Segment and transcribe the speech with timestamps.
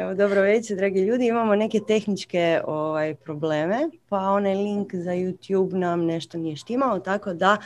[0.00, 1.26] Evo, dobro večer, dragi ljudi.
[1.26, 7.34] Imamo neke tehničke ovaj, probleme, pa onaj link za YouTube nam nešto nije štimao, tako
[7.34, 7.56] da,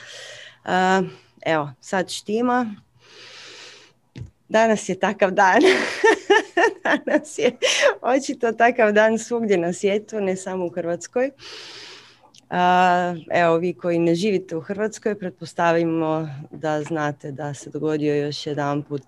[0.64, 1.06] uh,
[1.46, 2.74] evo, sad štima.
[4.48, 5.60] Danas je takav dan.
[7.06, 7.56] Danas je
[8.02, 11.30] očito takav dan svugdje na svijetu, ne samo u Hrvatskoj.
[13.30, 18.82] Evo, vi koji ne živite u Hrvatskoj, pretpostavimo da znate da se dogodio još jedan
[18.82, 19.04] put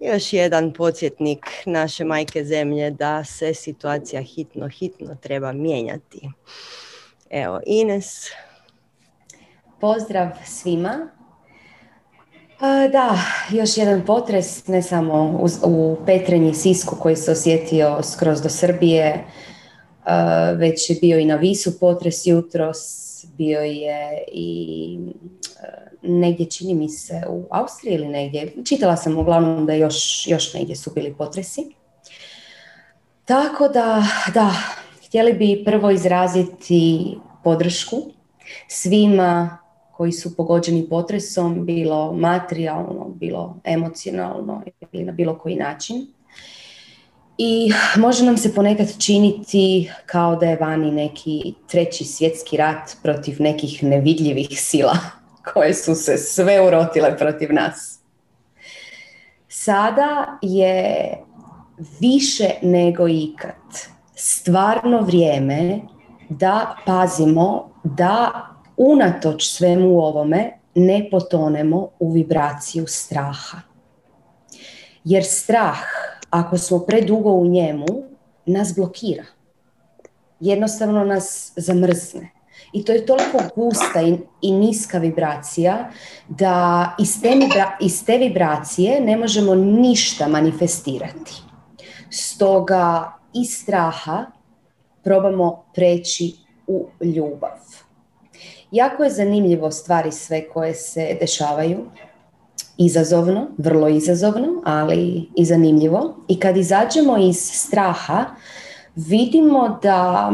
[0.00, 6.28] još jedan podsjetnik naše majke zemlje da se situacija hitno, hitno treba mijenjati.
[7.30, 8.26] Evo, Ines.
[9.80, 11.08] Pozdrav svima.
[12.92, 13.18] Da,
[13.50, 19.24] još jedan potres, ne samo u Petrenji, Sisku koji se osjetio skroz do Srbije,
[20.56, 22.78] već je bio i na Visu potres jutros,
[23.36, 24.98] bio je i
[26.02, 28.54] negdje čini mi se u Austriji ili negdje.
[28.64, 31.74] Čitala sam uglavnom da još, još negdje su bili potresi.
[33.24, 34.04] Tako da,
[34.34, 34.50] da,
[35.06, 37.96] htjeli bi prvo izraziti podršku
[38.68, 39.58] svima
[39.92, 46.06] koji su pogođeni potresom, bilo materijalno, bilo emocionalno ili na bilo koji način.
[47.38, 53.36] I može nam se ponekad činiti kao da je vani neki treći svjetski rat protiv
[53.38, 55.19] nekih nevidljivih sila
[55.54, 58.00] koje su se sve urotile protiv nas.
[59.48, 61.18] Sada je
[62.00, 65.80] više nego ikad stvarno vrijeme
[66.28, 73.60] da pazimo da unatoč svemu ovome ne potonemo u vibraciju straha.
[75.04, 75.78] Jer strah,
[76.30, 77.86] ako smo predugo u njemu,
[78.46, 79.24] nas blokira.
[80.40, 82.39] Jednostavno nas zamrzne.
[82.72, 84.02] I to je toliko gusta
[84.42, 85.90] i, niska vibracija
[86.28, 87.32] da iz te,
[87.80, 91.42] iz te vibracije ne možemo ništa manifestirati.
[92.10, 94.26] Stoga iz straha
[95.02, 97.58] probamo preći u ljubav.
[98.70, 101.78] Jako je zanimljivo stvari sve koje se dešavaju.
[102.78, 106.16] Izazovno, vrlo izazovno, ali i zanimljivo.
[106.28, 108.24] I kad izađemo iz straha,
[108.94, 110.32] vidimo da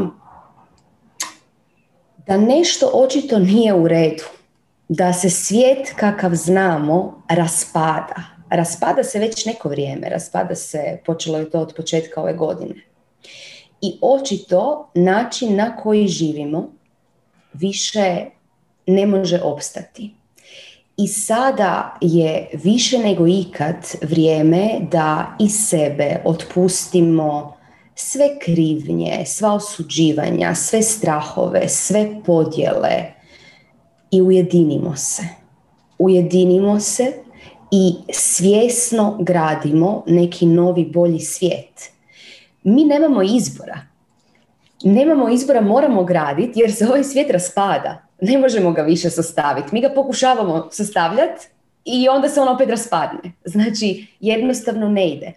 [2.27, 4.25] da nešto očito nije u redu,
[4.89, 8.23] da se svijet kakav znamo raspada.
[8.51, 12.75] Raspada se već neko vrijeme, raspada se, počelo je to od početka ove godine.
[13.81, 16.69] I očito način na koji živimo
[17.53, 18.25] više
[18.87, 20.15] ne može opstati.
[20.97, 27.56] I sada je više nego ikad vrijeme da iz sebe otpustimo
[27.99, 33.13] sve krivnje, sva osuđivanja, sve strahove, sve podjele
[34.11, 35.23] i ujedinimo se.
[35.99, 37.13] Ujedinimo se
[37.71, 41.91] i svjesno gradimo neki novi bolji svijet.
[42.63, 43.81] Mi nemamo izbora.
[44.85, 48.07] Nemamo izbora, moramo graditi jer se ovaj svijet raspada.
[48.21, 49.69] Ne možemo ga više sastaviti.
[49.73, 51.47] Mi ga pokušavamo sastavljati
[51.85, 53.33] i onda se on opet raspadne.
[53.45, 55.33] Znači, jednostavno ne ide.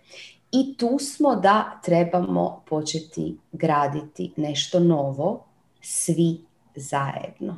[0.52, 5.46] I tu smo da trebamo početi graditi nešto novo,
[5.82, 6.42] svi
[6.76, 7.58] zajedno.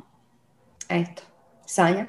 [0.88, 1.22] Eto,
[1.66, 2.06] Sanja?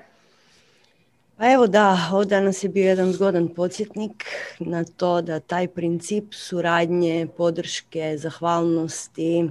[1.38, 4.26] Pa evo da, ovdje danas je bio jedan zgodan podsjetnik
[4.60, 9.50] na to da taj princip suradnje, podrške, zahvalnosti,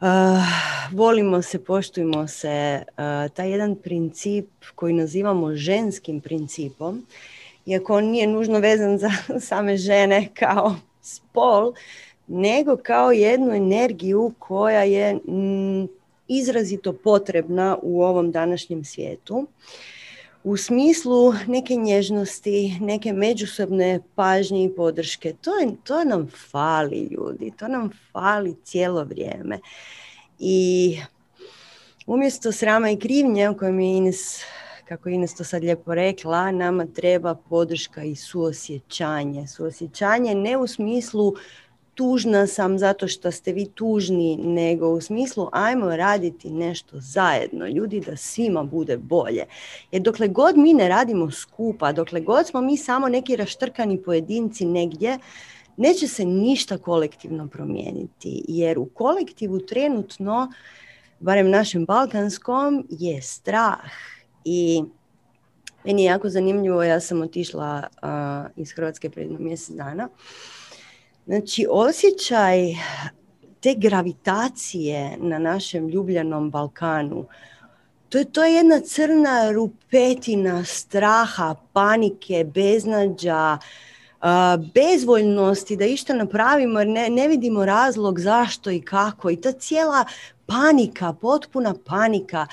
[0.00, 0.06] uh,
[0.92, 2.94] volimo se, poštujmo se, uh,
[3.34, 7.06] taj jedan princip koji nazivamo ženskim principom,
[7.66, 9.10] iako on nije nužno vezan za
[9.48, 11.72] same žene kao spol,
[12.26, 15.88] nego kao jednu energiju koja je mm,
[16.28, 19.46] izrazito potrebna u ovom današnjem svijetu.
[20.44, 25.34] U smislu neke nježnosti, neke međusobne pažnje i podrške.
[25.40, 29.58] To, je, to nam fali ljudi, to nam fali cijelo vrijeme.
[30.38, 30.98] I
[32.06, 34.40] umjesto srama i krivnje o kojem je Ines
[34.88, 39.46] kako Ines to sad lijepo rekla, nama treba podrška i suosjećanje.
[39.46, 41.34] Suosjećanje ne u smislu
[41.94, 48.00] tužna sam zato što ste vi tužni, nego u smislu ajmo raditi nešto zajedno, ljudi
[48.00, 49.44] da svima bude bolje.
[49.92, 54.64] Jer dokle god mi ne radimo skupa, dokle god smo mi samo neki raštrkani pojedinci
[54.64, 55.18] negdje,
[55.76, 58.44] neće se ništa kolektivno promijeniti.
[58.48, 60.52] Jer u kolektivu trenutno,
[61.20, 63.80] barem našem balkanskom, je strah
[64.48, 64.84] i
[65.84, 67.82] meni je jako zanimljivo, ja sam otišla
[68.56, 70.08] iz Hrvatske pred mjesec dana.
[71.26, 72.58] Znači, osjećaj
[73.60, 77.26] te gravitacije na našem ljubljanom Balkanu,
[78.08, 83.58] to je, to je jedna crna rupetina straha, panike, beznađa,
[84.74, 90.04] bezvoljnosti da išta napravimo jer ne, ne vidimo razlog zašto i kako i ta cijela
[90.46, 92.46] panika, potpuna panika.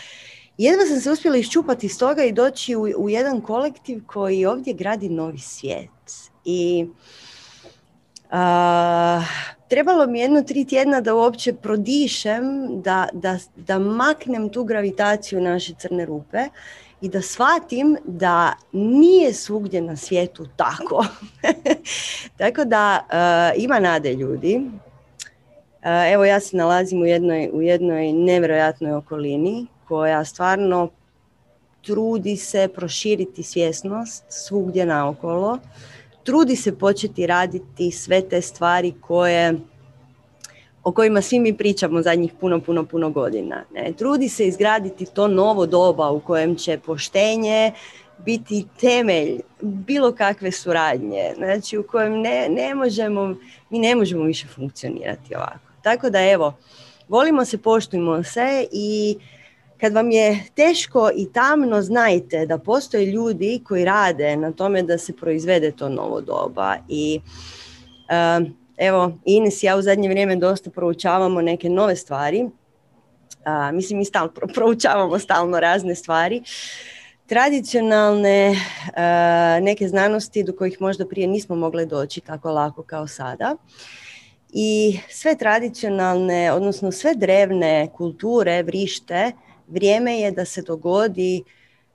[0.58, 4.74] Jedva sam se uspjela iščupati iz toga i doći u, u jedan kolektiv koji ovdje
[4.74, 5.90] gradi novi svijet.
[6.46, 6.88] I
[9.68, 12.44] trebalo mi jedno tri tjedna da uopće prodišem,
[12.82, 16.40] da, da, da maknem tu gravitaciju naše crne rupe
[17.02, 21.06] i da shvatim da nije svugdje na svijetu tako.
[22.38, 23.06] tako da
[23.56, 24.62] uh, ima nade ljudi.
[24.66, 30.90] Uh, evo ja se nalazim u jednoj, u jednoj nevjerojatnoj okolini koja stvarno
[31.82, 35.60] trudi se proširiti svjesnost svugdje naokolo.
[36.24, 39.54] Trudi se početi raditi sve te stvari koje
[40.84, 43.64] o kojima svi mi pričamo zadnjih puno, puno, puno godina.
[43.74, 43.94] Ne?
[43.98, 47.72] Trudi se izgraditi to novo doba u kojem će poštenje
[48.26, 53.36] biti temelj bilo kakve suradnje, znači u kojem ne, ne možemo,
[53.70, 55.72] mi ne možemo više funkcionirati ovako.
[55.82, 56.54] Tako da evo,
[57.08, 59.18] volimo se, poštujmo se i
[59.84, 64.98] kad vam je teško i tamno, znajte da postoje ljudi koji rade na tome da
[64.98, 67.20] se proizvede to novo doba i
[68.10, 68.48] uh,
[68.78, 72.50] evo, Ines i ja u zadnje vrijeme dosta proučavamo neke nove stvari.
[73.46, 76.42] A, mislim, mi stalno proučavamo stalno razne stvari.
[77.26, 78.56] Tradicionalne
[79.62, 83.56] neke znanosti do kojih možda prije nismo mogli doći tako lako kao sada.
[84.50, 89.32] I sve tradicionalne, odnosno sve drevne kulture, vrište,
[89.68, 91.44] vrijeme je da se dogodi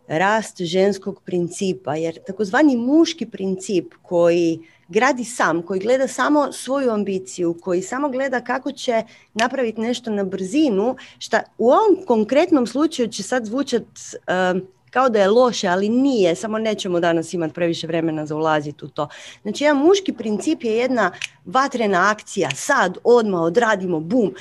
[0.09, 7.57] rast ženskog principa, jer takozvani muški princip koji gradi sam, koji gleda samo svoju ambiciju,
[7.61, 9.03] koji samo gleda kako će
[9.35, 15.21] napraviti nešto na brzinu, šta u ovom konkretnom slučaju će sad zvučat uh, kao da
[15.21, 19.09] je loše, ali nije, samo nećemo danas imati previše vremena za ulaziti u to.
[19.43, 21.13] Znači, jedan muški princip je jedna
[21.45, 24.35] vatrena akcija, sad, odmah, odradimo, bum.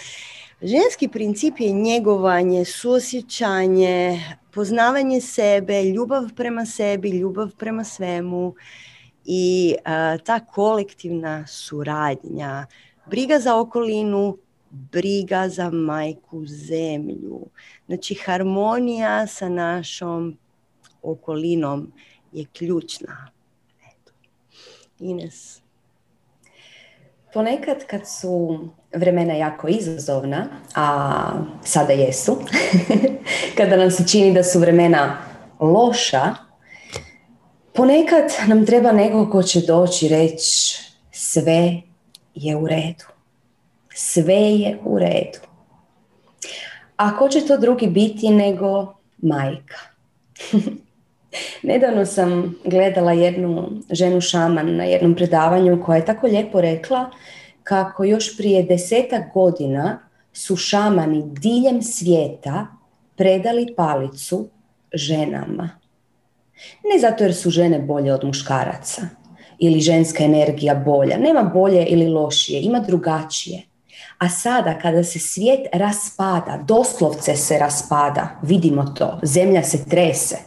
[0.62, 4.19] Ženski princip je njegovanje, susjećanje,
[4.51, 8.56] poznavanje sebe, ljubav prema sebi, ljubav prema svemu
[9.25, 9.75] i
[10.24, 12.65] ta kolektivna suradnja,
[13.06, 14.38] briga za okolinu,
[14.69, 17.45] briga za majku zemlju.
[17.86, 20.38] Znači harmonija sa našom
[21.01, 21.92] okolinom
[22.31, 23.30] je ključna.
[25.00, 25.66] Ines.
[27.38, 28.60] Ponekad kad su
[28.95, 30.45] vremena jako izazovna,
[30.75, 31.12] a
[31.63, 32.38] sada jesu,
[33.57, 35.18] kada nam se čini da su vremena
[35.60, 36.36] loša,
[37.74, 40.81] Ponekad nam treba neko ko će doći reći
[41.12, 41.81] sve
[42.36, 43.06] je u redu.
[43.95, 45.39] Sve je u redu.
[46.95, 49.78] A ko će to drugi biti nego majka?
[51.63, 57.10] Nedavno sam gledala jednu ženu šaman na jednom predavanju koja je tako lijepo rekla
[57.63, 60.00] kako još prije desetak godina
[60.34, 62.68] su šamani diljem svijeta
[63.16, 64.50] predali palicu
[64.94, 65.69] ženama
[66.84, 69.01] ne zato jer su žene bolje od muškaraca
[69.60, 71.18] ili ženska energija bolja.
[71.18, 73.62] Nema bolje ili lošije, ima drugačije.
[74.18, 80.38] A sada kada se svijet raspada, doslovce se raspada, vidimo to, zemlja se trese.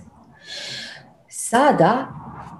[1.51, 2.09] Sada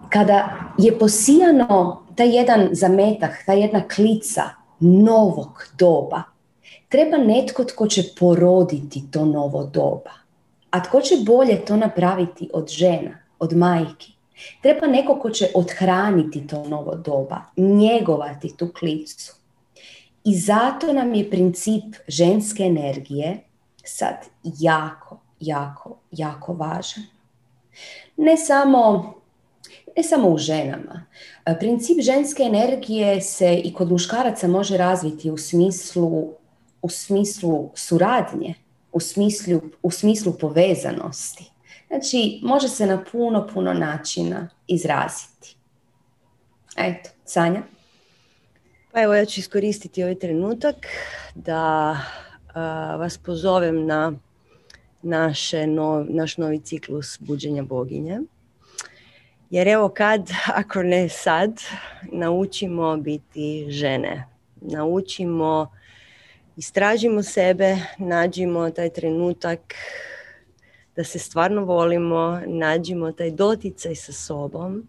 [0.09, 4.43] kada je posijano taj jedan zametak, ta jedna klica
[4.81, 6.23] novog doba,
[6.89, 10.11] treba netko tko će poroditi to novo doba.
[10.71, 13.21] A tko će bolje to napraviti od žena?
[13.41, 14.13] od majki.
[14.63, 19.35] Treba neko ko će odhraniti to novo doba, njegovati tu klicu.
[20.25, 23.41] I zato nam je princip ženske energije
[23.85, 27.05] sad jako, jako, jako važan.
[28.23, 29.15] Ne samo,
[29.97, 31.07] ne samo u ženama.
[31.61, 36.33] Princip ženske energije se i kod muškaraca može razviti u smislu,
[36.83, 38.55] u smislu suradnje,
[38.93, 41.51] u smislu, u smislu povezanosti.
[41.89, 45.57] Znači, može se na puno, puno načina izraziti.
[46.77, 47.63] Eto, Sanja?
[48.93, 50.77] Pa evo, ja ću iskoristiti ovaj trenutak
[51.35, 51.97] da
[52.99, 54.13] vas pozovem na
[55.03, 55.67] naše
[56.09, 58.21] naš novi ciklus buđenja boginje.
[59.51, 61.61] Jer evo kad, ako ne sad,
[62.13, 64.27] naučimo biti žene.
[64.61, 65.71] Naučimo,
[66.57, 69.75] istražimo sebe, nađimo taj trenutak
[70.97, 74.87] da se stvarno volimo, nađimo taj doticaj sa sobom,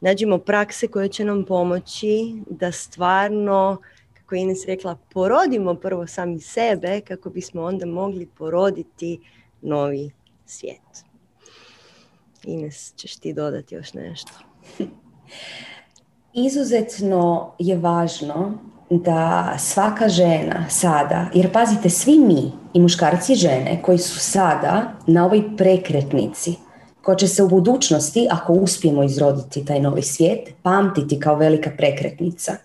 [0.00, 3.80] nađimo prakse koje će nam pomoći da stvarno,
[4.14, 9.20] kako je Ines rekla, porodimo prvo sami sebe kako bismo onda mogli poroditi
[9.64, 10.10] novi
[10.46, 11.04] svijet.
[12.44, 14.32] Ines, ćeš ti dodati još nešto?
[16.32, 18.58] Izuzetno je važno
[18.90, 24.92] da svaka žena sada, jer pazite, svi mi, i muškarci i žene, koji su sada
[25.06, 26.54] na ovoj prekretnici,
[27.02, 32.56] koja će se u budućnosti, ako uspijemo izroditi taj novi svijet, pamtiti kao velika prekretnica.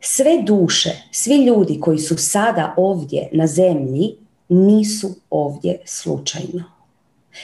[0.00, 4.16] Sve duše, svi ljudi koji su sada ovdje na zemlji,
[4.48, 6.64] nisu ovdje slučajno.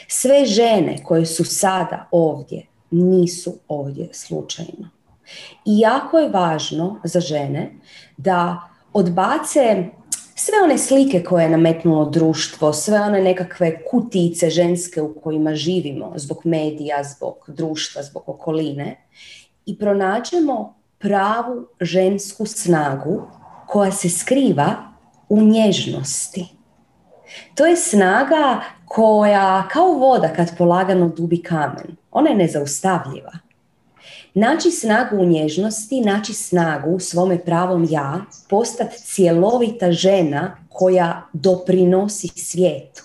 [0.09, 4.89] Sve žene koje su sada ovdje, nisu ovdje slučajno.
[5.65, 7.71] I jako je važno za žene
[8.17, 8.63] da
[8.93, 9.85] odbace
[10.35, 16.13] sve one slike koje je nametnulo društvo, sve one nekakve kutice ženske u kojima živimo
[16.17, 18.97] zbog medija, zbog društva, zbog okoline
[19.67, 23.23] i pronađemo pravu žensku snagu
[23.67, 24.75] koja se skriva
[25.29, 26.58] u nježnosti.
[27.55, 31.97] To je snaga koja kao voda kad polagano dubi kamen.
[32.11, 33.33] Ona je nezaustavljiva.
[34.35, 42.29] Naći snagu u nježnosti, naći snagu u svome pravom ja, postati cjelovita žena koja doprinosi
[42.29, 43.03] svijetu.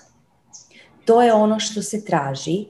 [1.04, 2.64] To je ono što se traži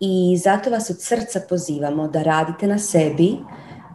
[0.00, 3.36] i zato vas od srca pozivamo da radite na sebi,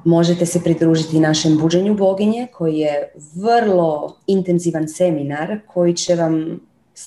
[0.06, 6.60] možete se pridružiti našem buđenju boginje koji je vrlo intenzivan seminar koji će vam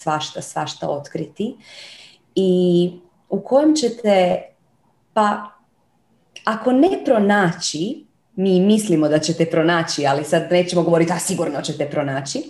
[0.03, 1.57] svašta, svašta otkriti
[2.35, 2.93] i
[3.29, 4.43] u kojem ćete
[5.13, 5.51] pa
[6.45, 8.05] ako ne pronaći,
[8.37, 12.43] mi mislimo da ćete pronaći, ali sad nećemo govoriti, a sigurno ćete pronaći.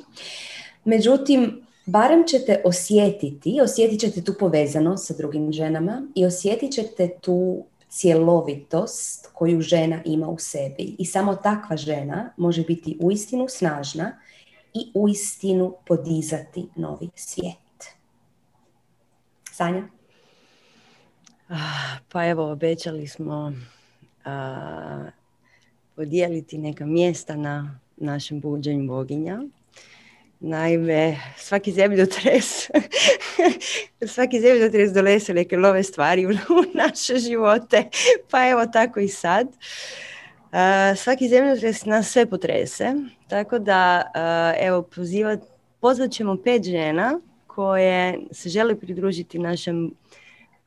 [0.85, 7.65] Međutim, barem ćete osjetiti, osjetit ćete tu povezanost sa drugim ženama i osjetit ćete tu
[7.89, 10.97] cjelovitost koju žena ima u sebi.
[10.99, 14.19] I samo takva žena može biti uistinu snažna
[14.75, 17.57] i uistinu podizati novi svijet.
[19.51, 19.83] Sanja?
[21.49, 23.53] Ah, pa evo, obećali smo
[24.25, 25.05] a,
[25.97, 29.43] podijeliti neka mjesta na našem buđenju boginja.
[30.41, 32.71] Naime, svaki zemljotres,
[34.15, 36.31] svaki zemljotres dolese neke nove stvari u,
[36.85, 37.89] naše živote,
[38.31, 39.49] pa evo tako i sad.
[40.97, 42.95] Svaki zemljotres nas sve potrese,
[43.29, 44.03] tako da
[44.61, 45.41] evo pozivat,
[45.81, 49.91] pozvat ćemo pet žena koje se žele pridružiti našem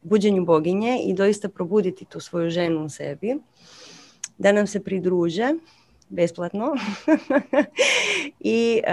[0.02, 3.38] buđenju boginje i doista probuditi tu svoju ženu u sebi,
[4.38, 5.54] da nam se pridruže
[6.10, 6.76] besplatno
[8.40, 8.90] i uh,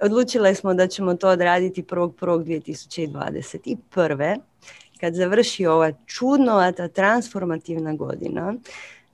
[0.00, 4.38] odlučile smo da ćemo to odraditi 1.1.2021.
[5.00, 8.54] kad završi ova čudnovata transformativna godina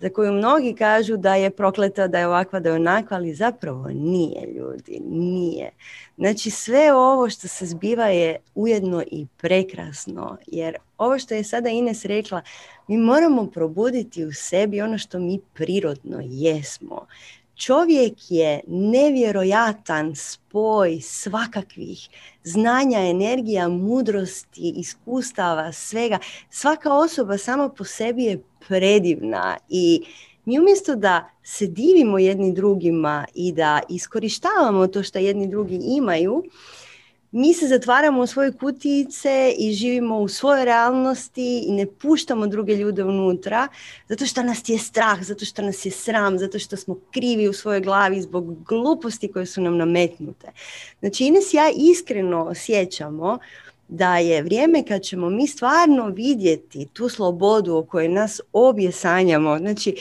[0.00, 3.88] za koju mnogi kažu da je prokleta, da je ovakva, da je onakva, ali zapravo
[3.88, 5.70] nije ljudi, nije.
[6.16, 11.68] Znači sve ovo što se zbiva je ujedno i prekrasno, jer ovo što je sada
[11.68, 12.42] Ines rekla,
[12.88, 17.06] mi moramo probuditi u sebi ono što mi prirodno jesmo.
[17.56, 22.08] Čovjek je nevjerojatan spoj svakakvih
[22.44, 26.18] znanja, energija, mudrosti, iskustava, svega.
[26.50, 28.38] Svaka osoba sama po sebi je
[28.68, 30.02] predivna i
[30.44, 36.44] mi umjesto da se divimo jedni drugima i da iskorištavamo to što jedni drugi imaju,
[37.32, 42.74] mi se zatvaramo u svoje kutice i živimo u svojoj realnosti i ne puštamo druge
[42.74, 43.68] ljude unutra
[44.08, 47.52] zato što nas je strah, zato što nas je sram, zato što smo krivi u
[47.52, 50.48] svojoj glavi zbog gluposti koje su nam nametnute.
[51.00, 53.38] Znači Ines ja iskreno osjećamo
[53.90, 59.58] da je vrijeme kad ćemo mi stvarno vidjeti tu slobodu o kojoj nas obje sanjamo.
[59.58, 59.96] Znači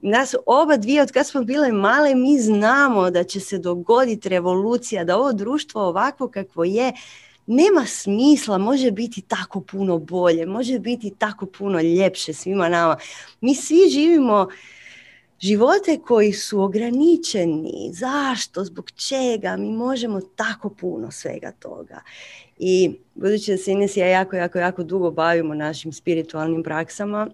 [0.00, 5.04] nas oba dvije od kad smo bile male mi znamo da će se dogoditi revolucija,
[5.04, 6.92] da ovo društvo ovako kakvo je
[7.46, 12.96] nema smisla, može biti tako puno bolje, može biti tako puno ljepše svima nama.
[13.40, 14.48] Mi svi živimo
[15.40, 17.90] živote koji su ograničeni.
[17.92, 18.64] Zašto?
[18.64, 19.56] Zbog čega?
[19.56, 22.02] Mi možemo tako puno svega toga.
[22.58, 27.28] I budući da se Ines ja jako, jako, jako dugo bavimo našim spiritualnim praksama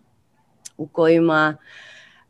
[0.76, 1.56] u kojima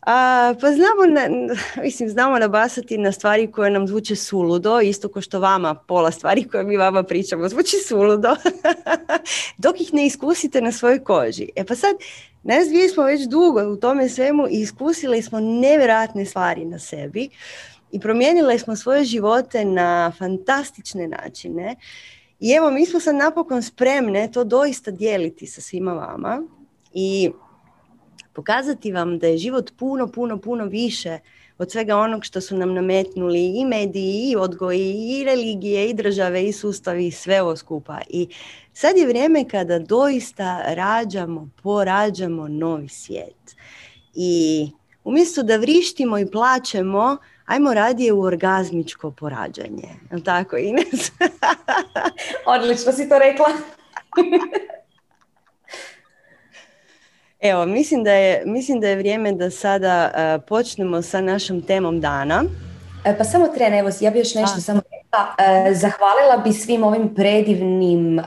[0.06, 1.54] a, pa znamo, na,
[1.84, 6.48] mislim, znamo nabasati na stvari koje nam zvuče suludo, isto kao što vama pola stvari
[6.48, 8.36] koje mi vama pričamo zvuči suludo,
[9.62, 11.48] dok ih ne iskusite na svojoj koži.
[11.56, 11.96] E pa sad,
[12.44, 17.28] nas dvije smo već dugo u tome svemu i iskusili smo nevjerojatne stvari na sebi
[17.92, 21.76] i promijenile smo svoje živote na fantastične načine.
[22.40, 26.42] I evo, mi smo sad napokon spremne to doista dijeliti sa svima vama
[26.92, 27.30] i
[28.32, 31.18] pokazati vam da je život puno, puno, puno više
[31.58, 36.44] od svega onog što su nam nametnuli i mediji, i odgoji, i religije, i države,
[36.44, 37.98] i sustavi, i sve ovo skupa.
[38.08, 38.28] I
[38.72, 43.56] sad je vrijeme kada doista rađamo, porađamo novi svijet.
[44.14, 44.70] I
[45.04, 49.88] umjesto da vrištimo i plaćemo, ajmo radije u orgazmičko porađanje.
[50.12, 51.12] Je tako, Ines?
[52.46, 53.46] Odlično si to rekla.
[57.44, 62.00] Evo, mislim da, je, mislim da je vrijeme da sada uh, počnemo sa našom temom
[62.00, 62.44] dana.
[63.04, 65.26] E, pa samo tren, evo, ja bi još nešto samo rekla.
[65.74, 68.20] Zahvalila bi svim ovim predivnim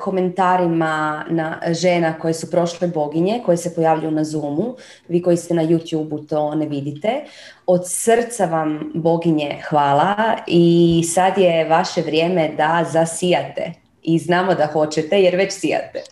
[0.00, 4.74] komentarima na žena koje su prošle boginje, koje se pojavljuju na Zoomu.
[5.08, 7.24] Vi koji ste na YouTubeu to ne vidite.
[7.66, 14.66] Od srca vam boginje hvala i sad je vaše vrijeme da zasijate i znamo da
[14.66, 16.02] hoćete jer već sijate.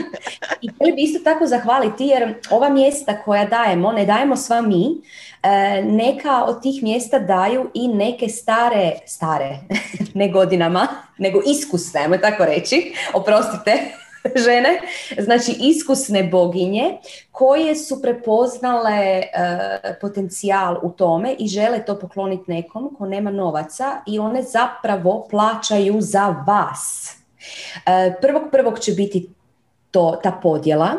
[0.62, 4.86] I htjeli bi isto tako zahvaliti jer ova mjesta koja dajemo, ne dajemo sva mi,
[5.42, 9.58] e, neka od tih mjesta daju i neke stare, stare,
[10.14, 13.72] ne godinama, nego iskusne, ajmo tako reći, oprostite,
[14.44, 14.80] žene,
[15.18, 16.98] znači iskusne boginje
[17.32, 19.28] koje su prepoznale e,
[20.00, 26.00] potencijal u tome i žele to pokloniti nekom ko nema novaca i one zapravo plaćaju
[26.00, 27.16] za vas.
[27.86, 29.28] E, prvog prvog će biti
[29.90, 30.92] to, ta podjela.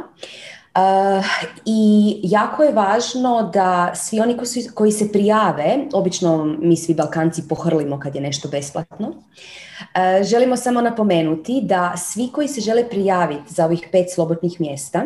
[0.76, 1.26] Uh,
[1.66, 7.48] I jako je važno da svi oni koji, koji se prijave, obično mi svi Balkanci
[7.50, 13.54] pohrlimo kad je nešto besplatno, uh, želimo samo napomenuti da svi koji se žele prijaviti
[13.54, 15.04] za ovih pet slobodnih mjesta,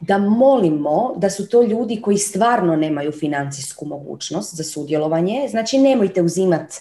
[0.00, 6.22] da molimo da su to ljudi koji stvarno nemaju financijsku mogućnost za sudjelovanje, znači nemojte
[6.22, 6.76] uzimati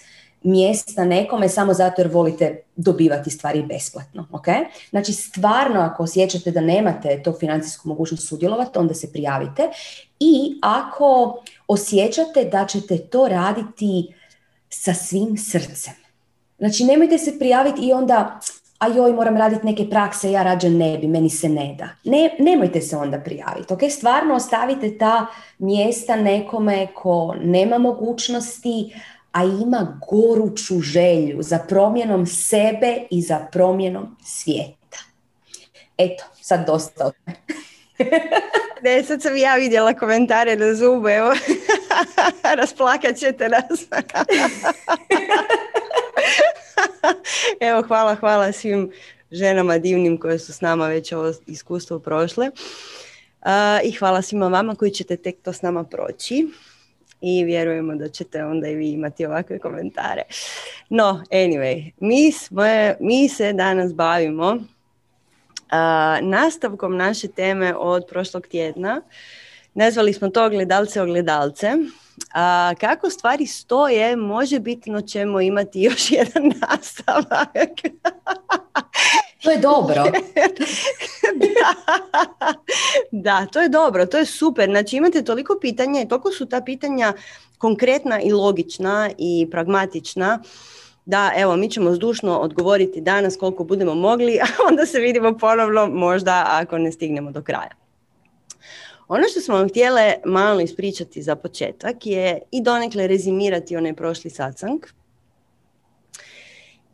[0.46, 4.28] mjesta nekome samo zato jer volite dobivati stvari besplatno.
[4.32, 4.66] Okay?
[4.90, 9.70] Znači stvarno ako osjećate da nemate to financijsku mogućnost sudjelovati, onda se prijavite
[10.20, 14.14] i ako osjećate da ćete to raditi
[14.70, 15.94] sa svim srcem.
[16.58, 18.40] Znači nemojte se prijaviti i onda
[18.80, 21.90] a joj moram raditi neke prakse, ja rađe ne bi, meni se ne da.
[22.04, 23.80] Ne, nemojte se onda prijaviti, ok?
[23.90, 25.26] Stvarno ostavite ta
[25.60, 28.96] mjesta nekome ko nema mogućnosti,
[29.36, 35.00] a ima goruću želju za promjenom sebe i za promjenom svijeta.
[35.98, 37.14] Eto, sad dosta od
[38.84, 41.34] Ne, sad sam ja vidjela komentare na zube, evo,
[42.60, 43.64] rasplakat ćete nas.
[47.70, 48.92] evo, hvala, hvala svim
[49.32, 52.52] ženama divnim koje su s nama već ovo iskustvo prošle.
[53.84, 56.48] I hvala svima vama koji ćete tek to s nama proći
[57.22, 60.22] i vjerujemo da ćete onda i vi imati ovakve komentare.
[60.90, 62.64] No, anyway, mi, smo,
[63.00, 64.58] mi se danas bavimo
[65.66, 69.02] uh, nastavkom naše teme od prošlog tjedna.
[69.74, 71.72] Nazvali smo to gledalce ogledalce.
[72.34, 77.72] A kako stvari stoje, može bitno ćemo imati još jedan nastavak.
[79.46, 80.02] To je dobro.
[83.26, 84.70] da, to je dobro, to je super.
[84.70, 87.14] Znači imate toliko pitanja i toliko su ta pitanja
[87.58, 90.40] konkretna i logična i pragmatična
[91.06, 95.88] da evo mi ćemo zdušno odgovoriti danas koliko budemo mogli, a onda se vidimo ponovno
[95.88, 97.72] možda ako ne stignemo do kraja.
[99.08, 104.30] Ono što smo vam htjele malo ispričati za početak je i donekle rezimirati onaj prošli
[104.30, 104.86] satsang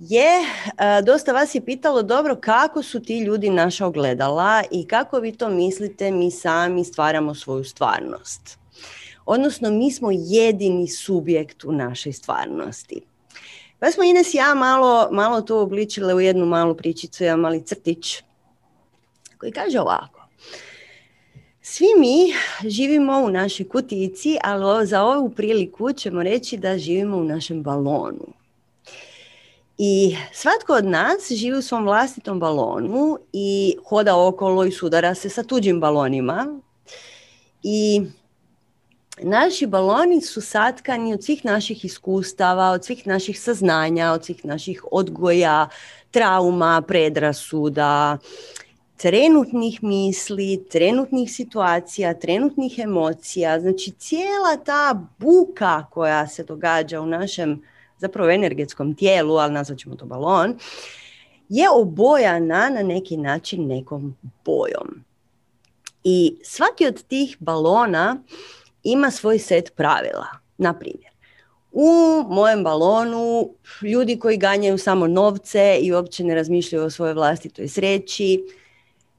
[0.10, 0.30] je,
[0.78, 5.32] e, dosta vas je pitalo dobro kako su ti ljudi naša ogledala i kako vi
[5.32, 8.60] to mislite mi sami stvaramo svoju stvarnost.
[9.26, 13.02] Odnosno mi smo jedini subjekt u našoj stvarnosti.
[13.80, 18.24] Pa smo Ines ja malo, malo to obličile u jednu malu pričicu, jedan mali crtić
[19.38, 20.28] koji kaže ovako.
[21.62, 22.34] Svi mi
[22.70, 28.41] živimo u našoj kutici, ali za ovu priliku ćemo reći da živimo u našem balonu.
[29.84, 35.30] I svatko od nas živi u svom vlastitom balonu i hoda okolo i sudara se
[35.30, 36.60] sa tuđim balonima.
[37.64, 38.02] I
[39.22, 44.86] naši baloni su satkani od svih naših iskustava, od svih naših saznanja, od svih naših
[44.92, 45.70] odgoja,
[46.12, 48.18] trauma, predrasuda,
[48.98, 53.60] trenutnih misli, trenutnih situacija, trenutnih emocija.
[53.60, 57.62] Znači cijela ta buka koja se događa u našem
[58.02, 60.58] zapravo energetskom tijelu, ali nazvat ćemo to balon,
[61.50, 65.04] je obojana na neki način nekom bojom.
[66.04, 68.24] I svaki od tih balona
[68.84, 70.28] ima svoj set pravila.
[70.58, 71.12] Na primjer,
[71.72, 73.50] u mojem balonu
[73.82, 78.44] ljudi koji ganjaju samo novce i uopće ne razmišljaju o svojoj vlastitoj sreći,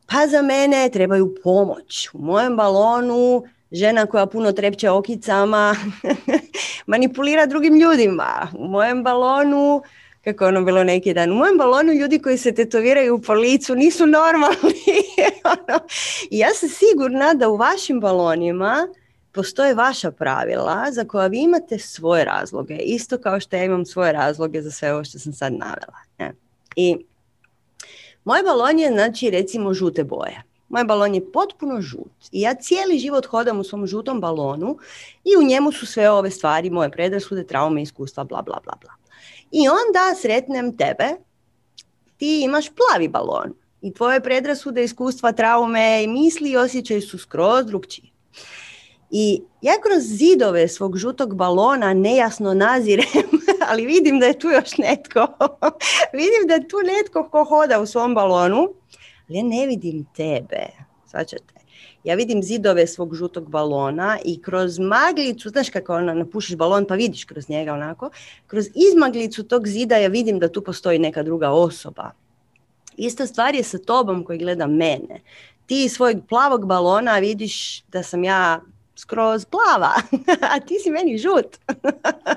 [0.06, 2.08] pa za mene trebaju pomoć.
[2.12, 5.76] U mojem balonu žena koja puno trepće okicama
[6.86, 8.48] manipulira drugim ljudima.
[8.58, 9.82] U mojem balonu,
[10.24, 14.06] kako ono bilo neki dan, u mojem balonu ljudi koji se tetoviraju po licu nisu
[14.06, 15.02] normalni.
[15.54, 15.80] Ono.
[16.30, 18.88] Ja sam sigurna da u vašim balonima
[19.32, 24.12] postoje vaša pravila za koja vi imate svoje razloge, isto kao što ja imam svoje
[24.12, 26.32] razloge za sve ovo što sam sad navela.
[26.76, 26.96] I
[28.24, 30.42] moj balon je, znači, recimo žute boje.
[30.72, 34.78] Moj balon je potpuno žut i ja cijeli život hodam u svom žutom balonu
[35.24, 38.90] i u njemu su sve ove stvari, moje predrasude, traume, iskustva, bla, bla, bla, bla.
[39.50, 41.08] I onda sretnem tebe,
[42.16, 47.66] ti imaš plavi balon i tvoje predrasude, iskustva, traume i misli i osjećaj su skroz
[47.66, 48.12] drugčiji.
[49.11, 53.28] I ja kroz zidove svog žutog balona nejasno nazirem,
[53.68, 55.26] ali vidim da je tu još netko.
[56.22, 58.68] vidim da je tu netko ko hoda u svom balonu,
[59.34, 60.66] ja ne vidim tebe.
[61.06, 61.54] Svačate?
[62.04, 66.94] Ja vidim zidove svog žutog balona i kroz maglicu, znaš kako ono, napušiš balon pa
[66.94, 68.10] vidiš kroz njega onako,
[68.46, 72.10] kroz izmaglicu tog zida ja vidim da tu postoji neka druga osoba.
[72.96, 75.20] Ista stvar je sa tobom koji gleda mene.
[75.66, 78.60] Ti iz svojeg plavog balona vidiš da sam ja
[78.96, 79.92] skroz plava,
[80.54, 81.58] a ti si meni žut.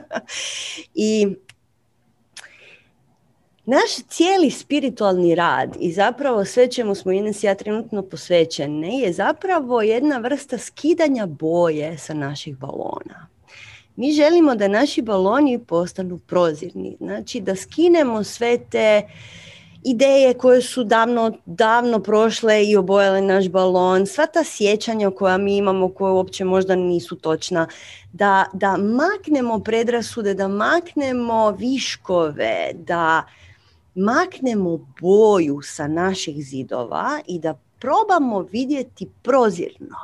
[0.95, 1.36] I
[3.65, 9.82] naš cijeli spiritualni rad i zapravo sve čemu smo Ines ja trenutno posvećene je zapravo
[9.82, 13.28] jedna vrsta skidanja boje sa naših balona.
[13.95, 19.01] Mi želimo da naši baloni postanu prozirni, znači da skinemo sve te
[19.84, 25.58] ideje koje su davno, davno prošle i obojale naš balon, sva ta sjećanja koja mi
[25.58, 27.67] imamo, koje uopće možda nisu točna,
[28.13, 33.23] da, da maknemo predrasude, da maknemo viškove, da
[33.95, 39.97] maknemo boju sa naših zidova i da probamo vidjeti prozirno.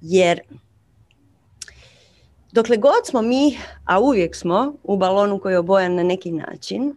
[0.00, 0.40] Jer
[2.52, 6.94] dokle god smo mi, a uvijek smo u balonu koji je obojan na neki način,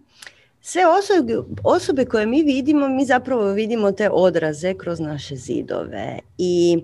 [0.62, 6.20] sve osobe, osobe koje mi vidimo, mi zapravo vidimo te odraze kroz naše zidove.
[6.38, 6.84] I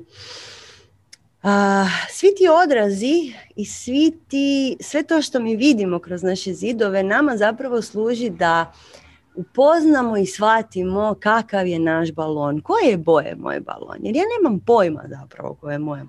[1.43, 7.03] a, svi ti odrazi i svi ti, sve to što mi vidimo kroz naše zidove
[7.03, 8.73] nama zapravo služi da
[9.39, 13.97] upoznamo i shvatimo kakav je naš balon, koje je boje moj balon.
[14.01, 16.01] Jer ja nemam pojma zapravo koje je moj,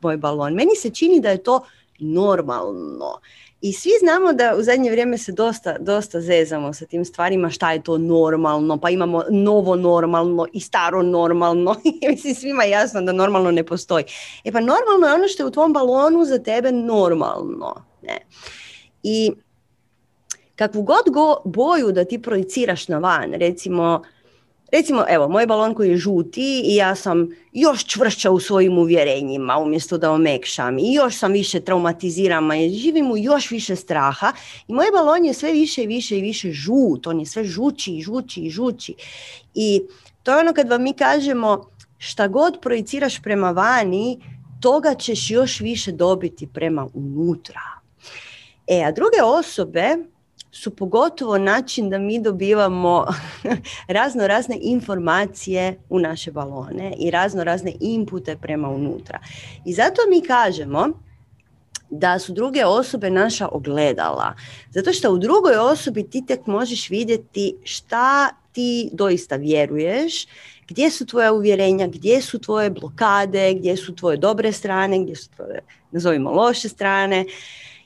[0.00, 0.54] moj balon.
[0.54, 1.64] Meni se čini da je to
[1.98, 3.20] normalno.
[3.60, 7.72] I svi znamo da u zadnje vrijeme se dosta, dosta zezamo sa tim stvarima šta
[7.72, 11.76] je to normalno, pa imamo novo normalno i staro normalno.
[12.10, 14.04] Mislim, svima je jasno da normalno ne postoji.
[14.44, 17.84] E pa normalno je ono što je u tvom balonu za tebe normalno.
[18.02, 18.18] Ne?
[19.02, 19.32] I
[20.56, 24.02] kakvu god go, boju da ti projiciraš na van, recimo
[24.72, 29.56] Recimo, evo, moj balon koji je žuti i ja sam još čvršća u svojim uvjerenjima
[29.56, 34.32] umjesto da omekšam i još sam više traumatizirama i živim u još više straha
[34.68, 37.92] i moj balon je sve više i više i više žut, on je sve žući
[37.92, 38.94] i žući i žući.
[39.54, 39.82] I
[40.22, 44.20] to je ono kad vam mi kažemo šta god projiciraš prema vani,
[44.60, 47.60] toga ćeš još više dobiti prema unutra.
[48.66, 49.96] E, a druge osobe
[50.52, 53.06] su pogotovo način da mi dobivamo
[53.88, 59.18] razno razne informacije u naše balone i razno razne inpute prema unutra.
[59.64, 60.88] I zato mi kažemo
[61.90, 64.34] da su druge osobe naša ogledala.
[64.70, 70.26] Zato što u drugoj osobi ti tek možeš vidjeti šta ti doista vjeruješ,
[70.68, 75.30] gdje su tvoje uvjerenja, gdje su tvoje blokade, gdje su tvoje dobre strane, gdje su
[75.36, 75.60] tvoje,
[75.90, 77.24] nazovimo, loše strane.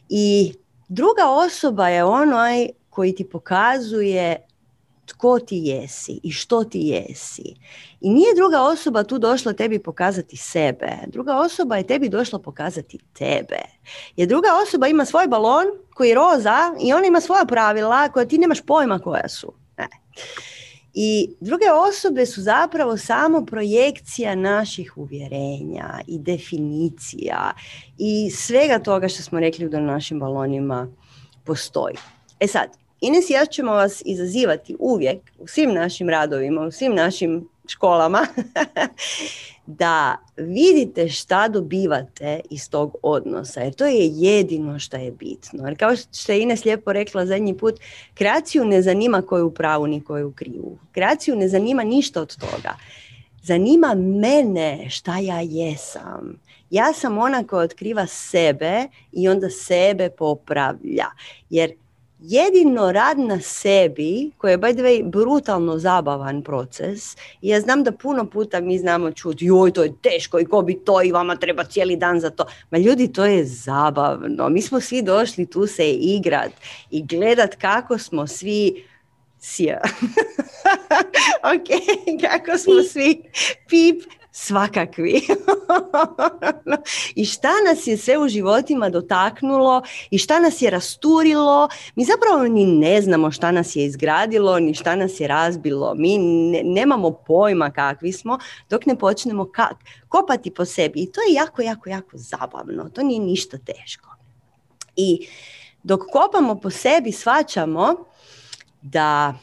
[0.09, 0.53] I
[0.89, 4.47] Druga osoba je onaj koji ti pokazuje
[5.07, 7.55] tko ti jesi i što ti jesi.
[8.01, 10.93] I nije druga osoba tu došla tebi pokazati sebe.
[11.07, 13.61] Druga osoba je tebi došla pokazati tebe.
[14.17, 18.27] Jer druga osoba ima svoj balon koji je roza i ona ima svoja pravila koja
[18.27, 19.53] ti nemaš pojma koja su.
[19.79, 19.89] Ne.
[20.99, 27.53] I druge osobe su zapravo samo projekcija naših uvjerenja i definicija
[27.99, 30.89] i svega toga što smo rekli da našim balonima
[31.45, 31.95] postoji.
[32.41, 32.69] E sad,
[33.01, 38.27] Ines ja ćemo vas izazivati uvijek u svim našim radovima, u svim našim školama
[39.67, 45.67] da vidite šta dobivate iz tog odnosa, jer to je jedino što je bitno.
[45.67, 47.81] Jer kao što je Ines lijepo rekla zadnji put,
[48.15, 50.79] kreaciju ne zanima koju u pravu ni koju u krivu.
[50.93, 52.77] Kreaciju ne zanima ništa od toga.
[53.43, 56.41] Zanima mene šta ja jesam.
[56.71, 61.07] Ja sam ona koja otkriva sebe i onda sebe popravlja.
[61.51, 61.73] Jer
[62.19, 67.85] jedino rad na sebi, koji je by the way brutalno zabavan proces, i ja znam
[67.85, 71.13] da puno puta mi znamo čuti, joj to je teško i ko bi to i
[71.13, 72.45] vama treba cijeli dan za to.
[72.71, 74.49] Ma ljudi, to je zabavno.
[74.49, 76.53] Mi smo svi došli tu se igrat
[76.91, 78.85] i gledat kako smo svi
[79.39, 79.81] sija.
[81.55, 81.69] ok,
[82.21, 83.23] kako smo svi
[83.69, 84.03] pip
[84.39, 85.21] svakakvi.
[87.21, 91.69] I šta nas je sve u životima dotaknulo i šta nas je rasturilo.
[91.95, 95.95] Mi zapravo ni ne znamo šta nas je izgradilo, ni šta nas je razbilo.
[95.95, 96.19] Mi
[96.65, 98.39] nemamo pojma kakvi smo
[98.71, 99.51] dok ne počnemo
[100.09, 101.01] kopati po sebi.
[101.01, 102.89] I to je jako, jako, jako zabavno.
[102.89, 104.17] To nije ništa teško.
[104.97, 105.27] I
[105.83, 107.95] dok kopamo po sebi, svačamo
[108.83, 109.35] da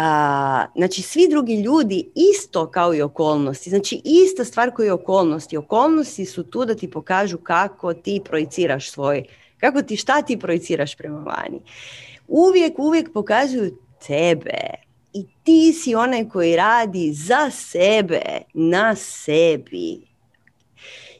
[0.00, 5.56] a, znači svi drugi ljudi isto kao i okolnosti, znači ista stvar koji je okolnosti.
[5.56, 9.24] Okolnosti su tu da ti pokažu kako ti projiciraš svoj,
[9.60, 11.60] kako ti šta ti projiciraš prema vani.
[12.28, 14.60] Uvijek, uvijek pokazuju tebe
[15.12, 18.22] i ti si onaj koji radi za sebe,
[18.54, 20.00] na sebi.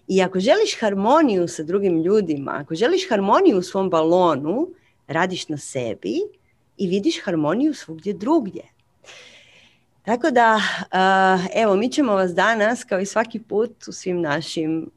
[0.09, 4.69] I ako želiš harmoniju sa drugim ljudima, ako želiš harmoniju u svom balonu,
[5.07, 6.38] radiš na sebi
[6.79, 8.62] i vidiš harmoniju svugdje drugdje.
[10.03, 10.61] Tako da,
[11.55, 14.91] evo, mi ćemo vas danas, kao i svaki put u svim našim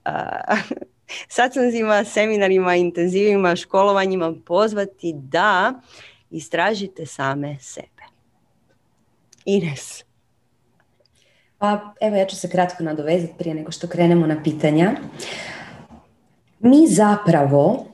[1.35, 5.73] satsazima, seminarima, intenzivima, školovanjima pozvati da
[6.29, 8.03] istražite same sebe.
[9.45, 10.03] Ines.
[11.57, 14.91] Pa evo ja ću se kratko nadovezati prije nego što krenemo na pitanja.
[16.59, 17.85] Mi zapravo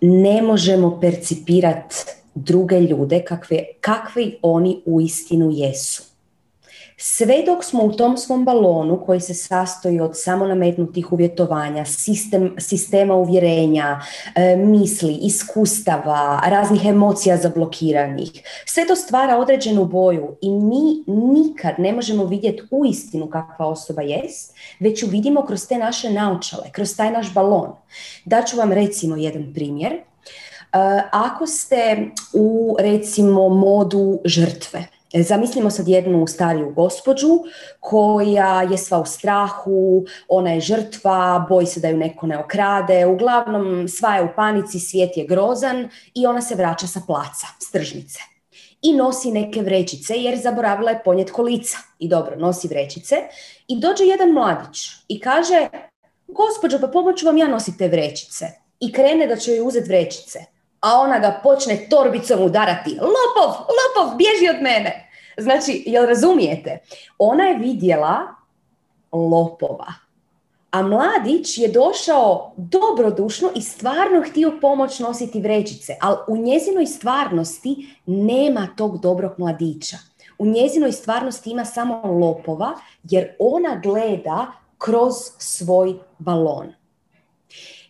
[0.00, 1.96] ne možemo percipirati
[2.34, 6.12] druge ljude kakve, kakvi oni uistinu jesu.
[7.04, 13.14] Sve dok smo u tom svom balonu koji se sastoji od samonametnutih uvjetovanja, sistem, sistema
[13.14, 14.00] uvjerenja,
[14.34, 18.30] e, misli, iskustava, raznih emocija zablokiranih,
[18.66, 24.54] sve to stvara određenu boju i mi nikad ne možemo vidjeti uistinu kakva osoba jest,
[24.80, 27.72] već ju vidimo kroz te naše naočale, kroz taj naš balon.
[28.24, 29.92] Daću vam recimo jedan primjer.
[30.72, 37.28] E, ako ste u recimo modu žrtve, E, zamislimo sad jednu stariju gospođu
[37.80, 43.06] koja je sva u strahu, ona je žrtva, boji se da ju neko ne okrade,
[43.06, 47.70] uglavnom sva je u panici, svijet je grozan i ona se vraća sa placa, s
[47.70, 48.20] tržnice.
[48.82, 51.78] I nosi neke vrećice jer zaboravila je ponjet kolica.
[51.98, 53.16] I dobro, nosi vrećice.
[53.68, 55.68] I dođe jedan mladić i kaže,
[56.26, 58.46] gospođo, pa pomoću vam ja nositi te vrećice.
[58.80, 60.51] I krene da će joj uzeti vrećice
[60.82, 62.90] a ona ga počne torbicom udarati.
[62.90, 65.08] Lopov, lopov, bježi od mene.
[65.36, 66.78] Znači, jel razumijete?
[67.18, 68.18] Ona je vidjela
[69.12, 69.92] lopova.
[70.70, 77.96] A mladić je došao dobrodušno i stvarno htio pomoć nositi vrećice, ali u njezinoj stvarnosti
[78.06, 79.96] nema tog dobrog mladića.
[80.38, 84.46] U njezinoj stvarnosti ima samo lopova jer ona gleda
[84.78, 86.72] kroz svoj balon.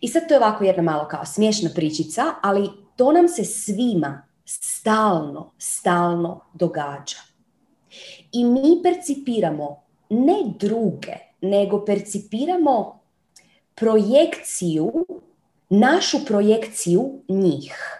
[0.01, 4.27] I sad to je ovako jedna malo kao smiješna pričica, ali to nam se svima
[4.45, 7.17] stalno, stalno događa.
[8.31, 12.99] I mi percipiramo ne druge, nego percipiramo
[13.75, 15.05] projekciju,
[15.69, 17.99] našu projekciju njih.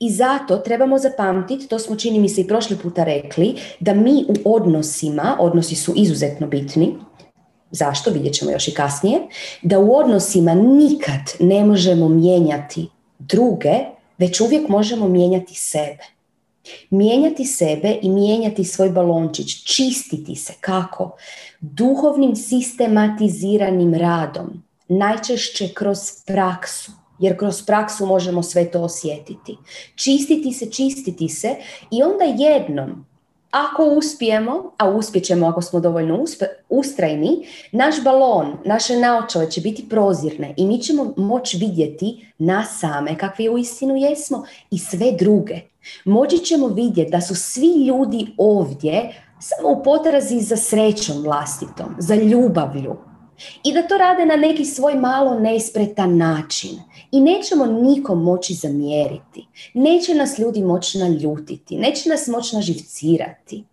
[0.00, 4.24] I zato trebamo zapamtiti, to smo čini mi se i prošli puta rekli, da mi
[4.28, 6.96] u odnosima, odnosi su izuzetno bitni,
[7.70, 9.20] zašto, vidjet ćemo još i kasnije,
[9.62, 16.04] da u odnosima nikad ne možemo mijenjati druge već uvijek možemo mijenjati sebe.
[16.90, 21.16] Mijenjati sebe i mijenjati svoj balončić, čistiti se kako?
[21.60, 29.56] Duhovnim sistematiziranim radom, najčešće kroz praksu, jer kroz praksu možemo sve to osjetiti.
[29.94, 31.56] Čistiti se, čistiti se
[31.90, 33.06] i onda jednom
[33.56, 36.24] ako uspijemo, a uspjećemo ako smo dovoljno
[36.68, 43.18] ustrajni, naš balon, naše naočale će biti prozirne i mi ćemo moći vidjeti nas same
[43.18, 45.60] kakvi u istinu jesmo i sve druge.
[46.04, 52.14] Moći ćemo vidjeti da su svi ljudi ovdje samo u potrazi za srećom vlastitom, za
[52.14, 52.96] ljubavlju,
[53.64, 56.70] i da to rade na neki svoj malo neispretan način.
[57.10, 59.46] I nećemo nikom moći zamjeriti.
[59.74, 61.76] Neće nas ljudi moći naljutiti.
[61.76, 63.64] Neće nas moći naživcirati.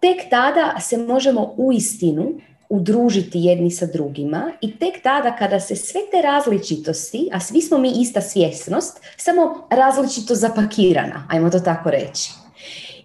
[0.00, 2.32] Tek tada se možemo u istinu
[2.68, 7.78] udružiti jedni sa drugima i tek tada kada se sve te različitosti, a svi smo
[7.78, 12.30] mi ista svjesnost, samo različito zapakirana, ajmo to tako reći.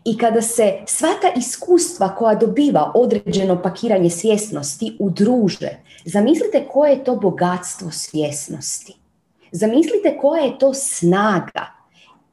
[0.05, 5.69] I kada se sva ta iskustva koja dobiva određeno pakiranje svjesnosti udruže,
[6.05, 8.93] zamislite koje je to bogatstvo svjesnosti.
[9.51, 11.65] Zamislite koja je to snaga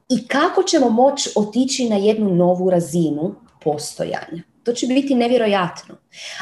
[0.09, 4.50] i kako ćemo moći otići na jednu novu razinu postojanja.
[4.63, 5.95] To će biti nevjerojatno.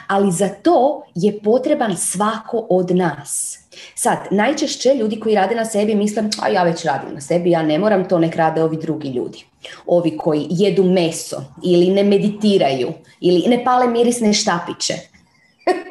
[0.07, 3.59] Ali za to je potreban svako od nas.
[3.95, 7.61] Sad, najčešće ljudi koji rade na sebi misle, a ja već radim na sebi, ja
[7.63, 9.45] ne moram, to nek rade ovi drugi ljudi.
[9.85, 14.93] Ovi koji jedu meso ili ne meditiraju ili ne pale mirisne štapiće.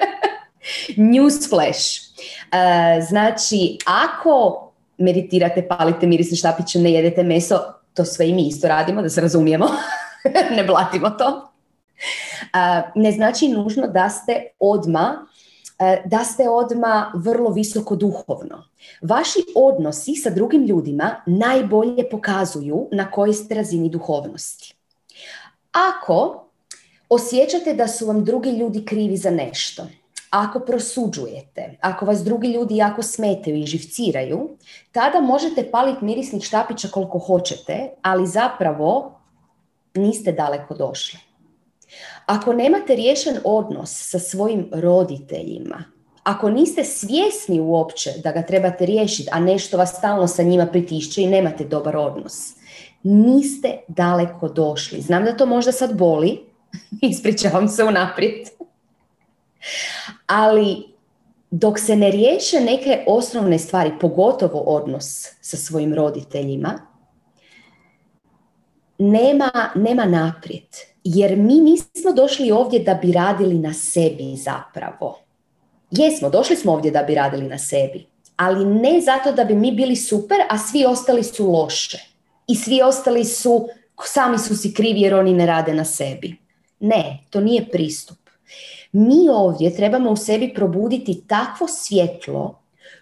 [0.97, 2.09] Newsflash.
[2.09, 4.65] Uh, znači, ako
[4.99, 7.61] meditirate, palite mirisne štapiće, ne jedete meso,
[7.95, 9.69] to sve i mi isto radimo, da se razumijemo,
[10.57, 11.53] ne blatimo to.
[12.95, 15.39] Ne znači nužno da ste odma uh,
[16.05, 18.65] da ste odma vrlo visoko duhovno.
[19.03, 24.75] Vaši odnosi sa drugim ljudima najbolje pokazuju na kojoj ste razini duhovnosti.
[25.73, 26.45] Ako
[27.09, 29.87] osjećate da su vam drugi ljudi krivi za nešto,
[30.31, 34.49] ako prosuđujete, ako vas drugi ljudi jako smetaju i živciraju,
[34.93, 39.21] tada možete paliti mirisnih štapića koliko hoćete, ali zapravo
[39.95, 41.28] niste daleko došli.
[42.29, 45.85] Ako nemate riješen odnos sa svojim roditeljima,
[46.23, 51.23] ako niste svjesni uopće da ga trebate riješiti, a nešto vas stalno sa njima pritišće
[51.23, 52.53] i nemate dobar odnos,
[53.03, 55.01] niste daleko došli.
[55.01, 56.41] Znam da to možda sad boli,
[57.11, 58.49] ispričavam se unaprijed.
[60.27, 60.85] Ali
[61.51, 66.81] dok se ne riješe neke osnovne stvari, pogotovo odnos sa svojim roditeljima,
[68.99, 70.88] nema, nema naprijed.
[71.05, 75.19] Jer mi nismo došli ovdje da bi radili na sebi zapravo.
[75.91, 78.07] Jesmo, došli smo ovdje da bi radili na sebi,
[78.37, 81.99] ali ne zato da bi mi bili super, a svi ostali su loše.
[82.47, 83.69] I svi ostali su,
[84.05, 86.37] sami su si krivi jer oni ne rade na sebi.
[86.81, 88.19] Ne, to nije pristup.
[88.93, 92.59] Mi ovdje trebamo u sebi probuditi takvo svjetlo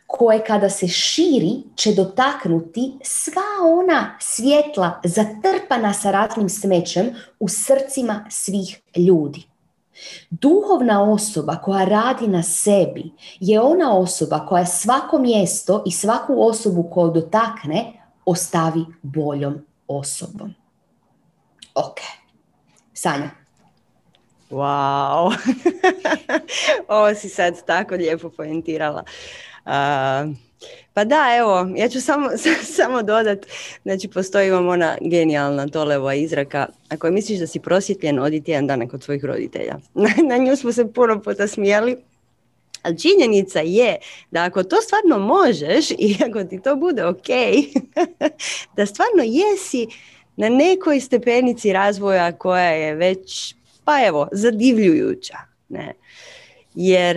[0.06, 3.42] koje kada se širi će dotaknuti sva
[3.78, 7.06] ona svjetla zatrpana sa ratnim smećem
[7.40, 9.42] u srcima svih ljudi.
[10.30, 16.90] Duhovna osoba koja radi na sebi je ona osoba koja svako mjesto i svaku osobu
[16.92, 17.92] koju dotakne
[18.24, 20.54] ostavi boljom osobom.
[21.74, 21.96] Ok.
[22.94, 23.30] Sanja.
[24.50, 25.34] Wow,
[26.88, 29.04] ovo si sad tako lijepo poentirala.
[30.94, 32.30] Pa da, evo, ja ću samo,
[32.76, 33.46] samo dodat,
[33.82, 38.88] znači postoji vam ona genijalna toleva izraka, ako misliš da si prosvjetljen, odi tjedan dana
[38.88, 39.76] kod svojih roditelja.
[40.28, 41.96] Na, nju smo se puno puta smijali,
[42.82, 43.96] ali činjenica je
[44.30, 47.28] da ako to stvarno možeš i ako ti to bude ok,
[48.76, 49.86] da stvarno jesi
[50.36, 55.36] na nekoj stepenici razvoja koja je već pa evo, zadivljujuća.
[55.68, 55.92] Ne?
[56.78, 57.16] Jer,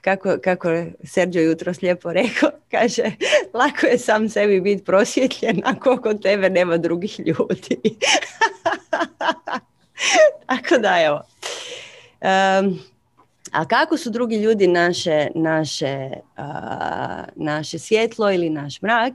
[0.00, 0.68] kako, kako
[1.04, 3.02] Sergio jutro lijepo rekao, kaže,
[3.54, 7.80] lako je sam sebi biti prosvjetljen ako kod tebe nema drugih ljudi.
[10.46, 11.22] Tako da, evo.
[13.52, 16.10] a kako su drugi ljudi naše, naše,
[17.36, 19.14] naše svjetlo ili naš mrak?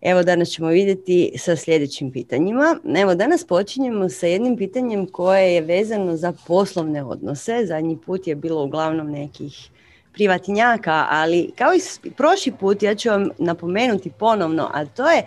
[0.00, 2.76] Evo danas ćemo vidjeti sa sljedećim pitanjima.
[2.96, 7.66] Evo danas počinjemo sa jednim pitanjem koje je vezano za poslovne odnose.
[7.66, 9.70] Zadnji put je bilo uglavnom nekih
[10.12, 15.26] privatnjaka, ali kao i prošli put ja ću vam napomenuti ponovno, a to je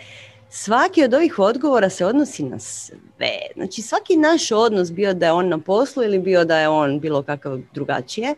[0.50, 3.38] svaki od ovih odgovora se odnosi na sve.
[3.56, 7.00] Znači svaki naš odnos, bio da je on na poslu ili bio da je on
[7.00, 8.36] bilo kakav drugačije,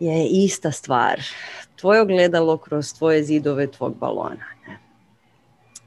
[0.00, 1.20] je ista stvar.
[1.76, 4.53] Tvoje ogledalo kroz tvoje zidove tvog balona.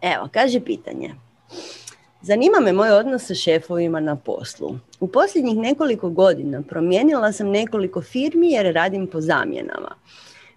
[0.02, 1.14] Evo, kaže pitanje.
[2.22, 4.80] Zanima me moj odnos sa šefovima na poslu.
[5.00, 9.96] U posljednjih nekoliko godina promijenila sam nekoliko firmi jer radim po zamjenama.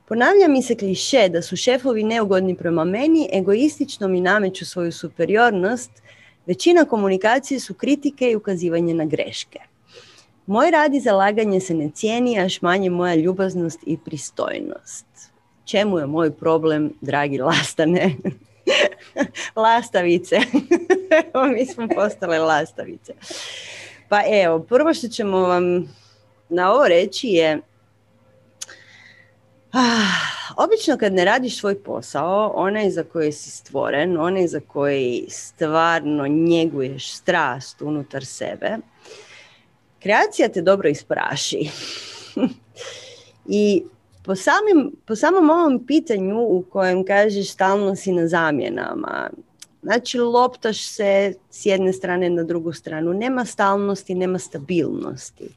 [0.09, 5.91] Ponavlja mi se kliše da su šefovi neugodni prema meni, egoistično mi nameću svoju superiornost,
[6.47, 9.59] većina komunikacije su kritike i ukazivanje na greške.
[10.47, 15.07] Moj rad i zalaganje se ne cijeni, až manje moja ljubaznost i pristojnost.
[15.65, 18.17] Čemu je moj problem, dragi lastane?
[19.57, 20.41] lastavice.
[21.55, 23.13] mi smo postale lastavice.
[24.09, 25.95] Pa evo, prvo što ćemo vam
[26.49, 27.61] na ovo reći je
[29.73, 35.27] ah, obično kad ne radiš svoj posao, onaj za koji si stvoren, onaj za koji
[35.29, 38.77] stvarno njeguješ strast unutar sebe,
[39.99, 41.71] kreacija te dobro ispraši.
[43.47, 43.85] I
[44.25, 49.31] po, samim, po samom ovom pitanju u kojem kažeš stalno si na zamjenama,
[49.83, 55.49] znači loptaš se s jedne strane na drugu stranu, nema stalnosti, nema stabilnosti.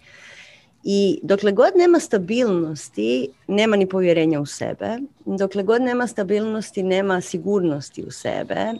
[0.83, 4.97] I dokle god nema stabilnosti, nema ni povjerenja u sebe.
[5.25, 8.73] Dokle god nema stabilnosti, nema sigurnosti u sebe.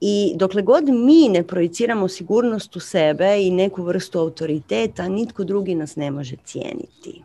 [0.00, 5.74] I dokle god mi ne projiciramo sigurnost u sebe i neku vrstu autoriteta, nitko drugi
[5.74, 7.22] nas ne može cijeniti.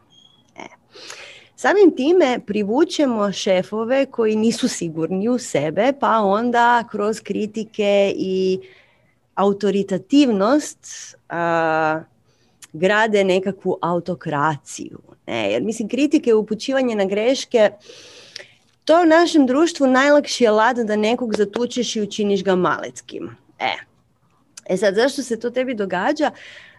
[0.56, 0.66] E.
[1.60, 8.60] Samim time privučemo šefove koji nisu sigurni u sebe, pa onda kroz kritike i
[9.36, 10.88] autoritativnost
[12.74, 15.00] grade nekakvu autokraciju.
[15.28, 15.52] Ne?
[15.52, 17.72] Jer mislim, kritike i upućivanje na greške,
[18.86, 23.36] to u našem društvu najlakši lad da nekog zatučeš i učiniš ga maleckim.
[23.60, 23.74] E,
[24.66, 26.32] e sad, zašto se to tebi događa?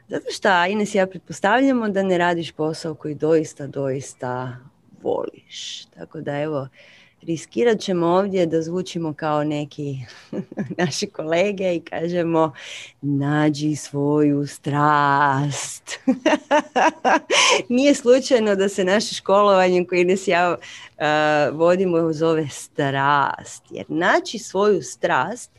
[0.09, 4.57] Zato što Ines ja pretpostavljamo da ne radiš posao koji doista, doista
[5.03, 5.85] voliš.
[5.85, 6.69] Tako da evo,
[7.23, 9.99] riskirat ćemo ovdje da zvučimo kao neki
[10.79, 12.53] naši kolege i kažemo
[13.01, 15.99] nađi svoju strast.
[17.69, 23.65] Nije slučajno da se naše školovanje koje ne ja uh, vodimo zove strast.
[23.71, 25.51] Jer naći svoju strast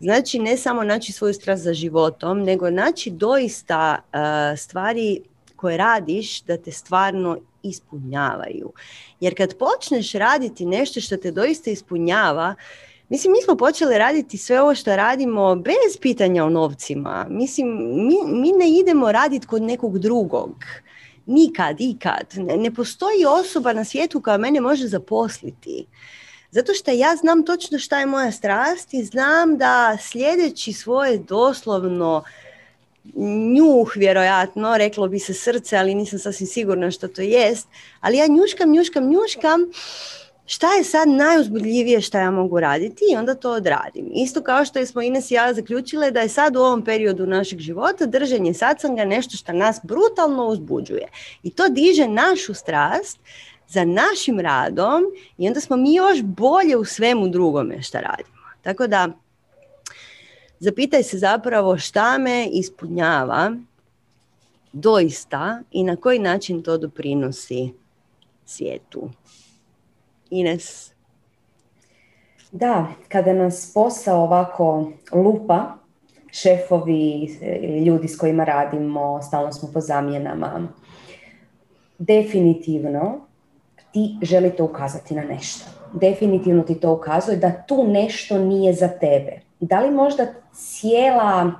[0.00, 5.20] znači ne samo naći svoju strast za životom, nego naći doista uh, stvari
[5.60, 8.72] koje radiš da te stvarno ispunjavaju.
[9.20, 12.54] Jer kad počneš raditi nešto što te doista ispunjava,
[13.10, 17.26] Mislim, mi smo počeli raditi sve ovo što radimo bez pitanja o novcima.
[17.30, 17.68] Mislim,
[18.06, 20.54] mi, mi ne idemo raditi kod nekog drugog.
[21.26, 22.26] Nikad, ikad.
[22.36, 25.86] Ne, ne postoji osoba na svijetu koja mene može zaposliti.
[26.50, 32.22] Zato što ja znam točno šta je moja strast i znam da sljedeći svoje doslovno
[33.54, 37.68] njuh vjerojatno, reklo bi se srce, ali nisam sasvim sigurna što to jest,
[38.00, 39.60] ali ja njuškam, njuškam, njuškam,
[40.46, 44.10] šta je sad najuzbudljivije što ja mogu raditi i onda to odradim.
[44.14, 47.58] Isto kao što smo Ines i ja zaključile da je sad u ovom periodu našeg
[47.58, 51.08] života držanje satsanga nešto što nas brutalno uzbuđuje.
[51.42, 53.18] I to diže našu strast
[53.68, 55.02] za našim radom
[55.38, 58.38] i onda smo mi još bolje u svemu drugome što radimo.
[58.62, 59.08] Tako da
[60.60, 63.52] zapitaj se zapravo šta me ispunjava
[64.72, 67.72] doista i na koji način to doprinosi
[68.44, 69.10] svijetu.
[70.30, 70.92] Ines?
[72.52, 75.74] Da, kada nas posao ovako lupa,
[76.32, 80.68] šefovi ili ljudi s kojima radimo, stalno smo po zamjenama,
[81.98, 83.20] definitivno
[83.92, 85.64] ti želite ukazati na nešto.
[85.92, 91.52] Definitivno ti to ukazuje da tu nešto nije za tebe da li možda cijela,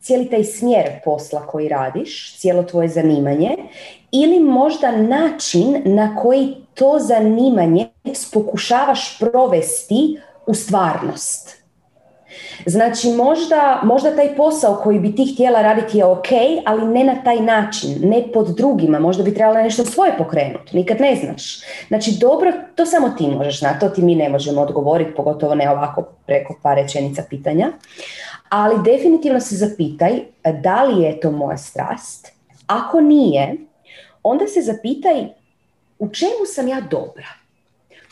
[0.00, 3.56] cijeli taj smjer posla koji radiš, cijelo tvoje zanimanje,
[4.12, 7.88] ili možda način na koji to zanimanje
[8.32, 11.63] pokušavaš provesti u stvarnost.
[12.66, 16.28] Znači možda, možda taj posao koji bi ti htjela raditi je ok,
[16.66, 21.00] ali ne na taj način, ne pod drugima, možda bi trebala nešto svoje pokrenuti, nikad
[21.00, 21.60] ne znaš.
[21.88, 25.70] Znači dobro, to samo ti možeš na to ti mi ne možemo odgovoriti, pogotovo ne
[25.70, 27.72] ovako preko par rečenica pitanja.
[28.48, 30.20] Ali definitivno se zapitaj
[30.62, 32.32] da li je to moja strast.
[32.66, 33.56] Ako nije,
[34.22, 35.26] onda se zapitaj
[35.98, 37.28] u čemu sam ja dobra?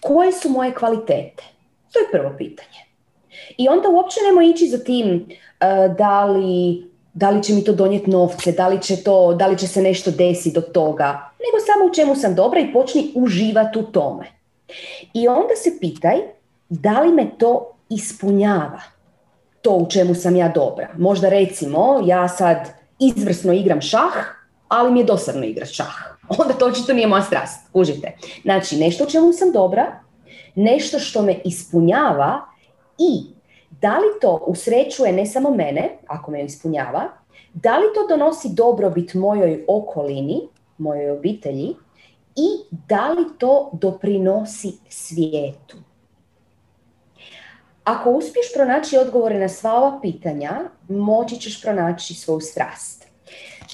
[0.00, 1.42] Koje su moje kvalitete?
[1.92, 2.91] To je prvo pitanje.
[3.56, 7.72] I onda uopće nemo ići za tim uh, da, li, da li će mi to
[7.72, 11.64] donijeti novce, da li, će to, da li će se nešto desiti do toga, nego
[11.66, 14.26] samo u čemu sam dobra i počni uživati u tome.
[15.14, 16.16] I onda se pitaj
[16.68, 18.80] da li me to ispunjava,
[19.62, 20.88] to u čemu sam ja dobra.
[20.98, 22.68] Možda recimo ja sad
[22.98, 24.12] izvrsno igram šah,
[24.68, 25.94] ali mi je dosadno igrati šah.
[26.38, 28.16] Onda to očito nije moja strast, užite.
[28.42, 30.00] Znači, nešto u čemu sam dobra,
[30.54, 32.40] nešto što me ispunjava
[33.10, 33.32] i
[33.80, 37.08] da li to usrećuje ne samo mene, ako me ispunjava,
[37.54, 40.40] da li to donosi dobrobit mojoj okolini,
[40.78, 41.74] mojoj obitelji
[42.36, 45.76] i da li to doprinosi svijetu.
[47.84, 53.06] Ako uspiješ pronaći odgovore na sva ova pitanja, moći ćeš pronaći svoju strast.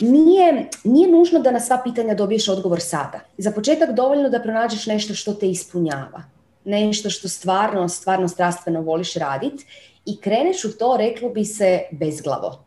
[0.00, 3.20] Nije, nije nužno da na sva pitanja dobiješ odgovor sada.
[3.38, 9.14] Za početak dovoljno da pronađeš nešto što te ispunjava nešto što stvarno, stvarno strastveno voliš
[9.14, 9.66] raditi
[10.06, 12.64] i kreneš u to, reklo bi se, bezglavo.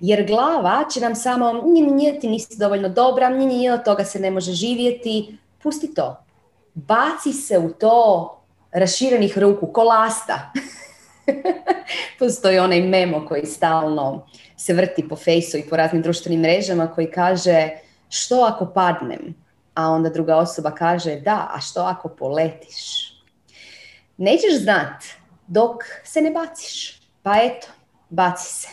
[0.00, 4.04] Jer glava će nam samo, nije, nije, ti nisi dovoljno dobra, nije, nije, od toga
[4.04, 6.16] se ne može živjeti, pusti to.
[6.74, 8.30] Baci se u to
[8.72, 10.52] raširenih ruku, kolasta.
[12.18, 14.26] Postoji onaj memo koji stalno
[14.56, 17.68] se vrti po fejsu i po raznim društvenim mrežama koji kaže
[18.08, 19.34] što ako padnem?
[19.74, 23.03] A onda druga osoba kaže da, a što ako poletiš?
[24.16, 25.04] Nećeš znat
[25.46, 27.00] dok se ne baciš.
[27.22, 27.66] Pa eto,
[28.08, 28.68] baci se.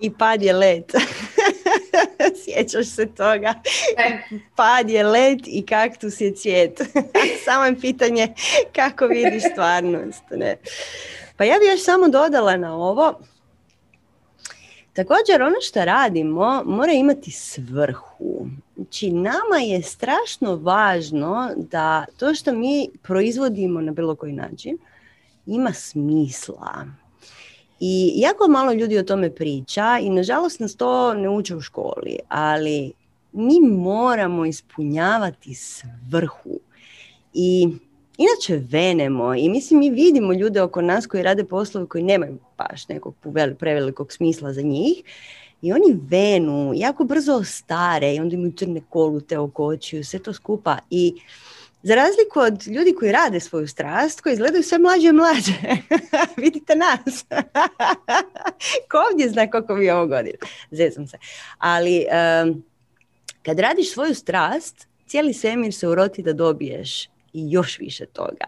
[0.00, 0.92] I pad je let.
[2.44, 3.54] Sjećaš se toga.
[3.96, 4.18] E.
[4.56, 6.80] Pad je let i kaktus je cvijet.
[7.44, 8.34] samo je pitanje
[8.72, 10.24] kako vidiš stvarnost.
[10.30, 10.56] Ne?
[11.36, 13.20] Pa ja bih još samo dodala na ovo.
[14.92, 18.46] Također ono što radimo mora imati svrhu.
[18.76, 24.78] Znači, nama je strašno važno da to što mi proizvodimo na bilo koji način
[25.46, 26.86] ima smisla.
[27.80, 32.18] I jako malo ljudi o tome priča i nažalost nas to ne uče u školi,
[32.28, 32.92] ali
[33.32, 36.60] mi moramo ispunjavati svrhu.
[37.34, 37.68] I
[38.18, 42.88] inače venemo i mislim mi vidimo ljude oko nas koji rade poslove koji nemaju baš
[42.88, 43.14] nekog
[43.58, 45.02] prevelikog smisla za njih
[45.62, 50.32] i oni venu, jako brzo stare i onda imaju crne kolute oko očiju, sve to
[50.32, 51.14] skupa i
[51.82, 55.52] za razliku od ljudi koji rade svoju strast, koji izgledaju sve mlađe i mlađe.
[56.42, 57.24] Vidite nas.
[58.90, 60.38] Ko ovdje zna koliko vi ovo godina?
[60.70, 61.18] Zezam se.
[61.58, 62.06] Ali
[63.42, 68.46] kad radiš svoju strast, cijeli svemir se uroti da dobiješ još više toga.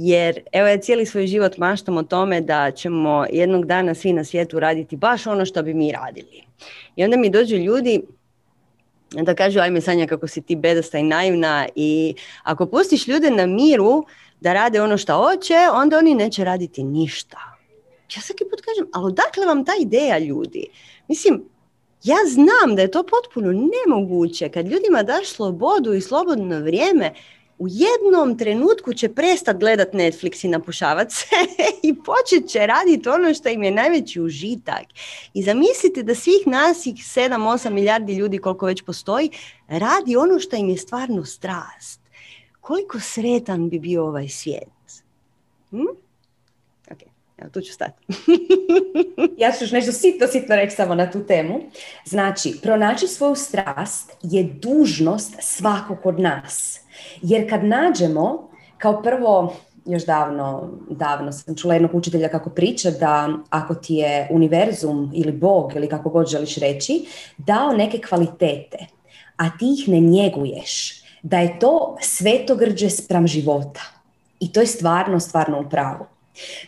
[0.00, 4.24] Jer evo ja cijeli svoj život maštam o tome da ćemo jednog dana svi na
[4.24, 6.42] svijetu raditi baš ono što bi mi radili.
[6.96, 8.02] I onda mi dođu ljudi
[9.10, 13.46] da kažu ajme Sanja kako si ti bedasta i naivna i ako pustiš ljude na
[13.46, 14.04] miru
[14.40, 17.38] da rade ono što hoće, onda oni neće raditi ništa.
[18.16, 20.66] Ja svaki put kažem, ali odakle vam ta ideja ljudi?
[21.08, 21.44] Mislim,
[22.04, 24.48] ja znam da je to potpuno nemoguće.
[24.48, 27.14] Kad ljudima daš slobodu i slobodno vrijeme,
[27.58, 31.26] u jednom trenutku će prestat gledat Netflix i napušavat se
[31.88, 34.84] i počet će raditi ono što im je najveći užitak.
[35.34, 39.30] I zamislite da svih nas, ih 7-8 milijardi ljudi koliko već postoji,
[39.68, 42.00] radi ono što im je stvarno strast.
[42.60, 44.68] Koliko sretan bi bio ovaj svijet?
[45.70, 45.86] Hm?
[46.90, 46.98] Ok,
[47.38, 48.06] evo tu ću stati.
[49.42, 51.60] ja ću još nešto sitno, sitno reći samo na tu temu.
[52.04, 56.80] Znači, pronaći svoju strast je dužnost svakog od nas
[57.22, 59.54] jer kad nađemo, kao prvo,
[59.86, 65.32] još davno, davno sam čula jednog učitelja kako priča da ako ti je univerzum ili
[65.32, 67.06] Bog ili kako god želiš reći,
[67.38, 68.78] dao neke kvalitete,
[69.36, 73.80] a ti ih ne njeguješ, da je to svetogrđe spram života.
[74.40, 76.06] I to je stvarno, stvarno u pravu.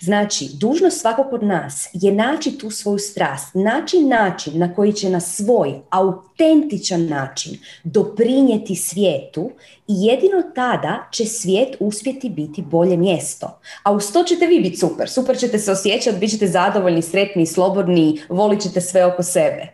[0.00, 5.10] Znači, dužnost svakog od nas je naći tu svoju strast, naći način na koji će
[5.10, 9.50] na svoj autentičan način doprinijeti svijetu
[9.88, 13.60] i jedino tada će svijet uspjeti biti bolje mjesto.
[13.82, 17.46] A uz to ćete vi biti super, super ćete se osjećati, bit ćete zadovoljni, sretni,
[17.46, 19.66] slobodni, volit ćete sve oko sebe.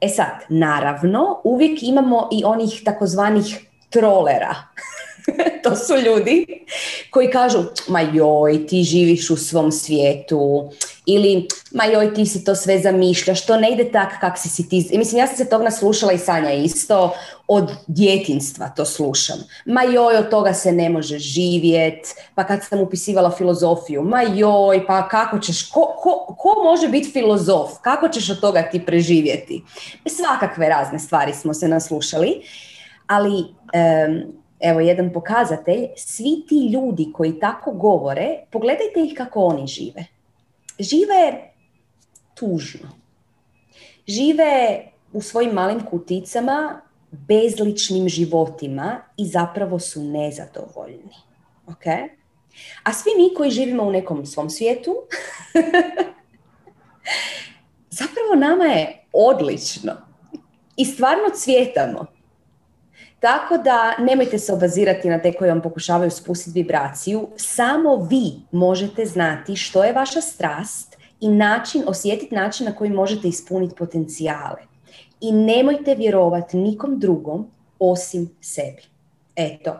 [0.00, 4.54] E sad, naravno, uvijek imamo i onih takozvanih trolera
[5.62, 6.46] to su ljudi
[7.10, 7.58] koji kažu,
[7.88, 10.70] ma joj, ti živiš u svom svijetu,
[11.06, 14.68] ili ma joj, ti si to sve zamišljaš, to ne ide tak kak si si
[14.68, 14.90] ti.
[14.92, 17.14] Mislim, ja sam se tog naslušala i Sanja isto,
[17.48, 19.38] od djetinstva to slušam.
[19.66, 24.86] Ma joj, od toga se ne može živjet, pa kad sam upisivala filozofiju, ma joj,
[24.86, 29.62] pa kako ćeš, ko, ko, ko može biti filozof, kako ćeš od toga ti preživjeti?
[30.08, 32.42] Svakakve razne stvari smo se naslušali,
[33.06, 33.44] ali
[34.64, 40.04] evo jedan pokazatelj, svi ti ljudi koji tako govore, pogledajte ih kako oni žive.
[40.78, 41.52] Žive
[42.34, 42.88] tužno.
[44.08, 51.14] Žive u svojim malim kuticama, bezličnim životima i zapravo su nezadovoljni.
[51.66, 51.86] Ok?
[52.82, 54.94] A svi mi koji živimo u nekom svom svijetu,
[58.00, 59.92] zapravo nama je odlično.
[60.76, 62.13] I stvarno cvjetamo.
[63.24, 67.28] Tako da nemojte se obazirati na te koji vam pokušavaju spustiti vibraciju.
[67.36, 73.28] Samo vi možete znati što je vaša strast i način, osjetiti način na koji možete
[73.28, 74.62] ispuniti potencijale.
[75.20, 78.82] I nemojte vjerovati nikom drugom osim sebi.
[79.36, 79.70] Eto,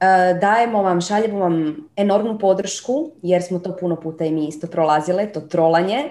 [0.00, 4.66] e, dajemo vam, šaljemo vam enormnu podršku jer smo to puno puta i mi isto
[4.66, 6.04] prolazile, to trolanje.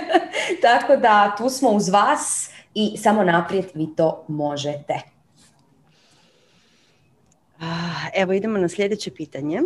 [0.62, 5.13] Tako da tu smo uz vas i samo naprijed vi to možete.
[8.14, 9.60] Evo idemo na sljedeće pitanje.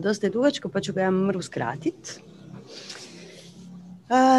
[0.00, 2.10] Dosta je dugačko pa ću ga ja mru skratiti.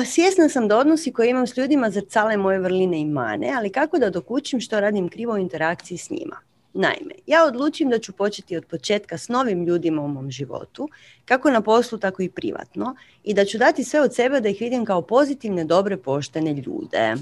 [0.05, 3.99] Svjesna sam da odnosi koje imam s ljudima zrcale moje vrline i mane, ali kako
[3.99, 6.35] da dokučim što radim krivo u interakciji s njima?
[6.73, 10.89] Naime, ja odlučim da ću početi od početka s novim ljudima u mom životu,
[11.25, 14.57] kako na poslu, tako i privatno, i da ću dati sve od sebe da ih
[14.59, 17.15] vidim kao pozitivne, dobre, poštene ljude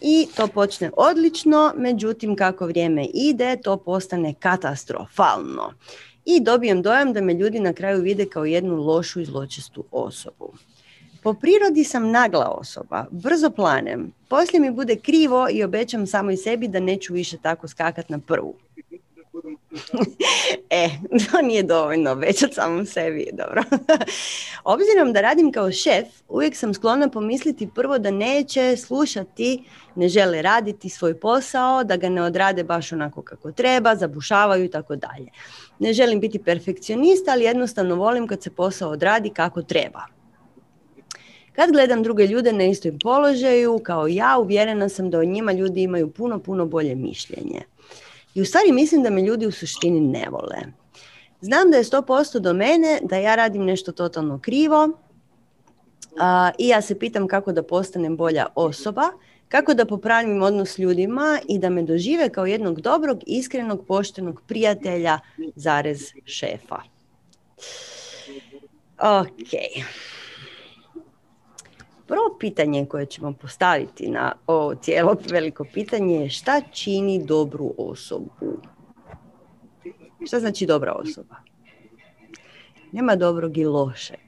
[0.00, 5.72] i to počne odlično, međutim kako vrijeme ide to postane katastrofalno.
[6.24, 10.52] I dobijem dojam da me ljudi na kraju vide kao jednu lošu i zločestu osobu.
[11.22, 16.68] Po prirodi sam nagla osoba, brzo planem, poslije mi bude krivo i obećam samo sebi
[16.68, 18.54] da neću više tako skakat na prvu.
[20.70, 20.88] E,
[21.30, 23.62] to nije dovoljno obećati samom sebi, dobro.
[24.64, 29.64] Obzirom da radim kao šef, uvijek sam sklona pomisliti prvo da neće slušati,
[29.94, 34.70] ne žele raditi svoj posao, da ga ne odrade baš onako kako treba, zabušavaju i
[34.70, 35.28] tako dalje.
[35.78, 40.06] Ne želim biti perfekcionista, ali jednostavno volim kad se posao odradi kako treba.
[41.52, 45.82] Kad gledam druge ljude na istom položaju, kao ja, uvjerena sam da o njima ljudi
[45.82, 47.62] imaju puno, puno bolje mišljenje.
[48.34, 50.58] I u stvari mislim da me ljudi u suštini ne vole.
[51.40, 54.88] Znam da je 100% do mene, da ja radim nešto totalno krivo
[56.58, 59.02] i ja se pitam kako da postanem bolja osoba,
[59.48, 64.42] kako da popravim odnos s ljudima i da me dožive kao jednog dobrog, iskrenog, poštenog
[64.46, 65.18] prijatelja,
[65.54, 66.78] zarez šefa.
[68.98, 69.84] Ok.
[72.06, 78.58] Prvo pitanje koje ćemo postaviti na ovo cijelo veliko pitanje je šta čini dobru osobu?
[80.26, 81.36] Šta znači dobra osoba?
[82.92, 84.18] Nema dobrog i lošeg.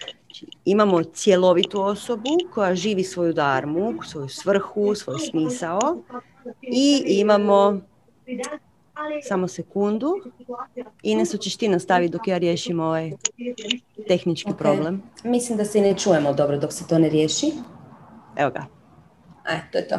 [0.00, 6.02] Znači, imamo cjelovitu osobu koja živi svoju darmu, svoju svrhu, svoj smisao
[6.62, 7.80] i imamo
[9.28, 10.14] samo sekundu.
[11.02, 13.12] Ines, hoćeš ti nastaviti dok ja riješim ovaj
[14.08, 15.02] tehnički problem?
[15.24, 17.52] Mislim da se ne čujemo dobro dok se to ne riješi.
[18.36, 18.66] Evo ga.
[19.48, 19.98] E, to je to.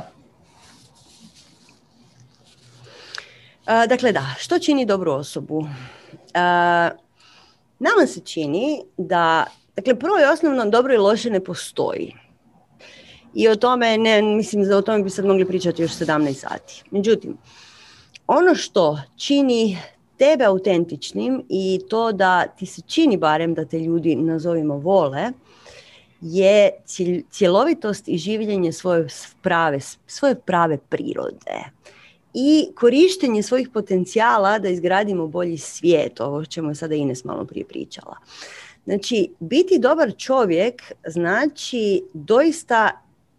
[3.65, 5.65] dakle, da, što čini dobru osobu?
[7.79, 9.45] nama se čini da,
[9.75, 12.15] dakle, prvo i osnovno dobro i loše ne postoji.
[13.33, 16.83] I o tome, ne, mislim da o tome bi sad mogli pričati još 17 sati.
[16.91, 17.37] Međutim,
[18.27, 19.77] ono što čini
[20.17, 25.31] tebe autentičnim i to da ti se čini barem da te ljudi nazovimo vole,
[26.21, 26.71] je
[27.31, 29.07] cjelovitost i življenje svoje
[29.41, 31.63] prave, svoje prave prirode
[32.33, 37.45] i korištenje svojih potencijala da izgradimo bolji svijet, ovo o čemu je sada Ines malo
[37.45, 38.17] prije pričala.
[38.85, 42.91] Znači, biti dobar čovjek znači doista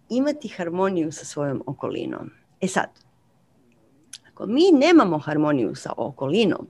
[0.09, 2.31] imati harmoniju sa svojom okolinom.
[2.61, 3.04] E sad,
[4.35, 6.67] ako mi nemamo harmoniju sa okolinom,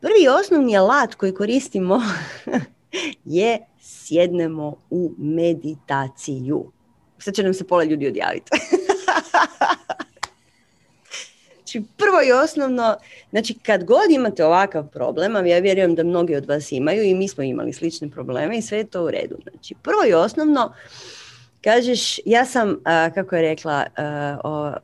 [0.00, 2.02] prvi osnovni alat koji koristimo
[3.24, 6.72] je sjednemo u meditaciju.
[7.18, 8.50] Sad će nam se pola ljudi odjaviti.
[11.54, 12.96] znači, prvo i osnovno,
[13.30, 17.14] znači kad god imate ovakav problem, a ja vjerujem da mnogi od vas imaju i
[17.14, 19.36] mi smo imali slične probleme i sve je to u redu.
[19.50, 20.74] Znači, prvo i osnovno,
[21.64, 22.76] Kažeš, ja sam,
[23.14, 23.84] kako je rekla,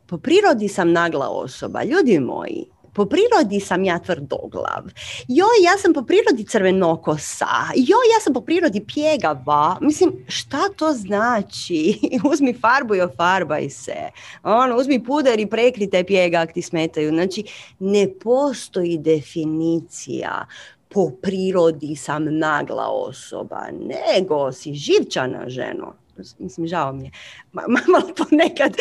[0.07, 1.83] po prirodi sam nagla osoba.
[1.83, 2.65] Ljudi moji,
[2.95, 4.85] po prirodi sam ja tvrdoglav.
[5.29, 7.47] Joj, ja sam po prirodi crvenokosa.
[7.75, 9.77] Joj, ja sam po prirodi pjegava.
[9.81, 11.99] Mislim, šta to znači?
[12.33, 13.97] uzmi farbu i ofarbaj se.
[14.43, 17.09] Ono, uzmi puder i prekri te pjega ako ti smetaju.
[17.09, 17.45] Znači,
[17.79, 20.47] ne postoji definicija
[20.89, 26.00] po prirodi sam nagla osoba, nego si živčana ženo
[26.39, 27.11] mislim, žao mi je,
[27.53, 28.77] malo ponekad,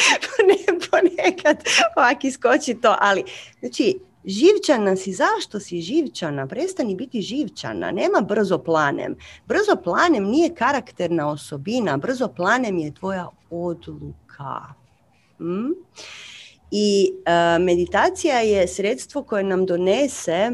[0.92, 1.64] ponekad
[1.98, 3.24] ovak iskoči to, ali,
[3.60, 6.48] znači, živčana si, zašto si živčana?
[6.48, 9.16] Prestani biti živčana, nema brzo planem.
[9.48, 14.74] Brzo planem nije karakterna osobina, brzo planem je tvoja odluka.
[15.38, 15.72] Hm?
[16.72, 20.52] I e, meditacija je sredstvo koje nam donese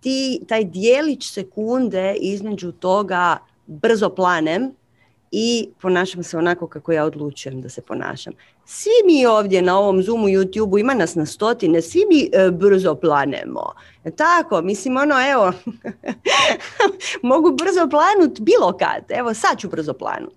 [0.00, 4.74] ti, taj dijelić sekunde između toga brzo planem
[5.30, 8.32] i ponašam se onako kako ja odlučujem da se ponašam.
[8.64, 12.94] Svi mi ovdje na ovom Zoomu, YouTubeu, ima nas na stotine, svi mi e, brzo
[12.94, 13.72] planemo.
[14.04, 15.52] E, tako, mislim ono, evo,
[17.30, 20.36] mogu brzo planut bilo kad, evo sad ću brzo planut.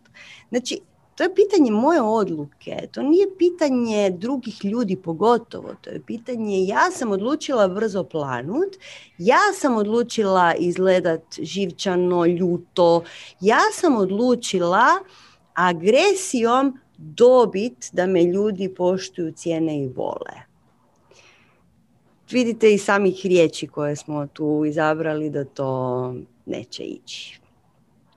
[0.49, 0.79] Znači,
[1.19, 6.91] to je pitanje moje odluke, to nije pitanje drugih ljudi pogotovo, to je pitanje ja
[6.91, 8.75] sam odlučila brzo planut,
[9.17, 13.03] ja sam odlučila izgledat živčano, ljuto,
[13.41, 14.85] ja sam odlučila
[15.53, 20.41] agresijom dobit da me ljudi poštuju, cijene i vole.
[22.31, 26.13] Vidite i samih riječi koje smo tu izabrali da to
[26.45, 27.39] neće ići.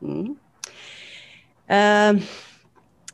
[0.01, 0.37] Hmm?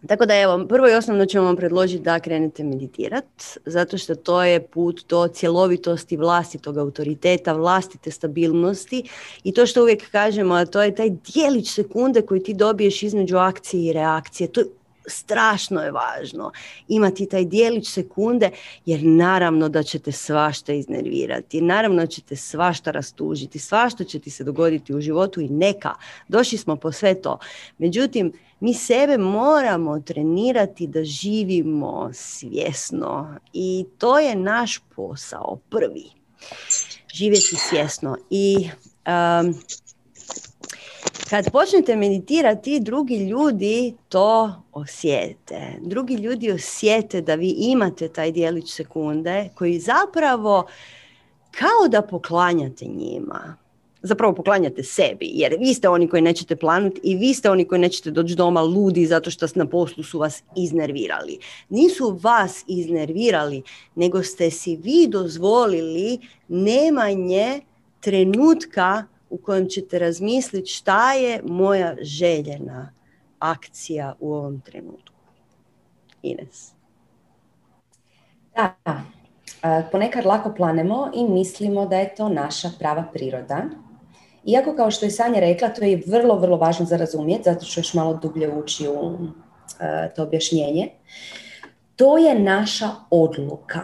[0.07, 4.43] Tako da evo, prvo i osnovno ćemo vam predložiti da krenete meditirati, zato što to
[4.43, 9.09] je put do cjelovitosti vlastitog autoriteta, vlastite stabilnosti
[9.45, 13.37] i to što uvijek kažemo, a to je taj dijelić sekunde koji ti dobiješ između
[13.37, 14.53] akcije i reakcije.
[14.53, 14.67] To je
[15.09, 16.53] strašno je važno
[16.89, 18.51] imati taj dijelić sekunde
[18.87, 24.45] jer naravno da ćete svašta iznervirati, naravno da ćete svašta rastužiti, svašta će ti se
[24.45, 25.95] dogoditi u životu i neka,
[26.29, 27.39] došli smo po sve to.
[27.79, 36.05] Međutim, mi sebe moramo trenirati da živimo svjesno i to je naš posao prvi.
[37.15, 38.57] Živjeti svjesno i
[39.07, 39.55] um,
[41.31, 45.61] kad počnete meditirati, drugi ljudi to osjete.
[45.81, 50.67] Drugi ljudi osjete da vi imate taj dijelić sekunde koji zapravo
[51.51, 53.57] kao da poklanjate njima.
[54.03, 57.81] zapravo poklanjate sebi, jer vi ste oni koji nećete planuti i vi ste oni koji
[57.81, 61.39] nećete doći doma ludi zato što na poslu su vas iznervirali.
[61.69, 63.63] Nisu vas iznervirali,
[63.95, 66.19] nego ste si vi dozvolili
[66.49, 67.61] nemanje
[68.01, 72.93] trenutka u kojem ćete razmisliti šta je moja željena
[73.39, 75.15] akcija u ovom trenutku.
[76.23, 76.73] Ines.
[78.57, 79.03] Da,
[79.93, 83.65] ponekad lako planemo i mislimo da je to naša prava priroda.
[84.45, 87.81] Iako, kao što je Sanja rekla, to je vrlo, vrlo važno za razumjeti, zato ću
[87.81, 89.19] još malo dublje ući u
[90.17, 90.89] to objašnjenje.
[91.97, 93.81] To je naša odluka.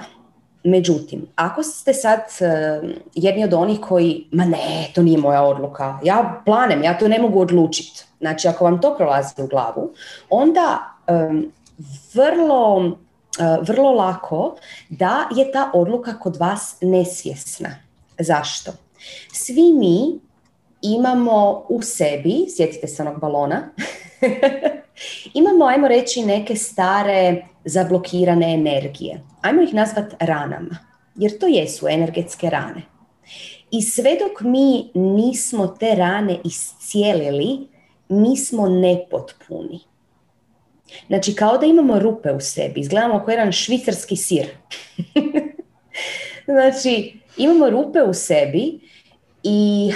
[0.65, 2.21] Međutim, ako ste sad
[3.15, 7.19] jedni od onih koji, ma ne, to nije moja odluka, ja planem, ja to ne
[7.19, 8.05] mogu odlučiti.
[8.21, 9.91] Znači, ako vam to prolazi u glavu,
[10.31, 10.79] onda
[12.15, 12.95] vrlo
[13.39, 14.57] E, vrlo lako
[14.89, 17.69] da je ta odluka kod vas nesvjesna.
[18.19, 18.73] Zašto?
[19.33, 20.21] Svi mi
[20.83, 23.63] imamo u sebi, sjetite se onog balona,
[25.35, 29.23] imamo, ajmo reći, neke stare zablokirane energije.
[29.41, 30.79] Ajmo ih nazvat ranama,
[31.15, 32.83] jer to jesu energetske rane.
[33.71, 37.69] I sve dok mi nismo te rane iscijelili,
[38.09, 39.81] mi smo nepotpuni.
[41.07, 42.81] Znači, kao da imamo rupe u sebi.
[42.81, 44.47] Izgledamo kao jedan švicarski sir.
[46.55, 48.81] znači, imamo rupe u sebi
[49.43, 49.93] i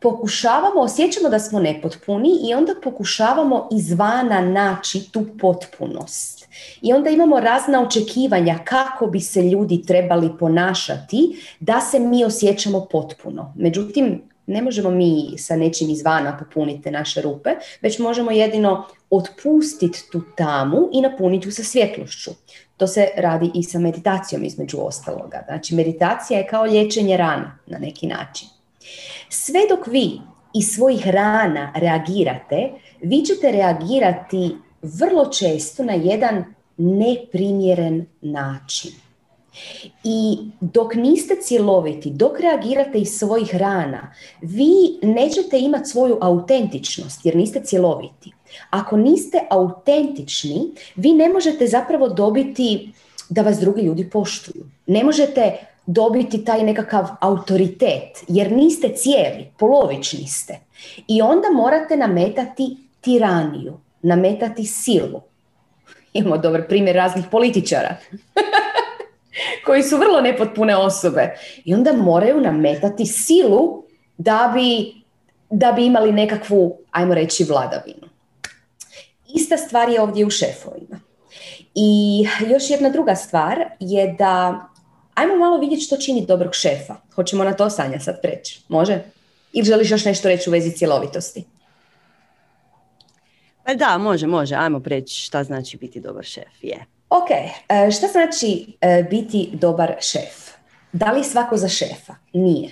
[0.00, 6.48] pokušavamo, osjećamo da smo nepotpuni i onda pokušavamo izvana naći tu potpunost.
[6.82, 12.86] I onda imamo razna očekivanja kako bi se ljudi trebali ponašati da se mi osjećamo
[12.90, 13.52] potpuno.
[13.56, 17.50] Međutim, ne možemo mi sa nečim izvana popuniti naše rupe,
[17.82, 22.30] već možemo jedino otpustiti tu tamu i napuniti ju sa svjetlošću.
[22.76, 25.44] To se radi i sa meditacijom između ostaloga.
[25.48, 28.48] Znači meditacija je kao liječenje rana na neki način.
[29.28, 30.20] Sve dok vi
[30.54, 32.70] iz svojih rana reagirate,
[33.02, 36.44] vi ćete reagirati vrlo često na jedan
[36.76, 38.90] neprimjeren način.
[40.04, 47.36] I dok niste cjeloviti, dok reagirate iz svojih rana, vi nećete imati svoju autentičnost jer
[47.36, 48.32] niste cjeloviti.
[48.70, 52.92] Ako niste autentični, vi ne možete zapravo dobiti
[53.28, 54.66] da vas drugi ljudi poštuju.
[54.86, 55.56] Ne možete
[55.90, 60.58] dobiti taj nekakav autoritet jer niste cijeli, polovični ste.
[61.08, 65.20] I onda morate nametati tiraniju, nametati silu.
[66.12, 67.96] Imamo dobar primjer raznih političara.
[69.66, 71.34] koji su vrlo nepotpune osobe
[71.64, 73.82] i onda moraju nametati silu
[74.18, 74.94] da bi,
[75.50, 78.08] da bi imali nekakvu, ajmo reći, vladavinu.
[79.34, 81.00] Ista stvar je ovdje u šefovima.
[81.74, 82.20] I
[82.50, 84.67] još jedna druga stvar je da
[85.18, 86.96] ajmo malo vidjeti što čini dobrog šefa.
[87.14, 88.60] Hoćemo na to Sanja sad preći.
[88.68, 89.02] Može?
[89.52, 91.44] Ili želiš još nešto reći u vezi cjelovitosti?
[93.64, 94.54] Pa da, može, može.
[94.54, 96.62] Ajmo preći šta znači biti dobar šef.
[96.62, 96.84] Je.
[97.10, 100.50] Ok, e, šta znači e, biti dobar šef?
[100.92, 102.14] Da li svako za šefa?
[102.32, 102.70] Nije.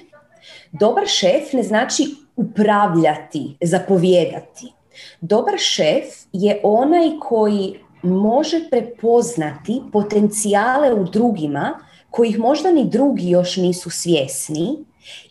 [0.73, 2.05] Dobar šef ne znači
[2.37, 4.73] upravljati, zapovjedati.
[5.21, 11.79] Dobar šef je onaj koji može prepoznati potencijale u drugima
[12.17, 14.85] kojih možda ni drugi još nisu svjesni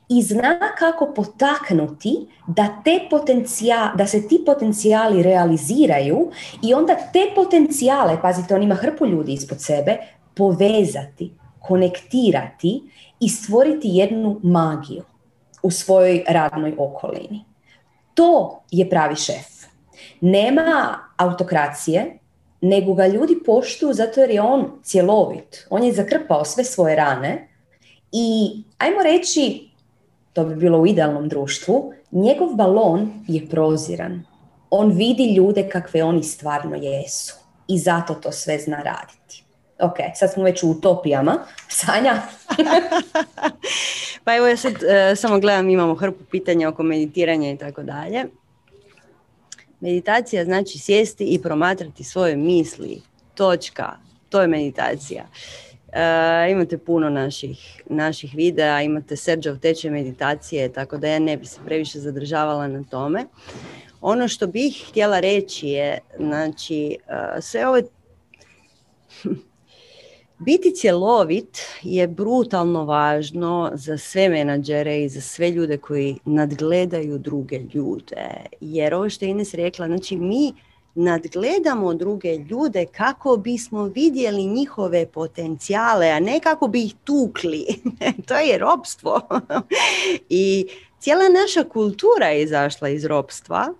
[0.09, 2.99] i zna kako potaknuti da, te
[3.95, 6.31] da se ti potencijali realiziraju
[6.63, 9.97] i onda te potencijale, pazite, on ima hrpu ljudi ispod sebe,
[10.35, 12.81] povezati, konektirati
[13.19, 15.03] i stvoriti jednu magiju
[15.63, 17.45] u svojoj radnoj okolini.
[18.13, 19.65] To je pravi šef.
[20.21, 22.19] Nema autokracije,
[22.65, 25.67] nego ga ljudi poštuju zato jer je on cjelovit.
[25.69, 27.47] On je zakrpao sve svoje rane
[28.11, 29.69] i ajmo reći
[30.33, 34.23] to bi bilo u idealnom društvu, njegov balon je proziran.
[34.69, 37.35] On vidi ljude kakve oni stvarno jesu.
[37.67, 39.43] I zato to sve zna raditi.
[39.79, 41.37] Ok, sad smo već u utopijama.
[41.79, 42.21] Sanja?
[44.23, 48.25] pa evo ja sad uh, samo gledam, imamo hrpu pitanja oko meditiranja i tako dalje.
[49.85, 53.01] Meditacija znači sjesti i promatrati svoje misli.
[53.35, 53.91] Točka.
[54.29, 55.25] To je meditacija.
[55.87, 61.45] Uh, imate puno naših, naših videa, imate Serđov tečaj meditacije, tako da ja ne bi
[61.45, 63.25] se previše zadržavala na tome.
[64.01, 67.83] Ono što bih htjela reći je, znači, uh, sve ove...
[70.39, 77.59] Biti cjelovit je brutalno važno za sve menadžere i za sve ljude koji nadgledaju druge
[77.73, 78.27] ljude.
[78.61, 80.53] Jer ovo što je Ines rekla, znači mi
[80.95, 87.65] nadgledamo druge ljude kako bismo vidjeli njihove potencijale, a ne kako bi ih tukli.
[88.27, 89.21] to je robstvo.
[90.29, 90.67] I
[90.99, 93.73] cijela naša kultura je izašla iz ropstva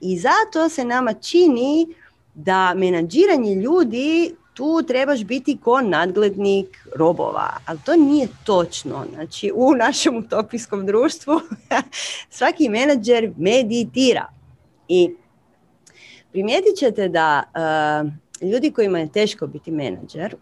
[0.00, 1.86] i zato se nama čini
[2.34, 9.06] da menadžiranje ljudi tu trebaš biti ko nadglednik robova, ali to nije točno.
[9.14, 11.40] Znači, u našem utopijskom društvu
[12.38, 14.28] svaki menadžer meditira.
[14.88, 15.14] I
[16.32, 17.42] primijetit ćete da
[18.42, 20.36] uh, ljudi kojima je teško biti menadžer,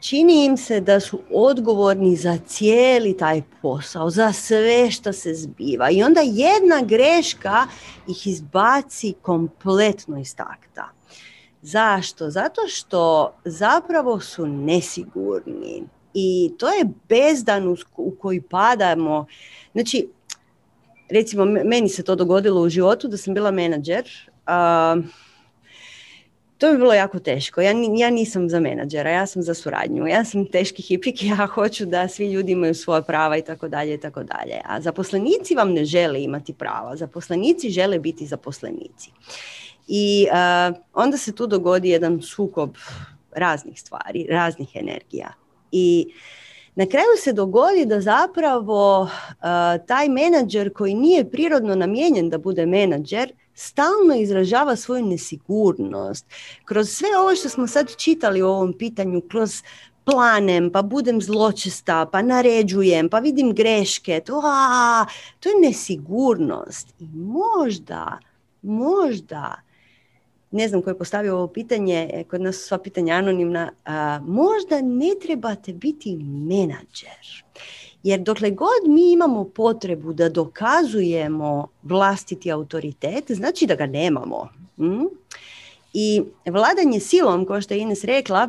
[0.00, 5.90] čini im se da su odgovorni za cijeli taj posao, za sve što se zbiva.
[5.90, 7.66] I onda jedna greška
[8.08, 10.95] ih izbaci kompletno iz takta.
[11.66, 12.30] Zašto?
[12.30, 15.82] Zato što zapravo su nesigurni.
[16.14, 19.26] I to je bezdan u koji padamo.
[19.72, 20.08] Znači,
[21.10, 24.04] recimo, meni se to dogodilo u životu da sam bila menadžer.
[26.58, 27.60] to bi bilo jako teško.
[27.60, 30.06] Ja, ja nisam za menadžera, ja sam za suradnju.
[30.06, 33.94] Ja sam teški hipik, ja hoću da svi ljudi imaju svoja prava i tako dalje
[33.94, 34.60] i tako dalje.
[34.64, 36.96] A zaposlenici vam ne žele imati prava.
[36.96, 39.10] Zaposlenici žele biti zaposlenici.
[39.86, 42.76] I uh, onda se tu dogodi jedan sukob
[43.32, 45.32] raznih stvari, raznih energija.
[45.72, 46.12] I
[46.74, 49.08] na kraju se dogodi da zapravo uh,
[49.86, 56.26] taj menadžer koji nije prirodno namijenjen da bude menadžer, stalno izražava svoju nesigurnost.
[56.64, 59.62] Kroz sve ovo što smo sad čitali u ovom pitanju, kroz
[60.04, 65.06] planem, pa budem zločesta, pa naređujem, pa vidim greške, to, a,
[65.40, 66.94] to je nesigurnost.
[66.98, 68.18] I možda,
[68.62, 69.65] možda
[70.50, 73.72] ne znam ko je postavio ovo pitanje, e, kod nas sva pitanja anonimna,
[74.22, 77.44] možda ne trebate biti menadžer.
[78.02, 84.48] Jer dokle god mi imamo potrebu da dokazujemo vlastiti autoritet, znači da ga nemamo.
[84.76, 85.04] Hm?
[85.92, 88.48] I vladanje silom, kao što je Ines rekla,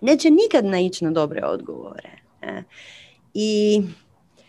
[0.00, 2.10] neće nikad naići na dobre odgovore.
[2.42, 2.62] E.
[3.34, 3.82] I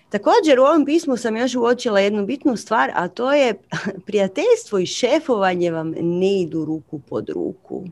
[0.10, 3.53] Također u ovom pismu sam još uočila jednu bitnu stvar, a to je
[4.08, 7.84] prijateljstvo i šefovanje vam ne idu ruku pod ruku.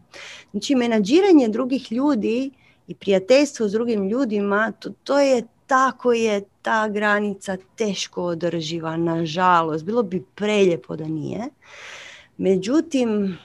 [0.52, 2.52] Znači, menadžiranje drugih ljudi
[2.88, 9.86] i prijateljstvo s drugim ljudima, to, to je tako je ta granica teško održiva, nažalost.
[9.86, 11.44] Bilo bi preljepo da nije.
[12.38, 13.38] Međutim,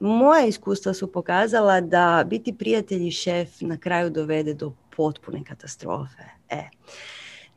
[0.00, 6.22] moja iskustva su pokazala da biti prijatelj i šef na kraju dovede do potpune katastrofe.
[6.48, 6.62] E.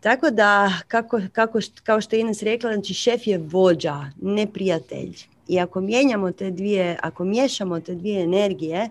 [0.04, 5.16] Tako da, kako, kako, kao što je Ines rekla, znači šef je vođa, ne prijatelj.
[5.48, 8.90] I ako mijenjamo te dvije, ako miješamo te dvije energije,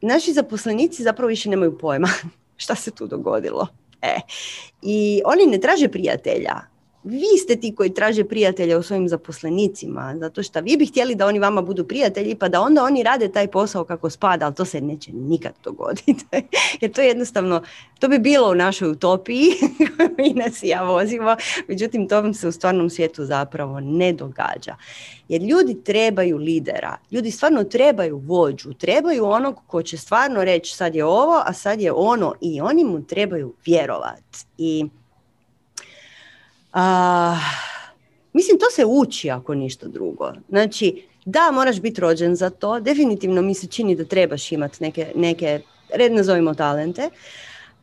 [0.00, 2.08] naši zaposlenici zapravo više nemaju pojma
[2.56, 3.66] šta se tu dogodilo.
[4.02, 4.20] E.
[4.82, 6.54] I oni ne traže prijatelja,
[7.04, 11.26] vi ste ti koji traže prijatelja u svojim zaposlenicima, zato što vi bi htjeli da
[11.26, 14.64] oni vama budu prijatelji, pa da onda oni rade taj posao kako spada, ali to
[14.64, 16.26] se neće nikad dogoditi.
[16.80, 17.62] Jer to je jednostavno,
[17.98, 19.50] to bi bilo u našoj utopiji,
[20.18, 21.36] mi nas ja vozimo,
[21.68, 24.76] međutim to vam se u stvarnom svijetu zapravo ne događa.
[25.28, 30.94] Jer ljudi trebaju lidera, ljudi stvarno trebaju vođu, trebaju onog ko će stvarno reći sad
[30.94, 34.46] je ovo, a sad je ono i oni mu trebaju vjerovati.
[34.58, 34.84] I
[36.72, 37.36] a,
[38.32, 40.32] mislim, to se uči ako ništa drugo.
[40.48, 42.80] Znači, da, moraš biti rođen za to.
[42.80, 45.60] Definitivno mi se čini da trebaš imati neke, neke
[45.94, 47.10] red nazovimo talente,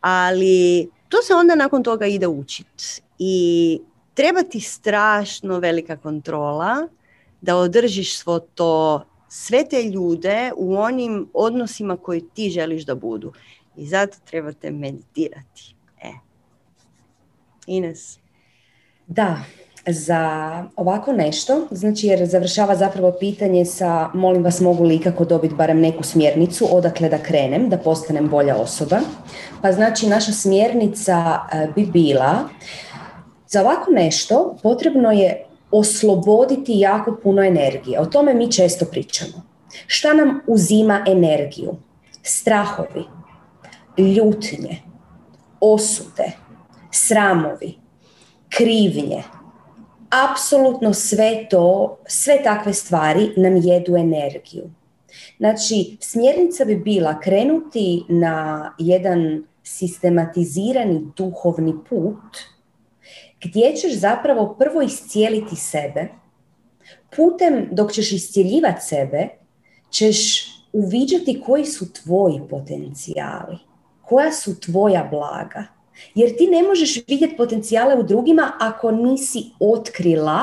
[0.01, 3.01] ali to se onda nakon toga ide učit.
[3.19, 3.79] I
[4.13, 6.87] treba ti strašno velika kontrola
[7.41, 13.33] da održiš svo to, sve te ljude u onim odnosima koji ti želiš da budu.
[13.77, 15.75] I zato trebate meditirati.
[16.01, 16.11] E.
[17.67, 18.19] Ines.
[19.07, 19.37] Da,
[19.87, 25.55] za ovako nešto, znači jer završava zapravo pitanje sa molim vas mogu li ikako dobiti
[25.55, 28.99] barem neku smjernicu odakle da krenem, da postanem bolja osoba.
[29.61, 32.49] Pa znači naša smjernica e, bi bila
[33.47, 37.99] za ovako nešto potrebno je osloboditi jako puno energije.
[37.99, 39.43] O tome mi često pričamo.
[39.87, 41.75] Šta nam uzima energiju?
[42.23, 43.03] Strahovi,
[43.97, 44.81] ljutnje,
[45.59, 46.31] osude,
[46.91, 47.84] sramovi,
[48.49, 49.23] krivnje,
[50.31, 54.69] apsolutno sve to, sve takve stvari nam jedu energiju.
[55.37, 62.37] Znači, smjernica bi bila krenuti na jedan sistematizirani duhovni put
[63.43, 66.07] gdje ćeš zapravo prvo iscijeliti sebe,
[67.15, 69.27] putem dok ćeš iscijeljivati sebe,
[69.89, 73.57] ćeš uviđati koji su tvoji potencijali,
[74.01, 75.63] koja su tvoja blaga,
[76.15, 80.41] jer ti ne možeš vidjeti potencijale u drugima ako nisi otkrila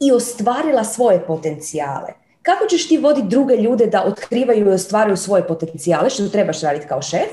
[0.00, 2.08] i ostvarila svoje potencijale.
[2.42, 6.86] Kako ćeš ti voditi druge ljude da otkrivaju i ostvaruju svoje potencijale, što trebaš raditi
[6.86, 7.30] kao šef,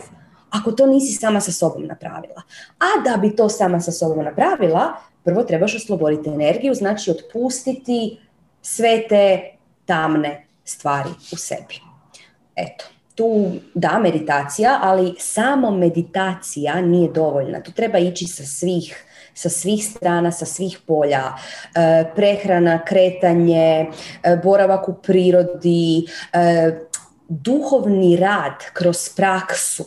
[0.49, 2.41] ako to nisi sama sa sobom napravila?
[2.79, 4.93] A da bi to sama sa sobom napravila,
[5.23, 8.19] prvo trebaš osloboditi energiju, znači otpustiti
[8.61, 9.51] sve te
[9.85, 11.81] tamne stvari u sebi.
[12.55, 12.85] Eto,
[13.17, 17.61] tu da meditacija, ali samo meditacija nije dovoljna.
[17.63, 19.03] Tu treba ići sa svih
[19.37, 21.33] sa svih strana, sa svih polja.
[21.75, 23.85] E, prehrana, kretanje,
[24.23, 26.71] e, boravak u prirodi, e,
[27.29, 29.85] duhovni rad kroz praksu,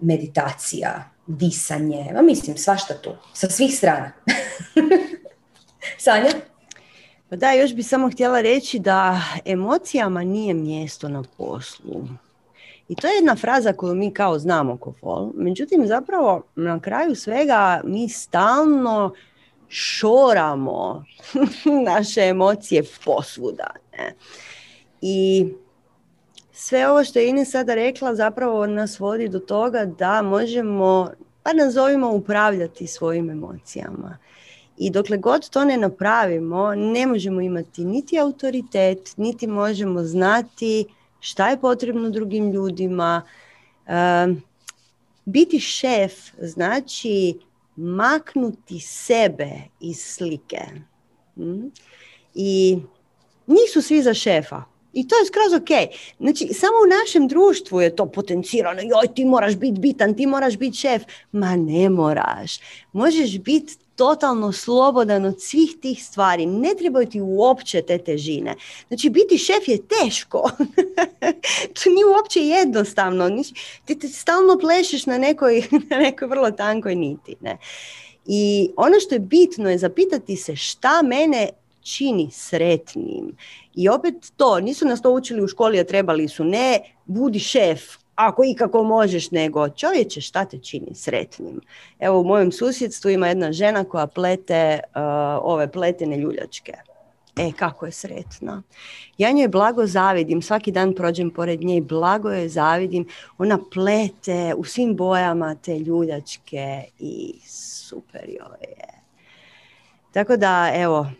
[0.00, 4.12] meditacija, disanje, mislim svašta tu, sa svih strana.
[6.04, 6.30] Sanja?
[7.30, 12.04] Pa da, još bi samo htjela reći da emocijama nije mjesto na poslu.
[12.88, 15.30] I to je jedna fraza koju mi kao znamo ko fol.
[15.34, 19.14] Međutim, zapravo na kraju svega mi stalno
[19.68, 21.04] šoramo
[21.92, 23.70] naše emocije posvuda.
[23.98, 24.14] Ne?
[25.00, 25.48] I
[26.52, 31.10] sve ovo što je Ines sada rekla zapravo nas vodi do toga da možemo,
[31.42, 34.18] pa nazovimo, upravljati svojim emocijama.
[34.78, 40.84] I dokle god to ne napravimo, ne možemo imati niti autoritet, niti možemo znati
[41.20, 43.22] šta je potrebno drugim ljudima.
[45.24, 47.38] biti šef znači
[47.76, 49.50] maknuti sebe
[49.80, 50.60] iz slike.
[51.34, 51.66] Hm?
[52.34, 52.78] I
[53.46, 54.62] nisu svi za šefa.
[54.92, 55.92] I to je skroz ok.
[56.20, 58.80] Znači, samo u našem društvu je to potencirano.
[58.80, 61.02] Joj, ti moraš biti bitan, ti moraš biti šef.
[61.32, 62.58] Ma ne moraš.
[62.92, 66.46] Možeš biti totalno slobodan od svih tih stvari.
[66.46, 68.54] Ne trebaju ti uopće te težine.
[68.88, 70.50] Znači, biti šef je teško.
[71.76, 73.30] to nije uopće jednostavno.
[73.84, 77.36] Ti, ti stalno plešeš na nekoj, na nekoj vrlo tankoj niti.
[77.40, 77.58] Ne?
[78.26, 81.48] I ono što je bitno je zapitati se šta mene
[81.82, 83.36] čini sretnim.
[83.74, 87.80] I opet to, nisu nas to učili u školi, a trebali su ne budi šef,
[88.16, 91.60] ako ikako možeš, nego čovječe šta te čini sretnim.
[91.98, 95.00] Evo u mojem susjedstvu ima jedna žena koja plete uh,
[95.42, 96.72] ove pletene ljuljačke.
[97.36, 98.62] E, kako je sretna.
[99.18, 103.06] Ja njoj blago zavidim, svaki dan prođem pored nje blago je zavidim.
[103.38, 108.96] Ona plete u svim bojama te ljuljačke i super joj je.
[110.12, 111.10] Tako da, evo,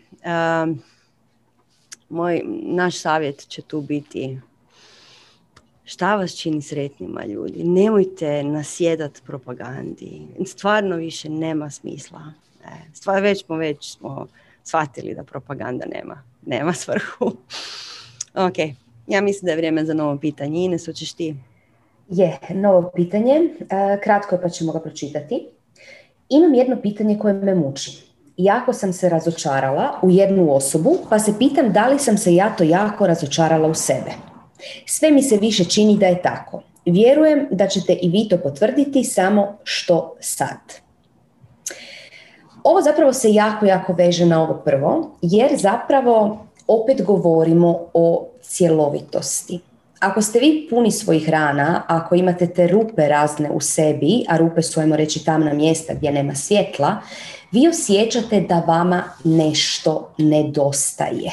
[0.63, 0.81] um,
[2.09, 4.39] moj, naš savjet će tu biti
[5.87, 7.63] šta vas čini sretnima ljudi.
[7.63, 10.21] Nemojte nasjedat propagandi.
[10.45, 12.21] Stvarno više nema smisla.
[12.65, 14.27] E, stvar, već smo već smo
[14.63, 17.25] shvatili da propaganda nema, nema svrhu.
[18.47, 18.57] ok,
[19.07, 20.65] ja mislim da je vrijeme za novo pitanje.
[20.65, 21.35] Ines, hoćeš ti?
[22.09, 23.33] Je, novo pitanje.
[23.33, 25.47] E, kratko je pa ćemo ga pročitati.
[26.29, 28.07] Imam jedno pitanje koje me muči
[28.37, 32.55] jako sam se razočarala u jednu osobu, pa se pitam da li sam se ja
[32.55, 34.26] to jako razočarala u sebe.
[34.85, 36.61] Sve mi se više čini da je tako.
[36.85, 40.57] Vjerujem da ćete i vi to potvrditi, samo što sad.
[42.63, 49.59] Ovo zapravo se jako, jako veže na ovo prvo, jer zapravo opet govorimo o cjelovitosti.
[49.99, 54.61] Ako ste vi puni svojih rana, ako imate te rupe razne u sebi, a rupe
[54.61, 56.97] su, ajmo reći, tamna mjesta gdje nema svjetla,
[57.51, 61.31] vi osjećate da vama nešto nedostaje.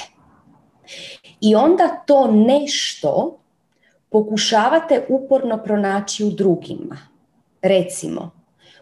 [1.47, 3.39] I onda to nešto
[4.11, 6.99] pokušavate uporno pronaći u drugima.
[7.63, 8.31] Recimo,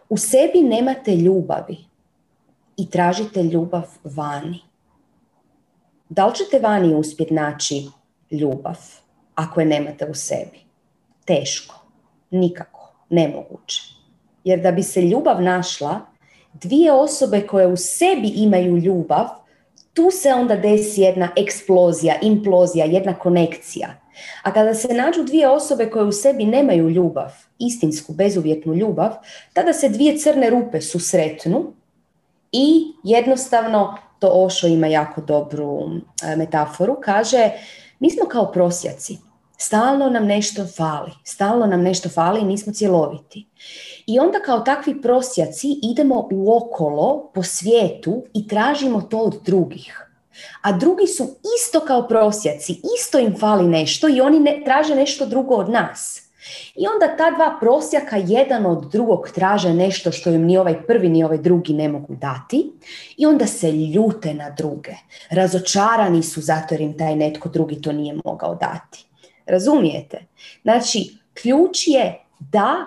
[0.09, 1.77] u sebi nemate ljubavi
[2.77, 4.61] i tražite ljubav vani.
[6.09, 7.89] Da li ćete vani uspjeti naći
[8.31, 8.79] ljubav
[9.35, 10.61] ako je nemate u sebi?
[11.25, 11.75] Teško,
[12.31, 13.83] nikako, nemoguće.
[14.45, 16.01] Jer da bi se ljubav našla,
[16.53, 19.41] dvije osobe koje u sebi imaju ljubav,
[19.95, 23.95] tu se onda desi jedna eksplozija, implozija, jedna konekcija.
[24.43, 29.12] A kada se nađu dvije osobe koje u sebi nemaju ljubav, istinsku, bezuvjetnu ljubav,
[29.53, 31.72] tada se dvije crne rupe susretnu
[32.53, 35.80] i jednostavno, to Ošo ima jako dobru
[36.22, 37.51] e, metaforu, kaže,
[38.01, 39.18] mi smo kao prosjaci,
[39.65, 43.47] stalno nam nešto fali, stalno nam nešto fali i nismo cjeloviti.
[44.07, 50.09] I onda kao takvi prosjaci idemo u okolo po svijetu i tražimo to od drugih.
[50.63, 55.27] A drugi su isto kao prosjaci, isto im fali nešto i oni ne, traže nešto
[55.27, 56.23] drugo od nas.
[56.75, 61.09] I onda ta dva prosjaka jedan od drugog traže nešto što im ni ovaj prvi
[61.09, 62.73] ni ovaj drugi ne mogu dati
[63.17, 64.93] i onda se ljute na druge.
[65.31, 69.12] Razočarani su zato jer im taj netko drugi to nije mogao dati.
[69.53, 70.26] Razumijete?
[70.62, 72.86] Znači, ključ je da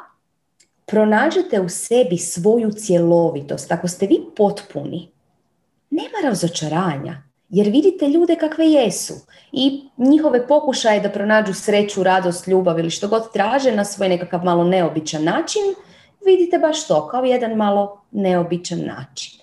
[0.85, 3.71] pronađete u sebi svoju cjelovitost.
[3.71, 5.11] Ako ste vi potpuni,
[5.89, 9.13] nema razočaranja, jer vidite ljude kakve jesu
[9.51, 14.43] i njihove pokušaje da pronađu sreću, radost, ljubav ili što god traže na svoj nekakav
[14.43, 15.61] malo neobičan način,
[16.25, 19.33] vidite baš to, kao jedan malo neobičan način.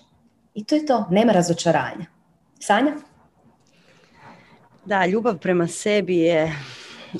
[0.53, 2.05] I to je to, nema razočaranja.
[2.59, 2.93] Sanja?
[4.85, 6.51] Da, ljubav prema sebi je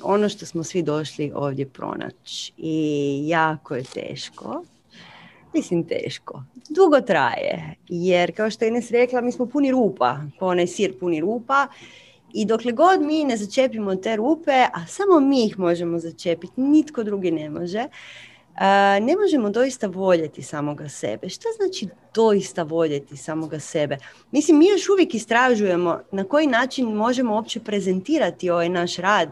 [0.04, 4.64] ono što smo svi došli ovdje pronaći i jako je teško.
[5.54, 6.44] Mislim teško.
[6.70, 11.00] Dugo traje, jer kao što je Ines rekla, mi smo puni rupa, po onaj sir
[11.00, 11.68] puni rupa
[12.34, 17.04] i dokle god mi ne začepimo te rupe, a samo mi ih možemo začepiti, nitko
[17.04, 17.88] drugi ne može,
[19.02, 21.30] ne možemo doista voljeti samoga sebe.
[21.30, 23.98] Šta znači doista voljeti samoga sebe?
[24.32, 29.30] Mislim, mi još uvijek istražujemo na koji način možemo uopće prezentirati ovaj naš rad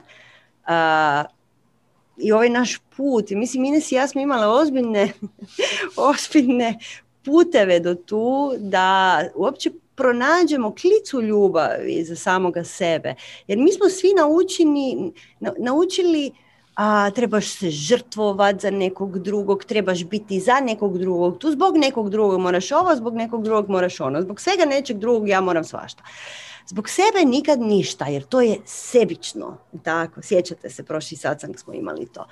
[2.17, 3.29] i ovaj naš put.
[3.29, 5.11] Mislim, Ines i ja smo imale ozbiljne,
[6.11, 6.79] ozbiljne
[7.25, 13.15] puteve do tu da uopće pronađemo klicu ljubavi za samoga sebe.
[13.47, 15.11] Jer mi smo svi naučeni,
[15.57, 16.31] naučili
[16.75, 22.09] a, trebaš se žrtvovati za nekog drugog, trebaš biti za nekog drugog, tu zbog nekog
[22.09, 26.03] drugog moraš ovo, zbog nekog drugog moraš ono, zbog svega nečeg drugog ja moram svašta.
[26.67, 29.57] Zbog sebe nikad ništa, jer to je sebično.
[29.83, 32.27] Tako, sjećate se, prošli satsang smo imali to.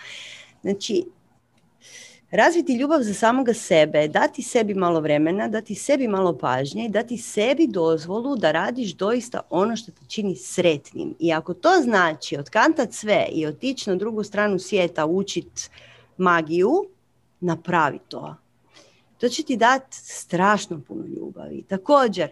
[0.62, 1.06] Znači,
[2.32, 7.18] Razviti ljubav za samoga sebe, dati sebi malo vremena, dati sebi malo pažnje i dati
[7.18, 11.16] sebi dozvolu da radiš doista ono što te čini sretnim.
[11.20, 15.70] I ako to znači otkantat sve i otići na drugu stranu svijeta učit
[16.18, 16.72] magiju,
[17.40, 18.36] napravi to.
[19.18, 21.64] To će ti dati strašno puno ljubavi.
[21.64, 22.30] Također,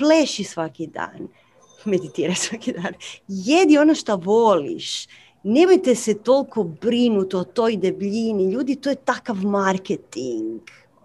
[0.00, 1.28] pleši svaki dan,
[1.84, 2.92] meditiraj svaki dan,
[3.28, 5.06] jedi ono što voliš,
[5.42, 8.52] nemojte se toliko brinuti o toj debljini.
[8.52, 10.60] Ljudi, to je takav marketing.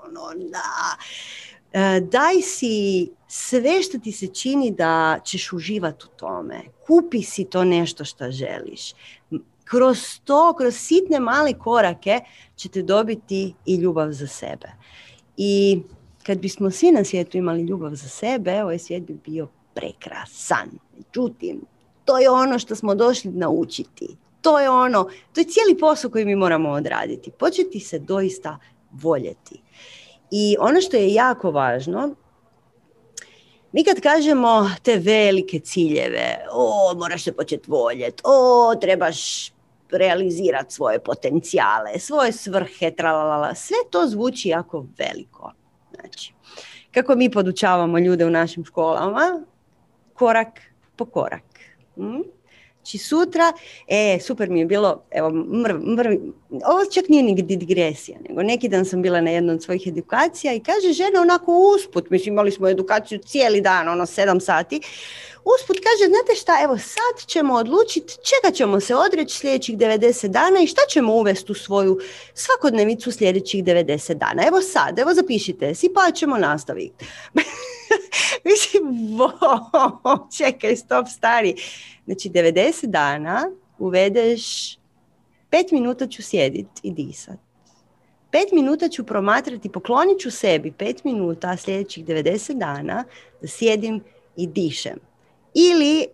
[0.07, 0.97] Ono, da.
[1.73, 6.61] E, daj si sve što ti se čini da ćeš uživati u tome.
[6.87, 8.93] Kupi si to nešto što želiš.
[9.63, 12.19] Kroz to, kroz sitne male korake
[12.55, 14.71] ćete dobiti i ljubav za sebe.
[15.37, 15.81] I
[16.25, 20.69] kad bismo svi na svijetu imali ljubav za sebe, ovaj svijet bi bio prekrasan.
[20.97, 21.61] Međutim,
[22.05, 26.25] to je ono što smo došli naučiti to je ono, to je cijeli posao koji
[26.25, 27.31] mi moramo odraditi.
[27.31, 28.59] Početi se doista
[28.91, 29.61] voljeti.
[30.31, 32.15] I ono što je jako važno,
[33.71, 39.51] mi kad kažemo te velike ciljeve, o, moraš se početi voljeti, o, trebaš
[39.91, 45.51] realizirati svoje potencijale, svoje svrhe, tralalala, sve to zvuči jako veliko.
[46.05, 46.33] Znači,
[46.91, 49.45] kako mi podučavamo ljude u našim školama,
[50.13, 50.61] korak
[50.95, 51.43] po korak.
[51.95, 52.21] Hm?
[52.85, 53.53] Znači sutra,
[53.87, 56.11] e, super mi je bilo, evo, mrv, mrv,
[56.49, 60.53] ovo čak nije ni digresija, nego neki dan sam bila na jednom od svojih edukacija
[60.53, 64.81] i kaže žena onako usput, mislim imali smo edukaciju cijeli dan, ono sedam sati,
[65.45, 70.59] usput kaže, znate šta, evo sad ćemo odlučiti čega ćemo se odreći sljedećih 90 dana
[70.59, 71.99] i šta ćemo uvesti u svoju
[72.33, 74.47] svakodnevicu sljedećih 90 dana.
[74.47, 77.05] Evo sad, evo zapišite si pa ćemo nastaviti.
[78.45, 78.83] Mislim,
[79.17, 81.55] vo, čekaj, stop, stari.
[82.05, 84.77] Znači, 90 dana uvedeš,
[85.51, 87.39] 5 minuta ću sjediti i disat.
[88.31, 93.03] 5 minuta ću promatrati, poklonit ću sebi 5 minuta sljedećih 90 dana
[93.41, 94.03] da sjedim
[94.35, 94.99] i dišem.
[95.53, 96.07] Ili,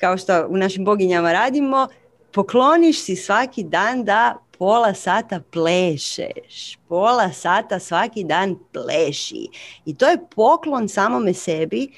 [0.00, 1.88] kao što u našim boginjama radimo,
[2.32, 6.78] pokloniš si svaki dan da pola sata plešeš.
[6.88, 9.46] Pola sata svaki dan pleši.
[9.84, 11.88] I to je poklon samome sebi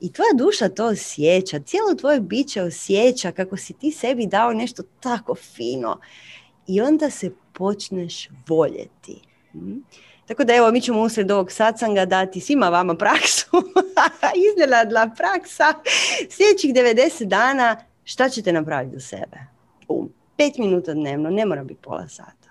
[0.00, 1.58] i tvoja duša to osjeća.
[1.58, 6.00] Cijelo tvoje biće osjeća kako si ti sebi dao nešto tako fino.
[6.66, 9.20] I onda se počneš voljeti.
[9.52, 9.76] Hm?
[10.26, 13.50] Tako da evo, mi ćemo usred ovog satsanga dati svima vama praksu,
[14.52, 15.64] iznenadla praksa,
[16.30, 19.38] sljedećih 90 dana šta ćete napraviti za sebe?
[19.88, 22.50] Um, pet minuta dnevno, ne mora biti pola sata.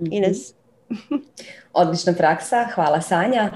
[0.00, 0.12] Mhm.
[0.12, 0.54] Ines?
[1.72, 3.50] Odlična praksa, hvala Sanja.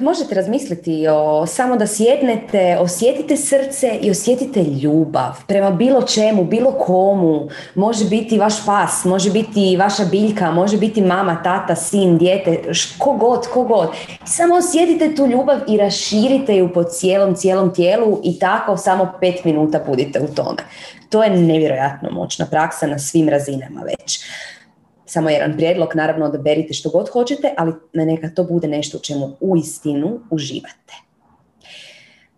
[0.00, 6.72] Možete razmisliti o samo da sjednete, osjetite srce i osjetite ljubav prema bilo čemu, bilo
[6.72, 7.48] komu.
[7.74, 12.62] Može biti vaš pas, može biti vaša biljka, može biti mama, tata, sin, dijete,
[12.98, 13.88] kogod, kogod.
[14.24, 19.44] Samo osjetite tu ljubav i raširite ju po cijelom, cijelom tijelu i tako samo pet
[19.44, 20.62] minuta budite u tome.
[21.08, 24.20] To je nevjerojatno moćna praksa na svim razinama već
[25.14, 29.00] samo jedan prijedlog, naravno da berite što god hoćete, ali neka to bude nešto u
[29.00, 30.94] čemu uistinu uživate.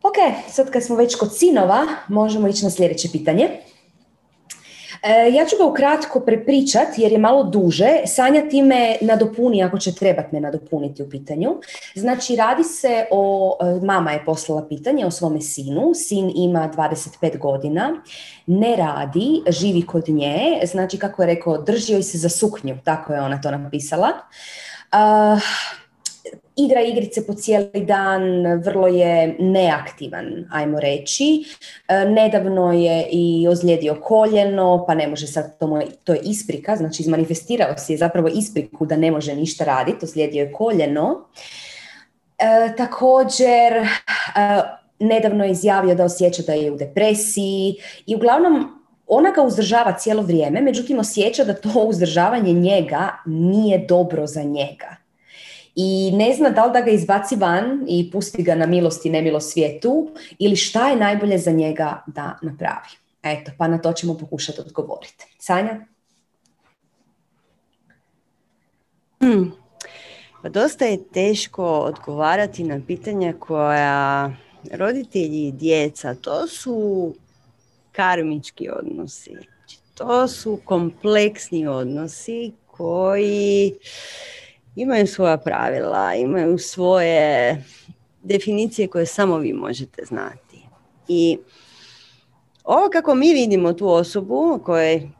[0.02, 0.16] Ok,
[0.50, 3.48] sad kad smo već kod sinova, možemo ići na sljedeće pitanje.
[5.06, 7.88] E, ja ću ga ukratko prepričat jer je malo duže.
[8.06, 11.60] Sanja time nadopuni ako će trebat me nadopuniti u pitanju.
[11.94, 15.92] Znači radi se o, e, mama je poslala pitanje o svome sinu.
[15.94, 18.02] Sin ima 25 godina,
[18.46, 20.60] ne radi, živi kod nje.
[20.64, 24.08] Znači kako je rekao, drži joj se za suknju, tako je ona to napisala.
[24.92, 25.42] Uh,
[26.56, 28.22] igra igrice po cijeli dan,
[28.64, 31.44] vrlo je neaktivan, ajmo reći.
[31.88, 37.02] E, nedavno je i ozlijedio koljeno, pa ne može sad, to, to je isprika, znači
[37.02, 41.28] izmanifestirao si je zapravo ispriku da ne može ništa raditi, ozlijedio je koljeno.
[42.38, 43.86] E, također, e,
[44.98, 47.74] nedavno je izjavio da osjeća da je u depresiji
[48.06, 48.72] i uglavnom
[49.06, 55.05] ona ga uzdržava cijelo vrijeme, međutim osjeća da to uzdržavanje njega nije dobro za njega
[55.76, 59.10] i ne zna da li da ga izbaci van i pusti ga na milost i
[59.10, 60.08] nemilost svijetu
[60.38, 62.88] ili šta je najbolje za njega da napravi.
[63.22, 65.36] Eto, pa na to ćemo pokušati odgovoriti.
[65.38, 65.86] Sanja?
[69.20, 69.52] Hmm.
[70.42, 74.32] Pa dosta je teško odgovarati na pitanja koja
[74.72, 77.14] roditelji i djeca, to su
[77.92, 79.30] karmički odnosi.
[79.30, 83.72] Znači, to su kompleksni odnosi koji
[84.76, 87.64] imaju svoja pravila, imaju svoje
[88.22, 90.60] definicije koje samo vi možete znati.
[91.08, 91.38] I
[92.64, 95.10] ovo kako mi vidimo tu osobu koje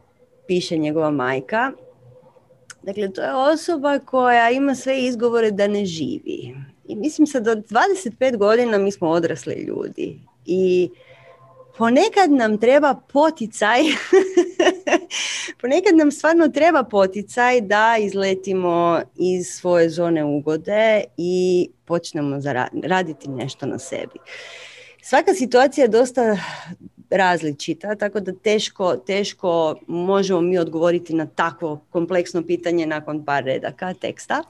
[0.46, 1.72] piše njegova majka,
[2.82, 6.56] dakle to je osoba koja ima sve izgovore da ne živi.
[6.88, 10.90] I mislim sad do 25 godina mi smo odrasli ljudi i
[11.78, 13.80] ponekad nam treba poticaj,
[15.60, 22.40] ponekad nam stvarno treba poticaj da izletimo iz svoje zone ugode i počnemo
[22.82, 24.18] raditi nešto na sebi.
[25.02, 26.38] Svaka situacija je dosta
[27.10, 33.94] različita, tako da teško, teško možemo mi odgovoriti na takvo kompleksno pitanje nakon par redaka
[33.94, 34.42] teksta.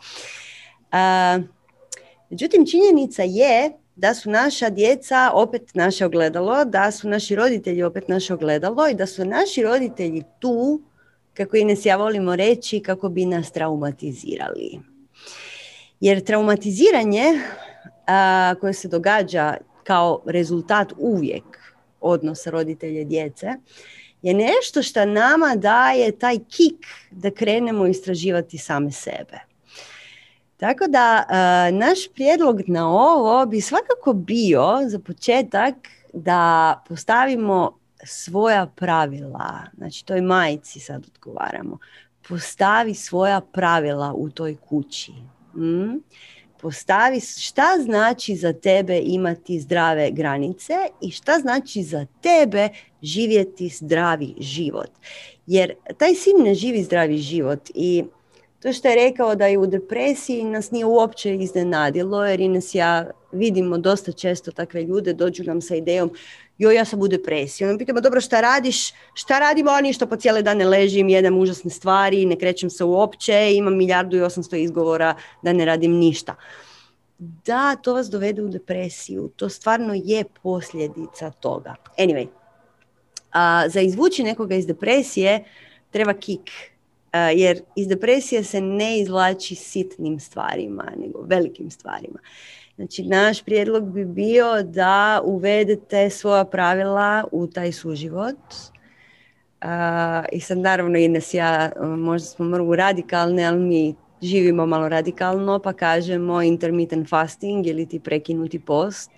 [2.30, 8.08] međutim, činjenica je da su naša djeca opet naše ogledalo, da su naši roditelji opet
[8.08, 10.82] naše ogledalo i da su naši roditelji tu,
[11.34, 14.80] kako Ines ja volimo reći, kako bi nas traumatizirali.
[16.00, 17.40] Jer traumatiziranje
[18.06, 21.44] a, koje se događa kao rezultat uvijek
[22.00, 23.46] odnosa roditelja i djece,
[24.22, 29.55] je nešto što nama daje taj kik da krenemo istraživati same sebe.
[30.56, 35.74] Tako da e, naš prijedlog na ovo bi svakako bio za početak
[36.12, 39.62] da postavimo svoja pravila.
[39.76, 41.78] Znači toj majici sad odgovaramo.
[42.28, 45.12] Postavi svoja pravila u toj kući.
[45.54, 46.00] Mm?
[46.60, 52.68] Postavi šta znači za tebe imati zdrave granice i šta znači za tebe
[53.02, 54.90] živjeti zdravi život.
[55.46, 58.04] Jer taj sin ne živi zdravi život i
[58.66, 62.74] to što je rekao da je u depresiji nas nije uopće iznenadilo jer i nas
[62.74, 66.10] ja vidimo dosta često takve ljude dođu nam sa idejom
[66.58, 67.66] joj ja sam u depresiji.
[67.66, 68.92] Onda pitamo dobro šta radiš?
[69.14, 69.70] Šta radimo?
[69.70, 74.16] A ništa po cijele dane ležim, jedem užasne stvari, ne krećem se uopće, imam milijardu
[74.16, 76.34] i osamsto izgovora da ne radim ništa.
[77.18, 79.30] Da, to vas dovede u depresiju.
[79.36, 81.74] To stvarno je posljedica toga.
[81.98, 82.26] Anyway,
[83.32, 85.44] a, za izvući nekoga iz depresije
[85.90, 86.75] treba kik
[87.16, 92.18] jer iz depresije se ne izvlači sitnim stvarima, nego velikim stvarima.
[92.76, 98.36] Znači, naš prijedlog bi bio da uvedete svoja pravila u taj suživot.
[99.64, 105.58] Uh, I sad naravno Ines ja, možda smo malo radikalne, ali mi živimo malo radikalno,
[105.58, 109.10] pa kažemo intermittent fasting ili ti prekinuti post.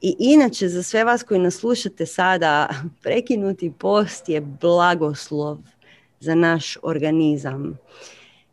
[0.00, 2.68] I inače, za sve vas koji nas slušate sada,
[3.02, 5.58] prekinuti post je blagoslov
[6.24, 7.78] za naš organizam.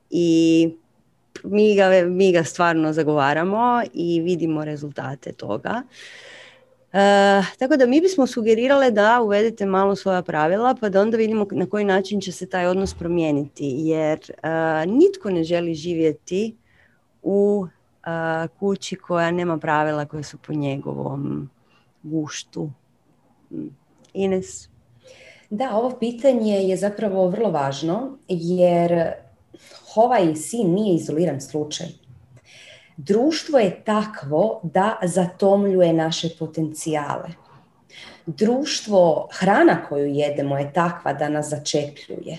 [0.10, 0.70] I
[1.44, 5.84] mi ga, mi ga stvarno zagovaramo i vidimo rezultate toga.
[6.94, 11.48] E, tako da mi bismo sugerirale da uvedete malo svoja pravila pa da onda vidimo
[11.52, 16.56] na koji način će se taj odnos promijeniti jer e, nitko ne želi živjeti
[17.22, 21.50] u e, kući koja nema pravila koje su po njegovom
[22.04, 22.72] guštu.
[24.14, 24.71] Ines?
[25.52, 29.12] Da, ovo pitanje je zapravo vrlo važno jer
[29.96, 31.88] ovaj sin nije izoliran slučaj.
[32.98, 37.30] Društvo je takvo da zatomljuje naše potencijale.
[38.26, 42.38] Društvo, hrana koju jedemo je takva da nas začepljuje.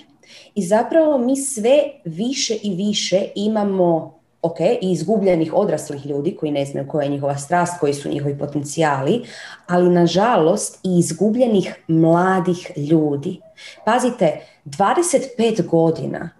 [0.54, 6.64] I zapravo mi sve više i više imamo ok, i izgubljenih odraslih ljudi koji ne
[6.64, 9.22] znaju koja je njihova strast, koji su njihovi potencijali,
[9.66, 13.40] ali nažalost i izgubljenih mladih ljudi.
[13.84, 16.30] Pazite, 25 godina,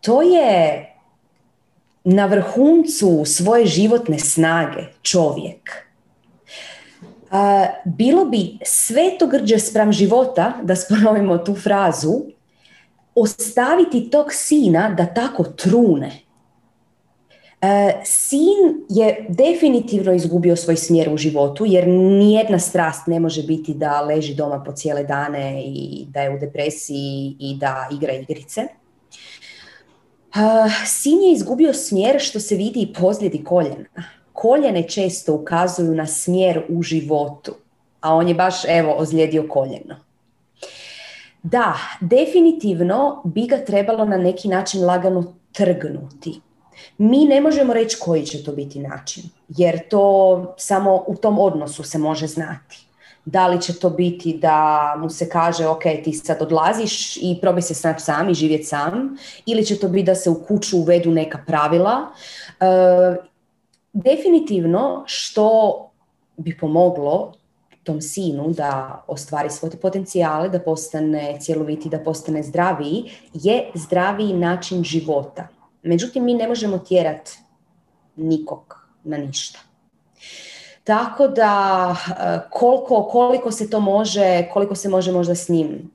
[0.00, 0.86] to je
[2.04, 5.70] na vrhuncu svoje životne snage čovjek.
[7.84, 12.20] bilo bi sve to grđe spram života, da sponovimo tu frazu,
[13.14, 16.29] ostaviti tog sina da tako trune
[18.04, 24.00] sin je definitivno izgubio svoj smjer u životu jer nijedna strast ne može biti da
[24.00, 28.66] leži doma po cijele dane i da je u depresiji i da igra igrice.
[30.86, 34.04] Sin je izgubio smjer što se vidi i pozljedi koljena.
[34.32, 37.54] Koljene često ukazuju na smjer u životu,
[38.00, 39.96] a on je baš evo ozlijedio koljeno.
[41.42, 46.40] Da, definitivno bi ga trebalo na neki način lagano trgnuti
[46.98, 51.82] mi ne možemo reći koji će to biti način, jer to samo u tom odnosu
[51.82, 52.86] se može znati.
[53.24, 57.62] Da li će to biti da mu se kaže ok, ti sad odlaziš i probaj
[57.62, 59.16] se snaći sam i živjeti sam,
[59.46, 61.96] ili će to biti da se u kuću uvedu neka pravila.
[62.60, 62.66] E,
[63.92, 65.76] definitivno što
[66.36, 67.32] bi pomoglo
[67.84, 74.84] tom sinu da ostvari svoje potencijale, da postane cjeloviti, da postane zdraviji, je zdraviji način
[74.84, 75.48] života
[75.82, 77.38] Međutim, mi ne možemo tjerati
[78.16, 79.58] nikog na ništa.
[80.84, 85.90] Tako da e, koliko, koliko se to može, koliko se može možda s njim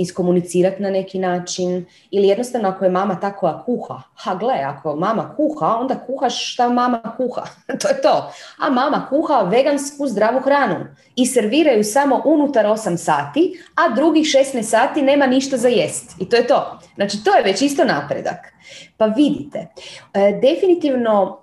[0.00, 4.96] iskomunicirati na neki način ili jednostavno ako je mama ta koja kuha, ha gle, ako
[4.96, 7.42] mama kuha, onda kuhaš šta mama kuha,
[7.80, 8.32] to je to.
[8.58, 10.86] A mama kuha vegansku zdravu hranu
[11.16, 16.16] i serviraju samo unutar 8 sati, a drugih 16 sati nema ništa za jest.
[16.18, 16.78] I to je to.
[16.94, 18.52] Znači to je već isto napredak.
[18.96, 19.68] Pa vidite,
[20.14, 21.40] e, definitivno,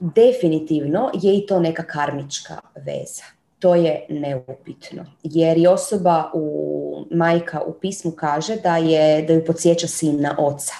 [0.00, 5.04] definitivno je i to neka karmička veza to je neupitno.
[5.22, 10.36] Jer i osoba u majka u pismu kaže da je da ju podsjeća sin na
[10.38, 10.74] oca.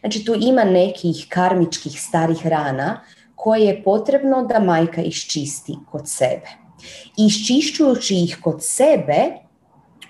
[0.00, 3.00] Znači tu ima nekih karmičkih starih rana
[3.34, 6.48] koje je potrebno da majka iščisti kod sebe.
[7.16, 9.24] Iščišćujući ih kod sebe,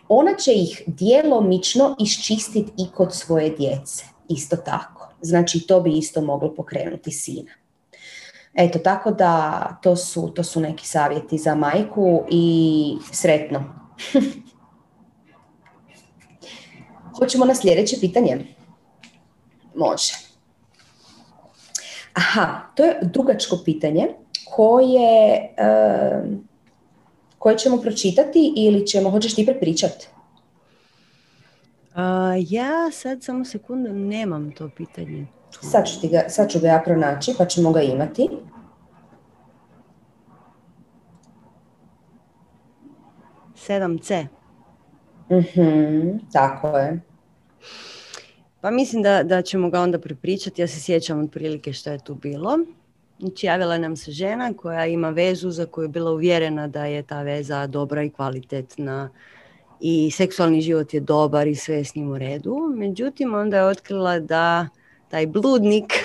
[0.08, 4.04] ona će ih djelomično iščistiti i kod svoje djece.
[4.28, 5.12] Isto tako.
[5.20, 7.52] Znači to bi isto moglo pokrenuti sina.
[8.54, 13.64] Eto, tako da to su, to su neki savjeti za majku i sretno.
[17.18, 18.46] Hoćemo na sljedeće pitanje?
[19.74, 20.12] Može.
[22.14, 24.08] Aha, to je dugačko pitanje
[24.54, 25.54] koje,
[27.38, 30.08] koje ćemo pročitati ili ćemo, hoćeš ti prepričati?
[32.48, 35.26] ja sad samo sekundu nemam to pitanje.
[35.50, 38.28] Sad ću, ga, sad ću ga ja pronaći pa ćemo ga imati.
[43.54, 44.26] Sedam C.
[45.30, 47.00] Mhm, tako je.
[48.60, 50.62] Pa mislim da, da ćemo ga onda prepričati.
[50.62, 52.58] Ja se sjećam otprilike što je tu bilo.
[53.18, 57.02] Znači, javila nam se žena koja ima vezu za koju je bila uvjerena da je
[57.02, 59.10] ta veza dobra i kvalitetna
[59.80, 62.56] i seksualni život je dobar i sve je s njim u redu.
[62.74, 64.68] Međutim, onda je otkrila da
[65.10, 65.92] taj bludnik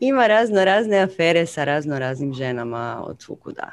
[0.00, 3.70] ima razno razne afere sa razno raznim ženama od svukuda.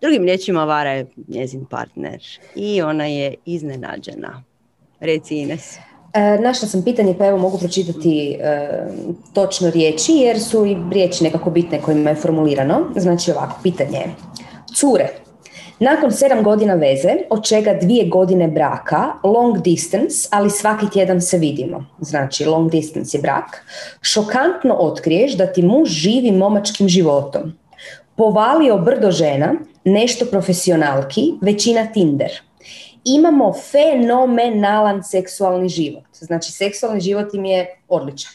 [0.00, 2.22] Drugim riječima Vara je njezin partner
[2.54, 4.42] i ona je iznenađena.
[5.00, 5.76] Reci Ines.
[6.14, 8.68] E, našla sam pitanje, pa evo mogu pročitati e,
[9.34, 12.92] točno riječi, jer su i riječi nekako bitne kojima je formulirano.
[12.96, 14.04] Znači ovako, pitanje
[14.74, 15.08] Cure,
[15.80, 21.38] nakon sedam godina veze, od čega dvije godine braka, long distance, ali svaki tjedan se
[21.38, 23.66] vidimo, znači long distance je brak,
[24.02, 27.52] šokantno otkriješ da ti muž živi momačkim životom.
[28.16, 29.54] Povalio brdo žena,
[29.84, 32.30] nešto profesionalki, većina Tinder.
[33.04, 36.04] Imamo fenomenalan seksualni život.
[36.12, 38.32] Znači, seksualni život im je odličan.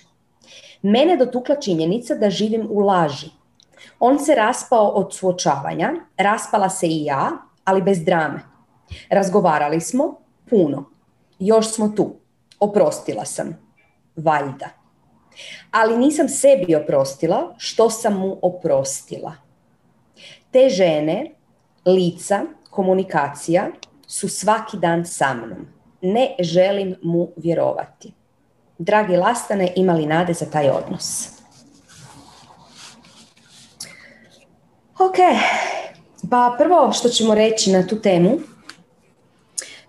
[0.81, 3.29] Mene dotukla činjenica da živim u laži,
[3.99, 7.31] on se raspao od suočavanja, raspala se i ja,
[7.63, 8.39] ali bez drame.
[9.09, 10.17] Razgovarali smo
[10.49, 10.85] puno.
[11.39, 12.15] Još smo tu.
[12.59, 13.57] Oprostila sam.
[14.15, 14.69] Valjda.
[15.71, 19.33] Ali nisam sebi oprostila što sam mu oprostila.
[20.51, 21.31] Te žene,
[21.85, 23.67] lica, komunikacija
[24.07, 25.67] su svaki dan sa mnom.
[26.01, 28.13] Ne želim mu vjerovati.
[28.77, 31.34] Dragi Lastane, imali nade za taj odnos?
[34.99, 35.15] Ok,
[36.29, 38.37] pa prvo što ćemo reći na tu temu,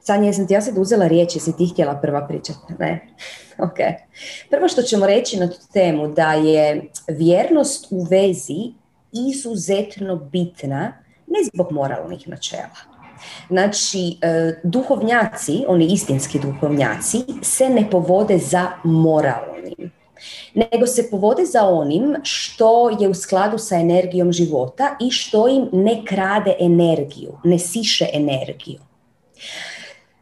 [0.01, 3.07] sad jesam ti ja sad uzela riječ, jesi ti htjela prva pričati, ne?
[3.59, 3.77] Ok.
[4.51, 8.73] Prvo što ćemo reći na tu temu, da je vjernost u vezi
[9.13, 10.93] izuzetno bitna,
[11.27, 12.77] ne zbog moralnih načela.
[13.49, 19.91] Znači, e, duhovnjaci, oni istinski duhovnjaci, se ne povode za moralnim
[20.55, 25.69] nego se povode za onim što je u skladu sa energijom života i što im
[25.73, 28.79] ne krade energiju, ne siše energiju.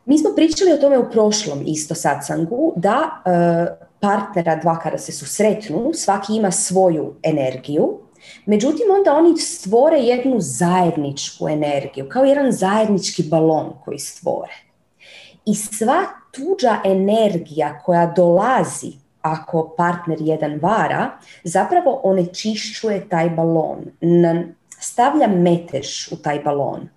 [0.04, 5.12] Mi smo pričali o tome u prošlom isto satsangu da e, partnera dva kada se
[5.12, 7.98] susretnu, svaki ima svoju energiju,
[8.46, 14.54] međutim onda oni stvore jednu zajedničku energiju, kao jedan zajednički balon koji stvore.
[15.46, 18.92] I sva tuđa energija koja dolazi
[19.24, 21.10] ako partner jedan vara,
[21.44, 23.84] zapravo onečišćuje taj balon,
[24.80, 26.88] stavlja metež u taj balon.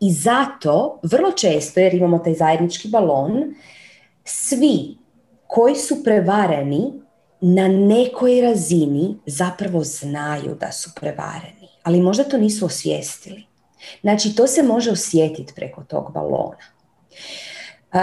[0.00, 3.54] I zato, vrlo često, jer imamo taj zajednički balon,
[4.24, 4.96] svi
[5.46, 6.92] koji su prevareni
[7.40, 13.44] na nekoj razini zapravo znaju da su prevareni, ali možda to nisu osvijestili.
[14.00, 16.64] Znači, to se može osjetiti preko tog balona.
[17.92, 18.00] Uh,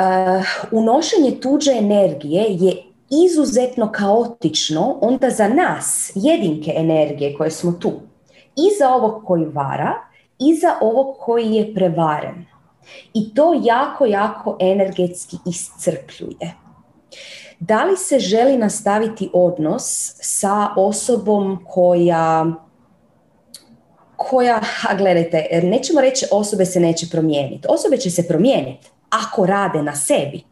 [0.71, 2.90] unošenje tuđe energije je
[3.25, 7.91] izuzetno kaotično onda za nas, jedinke energije koje smo tu,
[8.55, 9.93] i za ovog koji vara,
[10.39, 12.45] i za ovog koji je prevaren.
[13.13, 16.55] I to jako, jako energetski iscrpljuje.
[17.59, 22.45] Da li se želi nastaviti odnos sa osobom koja
[24.29, 27.67] koja, a gledajte, nećemo reći osobe se neće promijeniti.
[27.69, 30.43] Osobe će se promijeniti ako rade na sebi.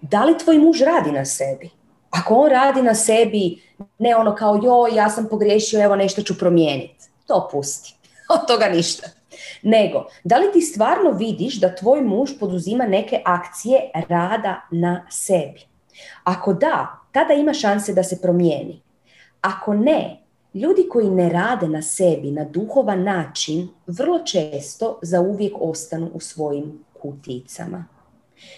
[0.00, 1.70] Da li tvoj muž radi na sebi?
[2.10, 3.62] Ako on radi na sebi,
[3.98, 7.04] ne ono kao joj, ja sam pogriješio, evo nešto ću promijeniti.
[7.26, 7.94] To pusti.
[8.34, 9.08] Od toga ništa.
[9.62, 15.60] Nego, da li ti stvarno vidiš da tvoj muž poduzima neke akcije rada na sebi?
[16.24, 18.80] Ako da, tada ima šanse da se promijeni.
[19.40, 20.20] Ako ne,
[20.54, 26.20] ljudi koji ne rade na sebi na duhovan način vrlo često za uvijek ostanu u
[26.20, 27.84] svojim kuticama.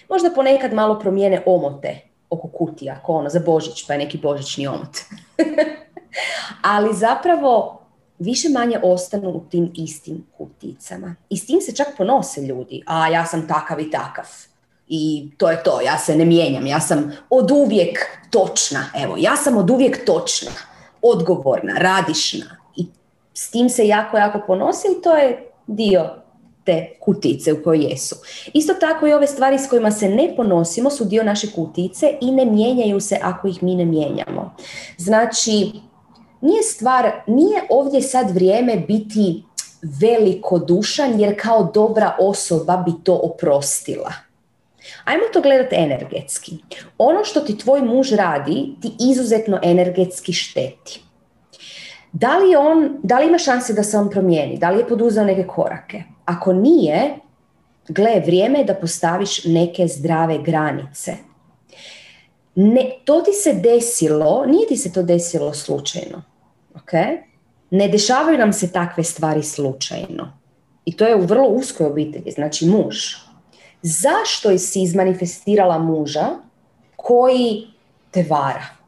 [0.09, 2.01] Možda ponekad malo promijene omote
[2.31, 4.97] oko kutija, ako ono za Božić, pa je neki božićni omot.
[6.75, 7.83] Ali zapravo
[8.19, 11.15] više manje ostanu u tim istim kuticama.
[11.31, 12.83] I s tim se čak ponose ljudi.
[12.87, 14.25] A ja sam takav i takav.
[14.89, 17.99] I to je to, ja se ne mijenjam, ja sam od uvijek
[18.31, 18.85] točna.
[19.05, 20.51] Evo, ja sam od uvijek točna,
[21.03, 22.57] odgovorna, radišna.
[22.77, 22.87] I
[23.35, 26.22] s tim se jako, jako ponosi i to je dio
[26.65, 28.17] te kutice u kojoj jesu.
[28.55, 32.31] Isto tako i ove stvari s kojima se ne ponosimo su dio naše kutice i
[32.31, 34.55] ne mijenjaju se ako ih mi ne mijenjamo.
[34.99, 35.73] Znači,
[36.41, 39.43] nije stvar, nije ovdje sad vrijeme biti
[40.01, 44.13] velikodušan jer kao dobra osoba bi to oprostila.
[45.05, 46.59] Ajmo to gledati energetski.
[46.99, 51.01] Ono što ti tvoj muž radi ti izuzetno energetski šteti.
[52.13, 54.59] Da li, on, da li ima šanse da se on promijeni?
[54.59, 56.03] Da li je poduzeo neke korake?
[56.25, 57.17] Ako nije,
[57.89, 61.15] gle, vrijeme je da postaviš neke zdrave granice.
[62.55, 66.23] Ne, to ti se desilo, nije ti se to desilo slučajno.
[66.75, 67.19] Okay?
[67.71, 70.33] Ne dešavaju nam se takve stvari slučajno.
[70.85, 72.97] I to je u vrlo uskoj obitelji, znači muž.
[73.83, 76.29] Zašto si izmanifestirala muža
[76.97, 77.67] koji
[78.11, 78.82] te vara?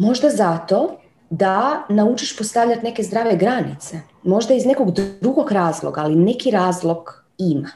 [0.00, 0.96] Možda zato
[1.30, 4.00] da naučiš postavljati neke zdrave granice.
[4.22, 4.90] Možda iz nekog
[5.20, 7.70] drugog razloga, ali neki razlog ima.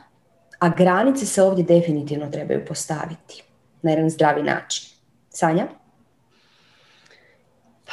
[0.58, 3.42] A granice se ovdje definitivno trebaju postaviti
[3.82, 4.86] na jedan zdravi način.
[5.28, 5.66] Sanja?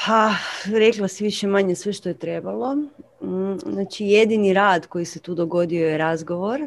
[0.06, 0.34] Pa,
[0.66, 2.76] rekla si više manje sve što je trebalo.
[2.76, 6.62] Mm, znači, jedini rad koji se tu dogodio je razgovor.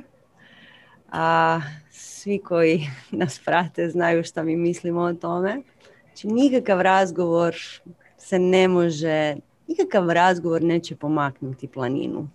[1.12, 1.60] A
[1.90, 5.62] svi koji nas prate znaju šta mi mislimo o tome.
[6.14, 7.56] Znači, nikakav razgovor
[8.18, 9.36] se ne može,
[9.68, 12.28] nikakav razgovor neće pomaknuti planinu.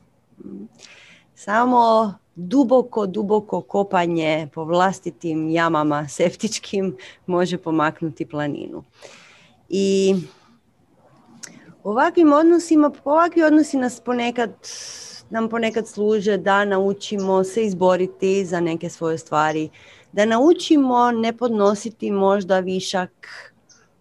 [1.35, 8.83] Samo duboko, duboko kopanje po vlastitim jamama septičkim može pomaknuti planinu.
[9.69, 10.15] I
[11.83, 14.51] ovakvim odnosima, ovakvi odnosi nas ponekad
[15.29, 19.69] nam ponekad služe da naučimo se izboriti za neke svoje stvari,
[20.11, 23.11] da naučimo ne podnositi možda višak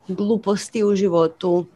[0.09, 1.67] gluposti u životu,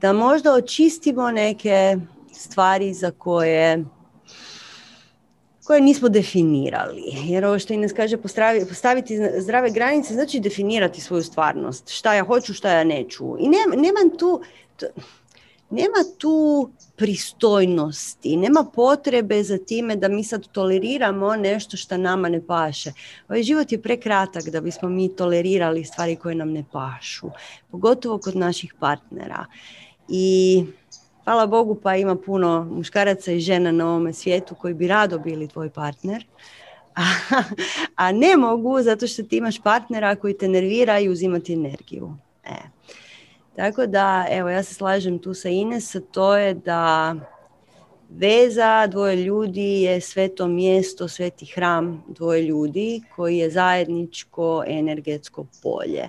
[0.00, 1.96] da možda očistimo neke
[2.32, 3.84] stvari za koje
[5.64, 7.02] koje nismo definirali.
[7.24, 8.16] Jer ovo što Ines kaže
[8.68, 11.88] postaviti zdrave granice znači definirati svoju stvarnost.
[11.88, 13.36] Šta ja hoću, šta ja neću.
[13.38, 14.40] I nemam tu
[15.70, 22.46] nema tu pristojnosti, nema potrebe za time da mi sad toleriramo nešto što nama ne
[22.46, 22.92] paše.
[23.28, 27.30] Ovaj život je prekratak da bismo mi tolerirali stvari koje nam ne pašu,
[27.70, 29.46] pogotovo kod naših partnera.
[30.08, 30.64] I
[31.24, 35.48] hvala Bogu pa ima puno muškaraca i žena na ovome svijetu koji bi rado bili
[35.48, 36.26] tvoj partner.
[36.96, 37.02] A,
[37.96, 42.14] a ne mogu zato što ti imaš partnera koji te nervira i uzimati energiju.
[42.44, 42.79] E.
[43.60, 47.14] Tako da, evo, ja se slažem tu sa Ines, to je da
[48.10, 56.08] Veza dvoje ljudi je sveto mjesto, sveti hram dvoje ljudi koji je zajedničko energetsko polje.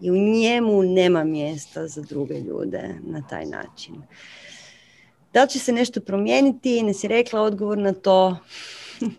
[0.00, 4.02] I u njemu nema mjesta za druge ljude na taj način.
[5.32, 6.82] Da li će se nešto promijeniti?
[6.82, 8.36] Ne si rekla odgovor na to.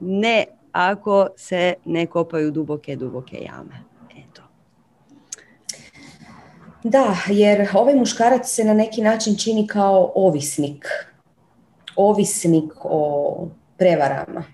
[0.00, 3.89] ne ako se ne kopaju duboke, duboke jame.
[6.84, 10.86] Da, jer ovaj muškarac se na neki način čini kao ovisnik.
[11.96, 13.46] Ovisnik o
[13.76, 14.44] prevarama.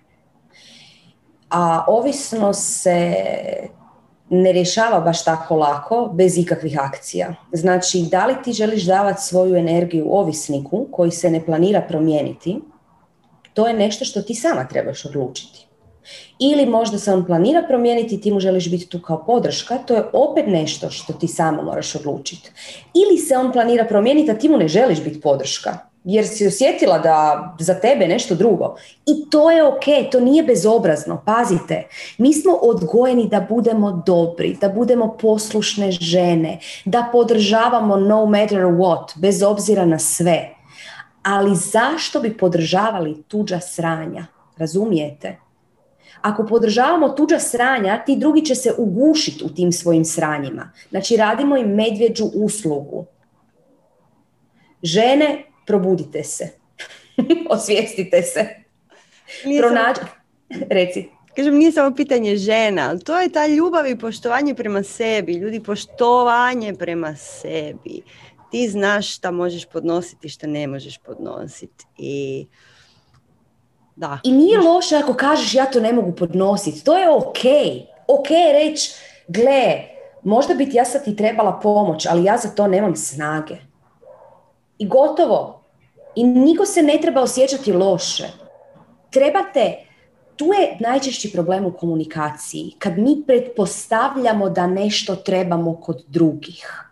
[1.50, 3.14] A ovisnost se
[4.30, 7.34] ne rješava baš tako lako, bez ikakvih akcija.
[7.52, 12.60] Znači, da li ti želiš davati svoju energiju ovisniku koji se ne planira promijeniti,
[13.54, 15.65] to je nešto što ti sama trebaš odlučiti.
[16.38, 20.04] Ili možda se on planira promijeniti, ti mu želiš biti tu kao podrška, to je
[20.12, 22.50] opet nešto što ti samo moraš odlučiti.
[22.94, 26.98] Ili se on planira promijeniti, a ti mu ne želiš biti podrška, jer si osjetila
[26.98, 28.76] da za tebe nešto drugo.
[29.06, 31.22] I to je ok, to nije bezobrazno.
[31.26, 31.86] Pazite,
[32.18, 39.18] mi smo odgojeni da budemo dobri, da budemo poslušne žene, da podržavamo no matter what,
[39.18, 40.50] bez obzira na sve.
[41.22, 44.26] Ali zašto bi podržavali tuđa sranja?
[44.56, 45.45] Razumijete?
[46.20, 50.72] Ako podržavamo tuđa sranja, ti drugi će se ugušiti u tim svojim sranjima.
[50.90, 53.06] Znači radimo im medvjeđu uslugu.
[54.82, 56.48] Žene, probudite se.
[57.50, 58.48] Osvijestite se.
[59.60, 59.96] Pronađ...
[60.70, 61.08] Reci.
[61.36, 65.32] Kažem, nije samo pitanje žena, ali to je ta ljubav i poštovanje prema sebi.
[65.32, 68.02] Ljudi, poštovanje prema sebi.
[68.50, 71.84] Ti znaš šta možeš podnositi, šta ne možeš podnositi.
[71.98, 72.46] I
[73.96, 74.18] da.
[74.24, 76.84] I nije loše ako kažeš ja to ne mogu podnositi.
[76.84, 77.38] To je ok.
[78.08, 78.92] Ok reći,
[79.28, 79.82] gle,
[80.22, 83.56] možda bi ti ja sad ti trebala pomoć, ali ja za to nemam snage.
[84.78, 85.62] I gotovo.
[86.14, 88.24] I niko se ne treba osjećati loše.
[89.10, 89.74] Trebate,
[90.36, 92.74] tu je najčešći problem u komunikaciji.
[92.78, 96.85] Kad mi pretpostavljamo da nešto trebamo kod drugih.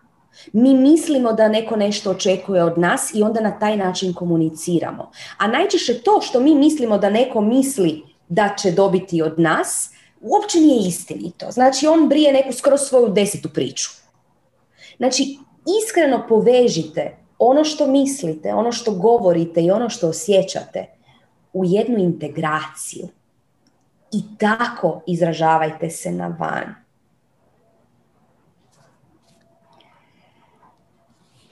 [0.52, 5.10] Mi mislimo da neko nešto očekuje od nas i onda na taj način komuniciramo.
[5.38, 9.90] A najčešće to što mi mislimo da neko misli da će dobiti od nas,
[10.20, 11.50] uopće nije istinito.
[11.50, 13.90] Znači on brije neku skroz svoju desetu priču.
[14.96, 15.38] Znači
[15.82, 20.86] iskreno povežite ono što mislite, ono što govorite i ono što osjećate
[21.52, 23.08] u jednu integraciju.
[24.12, 26.83] I tako izražavajte se na van.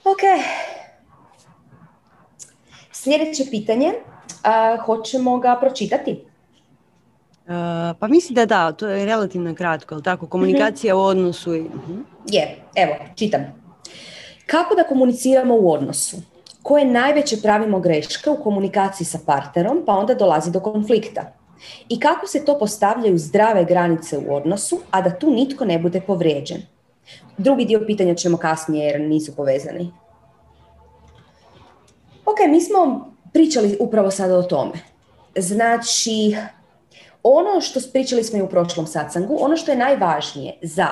[0.03, 0.19] Ok.
[2.91, 3.93] Sljedeće pitanje,
[4.85, 6.25] hoćemo ga pročitati?
[7.99, 11.61] pa mislim da da, to je relativno kratko, ali tako, komunikacija u odnosu i...
[11.61, 11.99] Mhm.
[12.27, 13.41] Je, evo, čitam.
[14.45, 16.17] Kako da komuniciramo u odnosu?
[16.61, 21.33] Koje najveće pravimo greške u komunikaciji sa partnerom, pa onda dolazi do konflikta?
[21.89, 26.01] I kako se to postavljaju zdrave granice u odnosu, a da tu nitko ne bude
[26.01, 26.61] povrijeđen?
[27.37, 29.91] Drugi dio pitanja ćemo kasnije jer nisu povezani.
[32.25, 34.73] Ok, mi smo pričali upravo sada o tome.
[35.35, 36.35] Znači,
[37.23, 40.87] ono što pričali smo i u prošlom satsangu, ono što je najvažnije za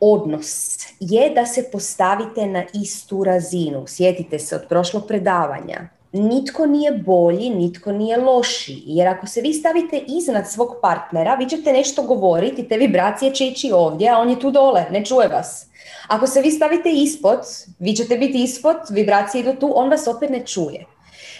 [0.00, 3.84] odnos je da se postavite na istu razinu.
[3.86, 8.82] Sjetite se od prošlog predavanja nitko nije bolji, nitko nije loši.
[8.86, 13.46] Jer ako se vi stavite iznad svog partnera, vi ćete nešto govoriti, te vibracije će
[13.46, 15.66] ići ovdje, a on je tu dole, ne čuje vas.
[16.08, 17.40] Ako se vi stavite ispod,
[17.78, 20.84] vi ćete biti ispod, vibracije idu tu, on vas opet ne čuje.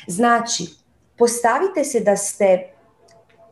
[0.07, 0.65] Znači,
[1.19, 2.69] postavite se da ste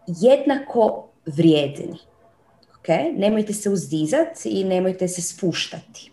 [0.07, 1.99] jednako vrijedni.
[2.83, 3.19] Okay?
[3.19, 6.13] Nemojte se uzdizati i nemojte se spuštati.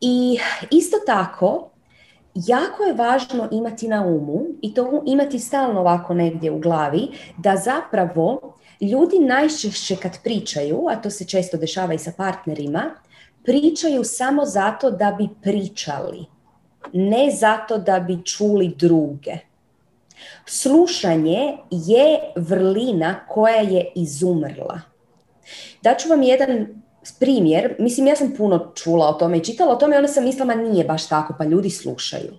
[0.00, 0.38] I
[0.70, 1.70] isto tako,
[2.34, 7.56] jako je važno imati na umu i to imati stalno ovako negdje u glavi, da
[7.56, 12.90] zapravo ljudi najčešće kad pričaju, a to se često dešava i sa partnerima,
[13.44, 16.24] pričaju samo zato da bi pričali,
[16.92, 19.32] ne zato da bi čuli druge.
[20.46, 24.80] Slušanje je vrlina koja je izumrla.
[25.82, 26.66] Daću vam jedan
[27.20, 30.24] primjer, mislim ja sam puno čula o tome i čitala o tome i onda sam
[30.24, 32.32] mislila nije baš tako, pa ljudi slušaju.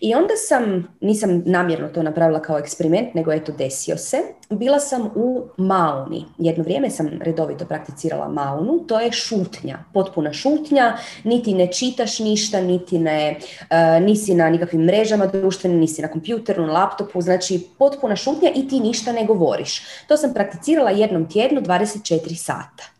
[0.00, 4.16] I onda sam, nisam namjerno to napravila kao eksperiment, nego eto desio se.
[4.50, 6.24] Bila sam u mauni.
[6.38, 8.78] Jedno vrijeme sam redovito prakticirala maunu.
[8.88, 10.96] To je šutnja, potpuna šutnja.
[11.24, 16.66] Niti ne čitaš ništa, niti ne, uh, nisi na nikakvim mrežama društvenim, nisi na kompjuteru,
[16.66, 17.20] na laptopu.
[17.20, 19.82] Znači potpuna šutnja i ti ništa ne govoriš.
[20.08, 22.99] To sam prakticirala jednom tjednu 24 sata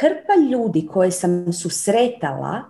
[0.00, 2.62] hrpa ljudi koje sam susretala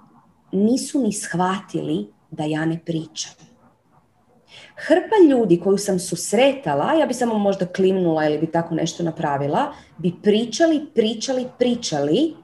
[0.52, 3.32] nisu ni shvatili da ja ne pričam.
[4.76, 9.72] Hrpa ljudi koju sam susretala, ja bi samo možda klimnula ili bi tako nešto napravila,
[9.98, 12.34] bi pričali, pričali, pričali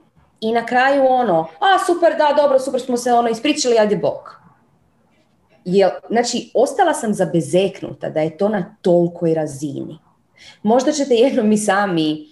[0.40, 4.38] i na kraju ono, a super, da, dobro, super smo se ono ispričali, ajde bok.
[5.64, 9.98] Jel, znači, ostala sam zabezeknuta da je to na tolikoj razini.
[10.62, 12.26] Možda ćete jednom i sami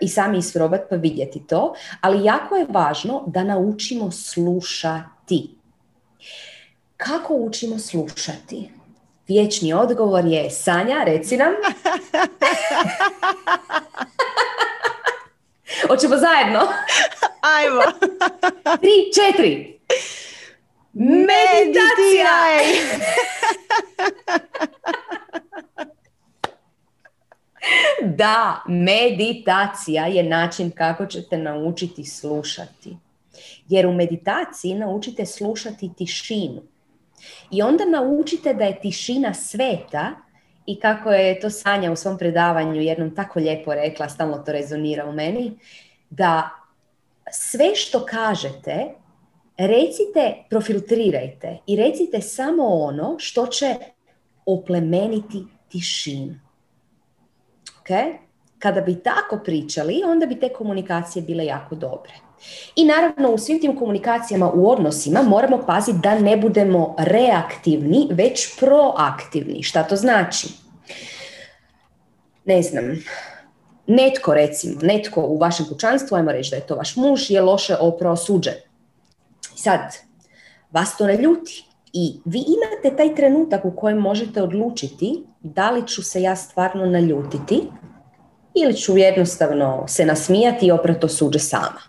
[0.00, 5.50] i sami isprobati pa vidjeti to, ali jako je važno da naučimo slušati.
[6.96, 8.70] Kako učimo slušati?
[9.28, 11.52] Vječni odgovor je Sanja, reci nam.
[15.88, 16.60] Hoćemo zajedno?
[17.40, 17.82] Ajmo.
[18.80, 19.78] Tri, četiri.
[20.92, 22.64] Meditiraj!
[28.22, 32.96] da, meditacija je način kako ćete naučiti slušati.
[33.68, 36.62] Jer u meditaciji naučite slušati tišinu.
[37.50, 40.10] I onda naučite da je tišina sveta
[40.66, 45.06] i kako je to Sanja u svom predavanju jednom tako lijepo rekla, stalno to rezonira
[45.06, 45.58] u meni,
[46.10, 46.50] da
[47.30, 48.88] sve što kažete,
[49.56, 53.74] recite, profiltrirajte i recite samo ono što će
[54.46, 56.34] oplemeniti tišinu.
[58.58, 62.12] Kada bi tako pričali, onda bi te komunikacije bile jako dobre.
[62.76, 68.58] I naravno u svim tim komunikacijama u odnosima moramo paziti da ne budemo reaktivni, već
[68.58, 69.62] proaktivni.
[69.62, 70.48] Šta to znači?
[72.44, 72.84] Ne znam,
[73.86, 77.76] netko recimo, netko u vašem kućanstvu, ajmo reći da je to vaš muž, je loše
[77.80, 78.52] oprao suđe.
[79.56, 79.80] Sad,
[80.70, 81.71] vas to ne ljuti.
[81.92, 86.86] I vi imate taj trenutak u kojem možete odlučiti da li ću se ja stvarno
[86.86, 87.60] naljutiti
[88.54, 91.80] ili ću jednostavno se nasmijati i oprato suđe sama.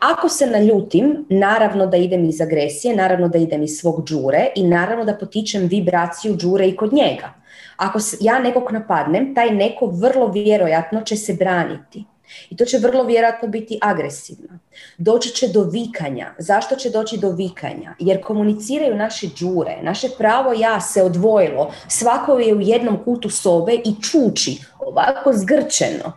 [0.00, 4.66] Ako se naljutim, naravno da idem iz agresije, naravno da idem iz svog džure i
[4.66, 7.34] naravno da potičem vibraciju džure i kod njega.
[7.76, 12.04] Ako ja nekog napadnem, taj neko vrlo vjerojatno će se braniti.
[12.50, 14.58] I to će vrlo vjerojatno biti agresivno.
[14.98, 16.34] Doći će do vikanja.
[16.38, 17.94] Zašto će doći do vikanja?
[17.98, 19.78] Jer komuniciraju naše džure.
[19.82, 21.72] Naše pravo ja se odvojilo.
[21.88, 26.12] Svako je u jednom kutu sobe i čuči ovako zgrčeno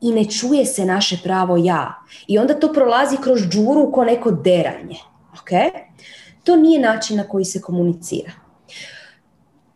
[0.00, 1.94] i ne čuje se naše pravo ja.
[2.26, 4.96] I onda to prolazi kroz džuru ko neko deranje.
[5.42, 5.70] Okay?
[6.44, 8.32] To nije način na koji se komunicira.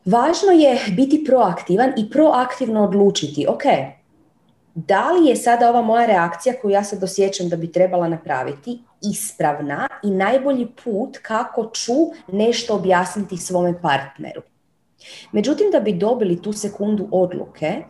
[0.05, 3.63] Važno je biti proaktivan i proaktivno odlučiti, ok,
[4.77, 8.79] da li je sada ova moja reakcija koju ja sad osjećam da bi trebala napraviti
[9.03, 11.93] ispravna i najbolji put kako ću
[12.33, 14.43] nešto objasniti svome partneru.
[15.33, 17.83] Međutim, da bi dobili tu sekundu odluke,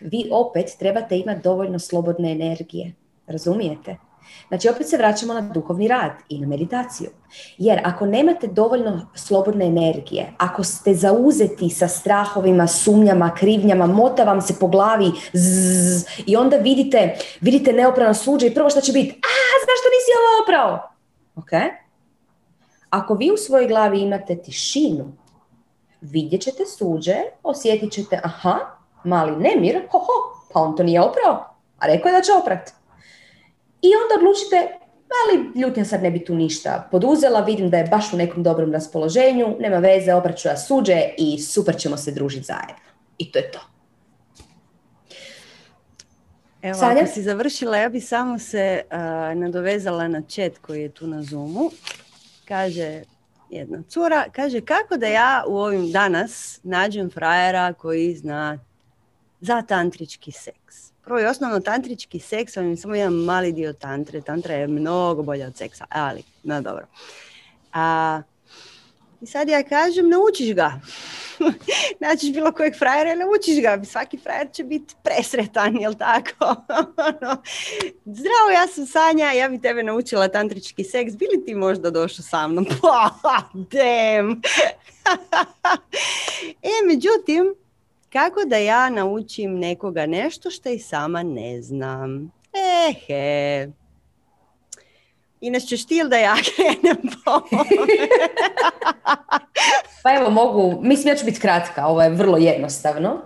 [0.00, 2.94] vi opet trebate imati dovoljno slobodne energije.
[3.26, 3.96] Razumijete?
[4.48, 7.10] Znači opet se vraćamo na duhovni rad i na meditaciju.
[7.58, 14.40] Jer ako nemate dovoljno slobodne energije, ako ste zauzeti sa strahovima, sumnjama, krivnjama, mota vam
[14.40, 19.10] se po glavi zzz, i onda vidite, vidite neoprano suđe i prvo što će biti,
[19.10, 20.90] a zašto nisi ovo oprao?
[21.36, 21.50] Ok?
[22.90, 25.12] Ako vi u svojoj glavi imate tišinu,
[26.00, 28.58] vidjet ćete suđe, osjetit ćete, aha,
[29.04, 32.72] mali nemir, ho, ho, pa on to nije oprao, a rekao je da će oprat.
[33.82, 34.78] I onda odlučite,
[35.08, 38.72] ali ljutnja sad ne bi tu ništa poduzela, vidim da je baš u nekom dobrom
[38.72, 42.86] raspoloženju, nema veze, opraću ja suđe i super ćemo se družiti zajedno.
[43.18, 43.60] I to je to.
[46.62, 48.82] Evo, ako si završila, ja bi samo se
[49.34, 51.70] nadovezala na chat koji je tu na Zoomu.
[52.44, 53.02] Kaže
[53.50, 58.58] jedna cura, kaže kako da ja u ovim danas nađem frajera koji zna
[59.40, 60.85] za tantrički seks.
[61.06, 64.20] Prvo i osnovno tantrički seks, on je samo jedan mali dio tantre.
[64.20, 66.86] Tantra je mnogo bolja od seksa, ali, no dobro.
[67.72, 68.22] A,
[69.20, 70.80] I sad ja kažem, naučiš ga.
[72.00, 73.84] Naćiš bilo kojeg frajera i naučiš ga.
[73.84, 76.44] Svaki frajer će biti presretan, jel tako?
[77.08, 77.42] Ono,
[78.04, 81.16] zdravo, ja sam Sanja, ja bi tebe naučila tantrički seks.
[81.16, 82.66] Bili ti možda došao sa mnom?
[82.82, 83.10] Pa,
[83.54, 84.42] damn!
[86.62, 87.54] e, međutim,
[88.16, 92.32] kako da ja naučim nekoga nešto što i sama ne znam?
[92.88, 93.68] Ehe.
[95.40, 97.40] Ines ćeš ti da ja krenem po
[100.02, 103.20] Pa evo mogu, mislim ja ću biti kratka, ovo je vrlo jednostavno.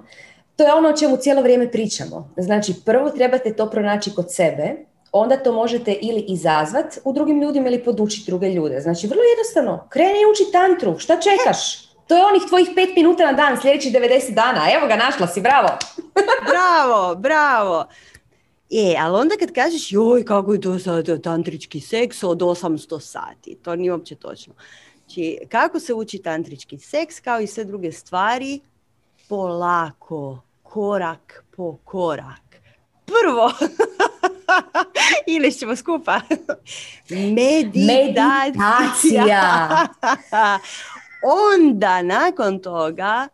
[0.57, 2.35] To je ono o čemu cijelo vrijeme pričamo.
[2.37, 4.77] Znači prvo trebate to pronaći kod sebe,
[5.13, 8.81] onda to možete ili izazvat u drugim ljudima ili podučiti druge ljude.
[8.81, 11.90] Znači vrlo jednostavno, kreni uči tantru, šta čekaš?
[12.11, 14.67] To je onih tvojih pet minuta na dan, sljedećih 90 dana.
[14.77, 15.69] Evo ga, našla si, bravo.
[16.51, 17.87] bravo, bravo.
[18.71, 23.59] E, ali onda kad kažeš, joj, kako je to sad tantrički seks od 800 sati,
[23.63, 24.55] to nije uopće točno.
[24.99, 28.61] Znači, kako se uči tantrički seks, kao i sve druge stvari,
[29.29, 32.61] polako, korak po korak.
[33.07, 33.53] Prvo,
[35.35, 36.21] ili ćemo skupa,
[37.11, 38.49] meditacija.
[41.23, 43.29] Onda, nakon toga,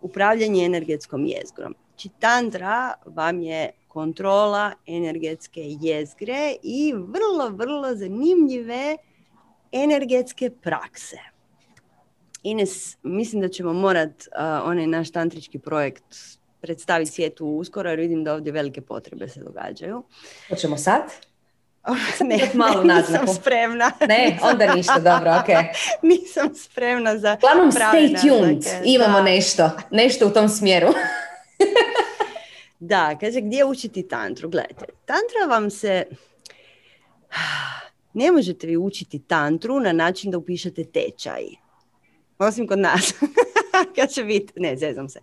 [0.00, 1.74] upravljanje energetskom jezgrom.
[1.88, 8.96] Znači, tantra vam je kontrola energetske jezgre i vrlo, vrlo zanimljive
[9.72, 11.18] energetske prakse.
[12.42, 16.04] Ines, mislim da ćemo morat uh, onaj naš tantrički projekt
[16.60, 20.02] predstaviti svijetu uskoro jer vidim da ovdje velike potrebe se događaju.
[20.48, 21.02] Hoćemo sad?
[22.20, 23.92] Ne, malo nisam spremna.
[24.08, 25.48] Ne, onda ništa, dobro, ok.
[26.12, 30.88] nisam spremna za Planom stay tuned, imamo nešto, nešto u tom smjeru.
[32.78, 34.48] da, kaže gdje učiti tantru?
[34.48, 36.04] Gledajte, tantra vam se
[38.12, 41.42] ne možete vi učiti tantru na način da upišete tečaj.
[42.38, 43.14] Osim kod nas.
[43.96, 45.20] Kad će biti, ne, zezam se.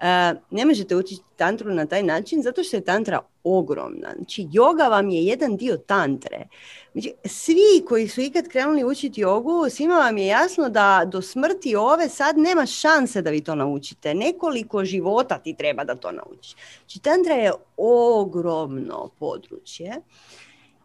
[0.00, 0.06] Uh,
[0.50, 4.12] ne možete učiti tantru na taj način zato što je tantra ogromna.
[4.16, 6.48] Znači, yoga vam je jedan dio tantre.
[6.92, 11.76] Znači, svi koji su ikad krenuli učiti jogu, svima vam je jasno da do smrti
[11.76, 14.14] ove sad nema šanse da vi to naučite.
[14.14, 16.54] Nekoliko života ti treba da to naučiš.
[16.78, 20.00] Znači, tantra je ogromno područje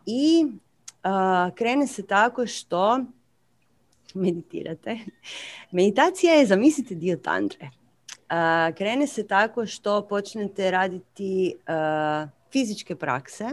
[0.06, 0.46] i
[1.56, 3.00] krene se tako što
[4.14, 4.98] meditirate.
[5.72, 7.70] Meditacija je, zamislite, dio tantre.
[8.78, 11.56] Krene se tako što počnete raditi
[12.52, 13.46] fizičke prakse.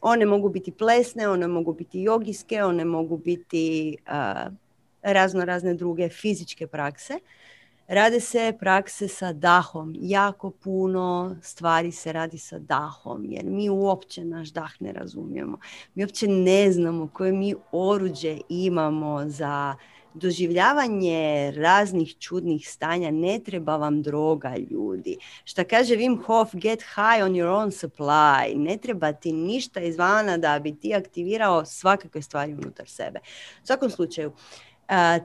[0.00, 3.96] One mogu biti plesne, one mogu biti jogijske, one mogu biti
[5.02, 7.18] razno razne druge fizičke prakse.
[7.88, 9.94] Rade se prakse sa dahom.
[10.00, 15.58] Jako puno stvari se radi sa dahom, jer mi uopće naš dah ne razumijemo.
[15.94, 19.74] Mi uopće ne znamo koje mi oruđe imamo za
[20.18, 23.10] doživljavanje raznih čudnih stanja.
[23.10, 25.16] Ne treba vam droga, ljudi.
[25.44, 28.54] Šta kaže Wim Hof, get high on your own supply.
[28.56, 33.18] Ne treba ti ništa izvana da bi ti aktivirao svakakve stvari unutar sebe.
[33.62, 34.32] U svakom slučaju,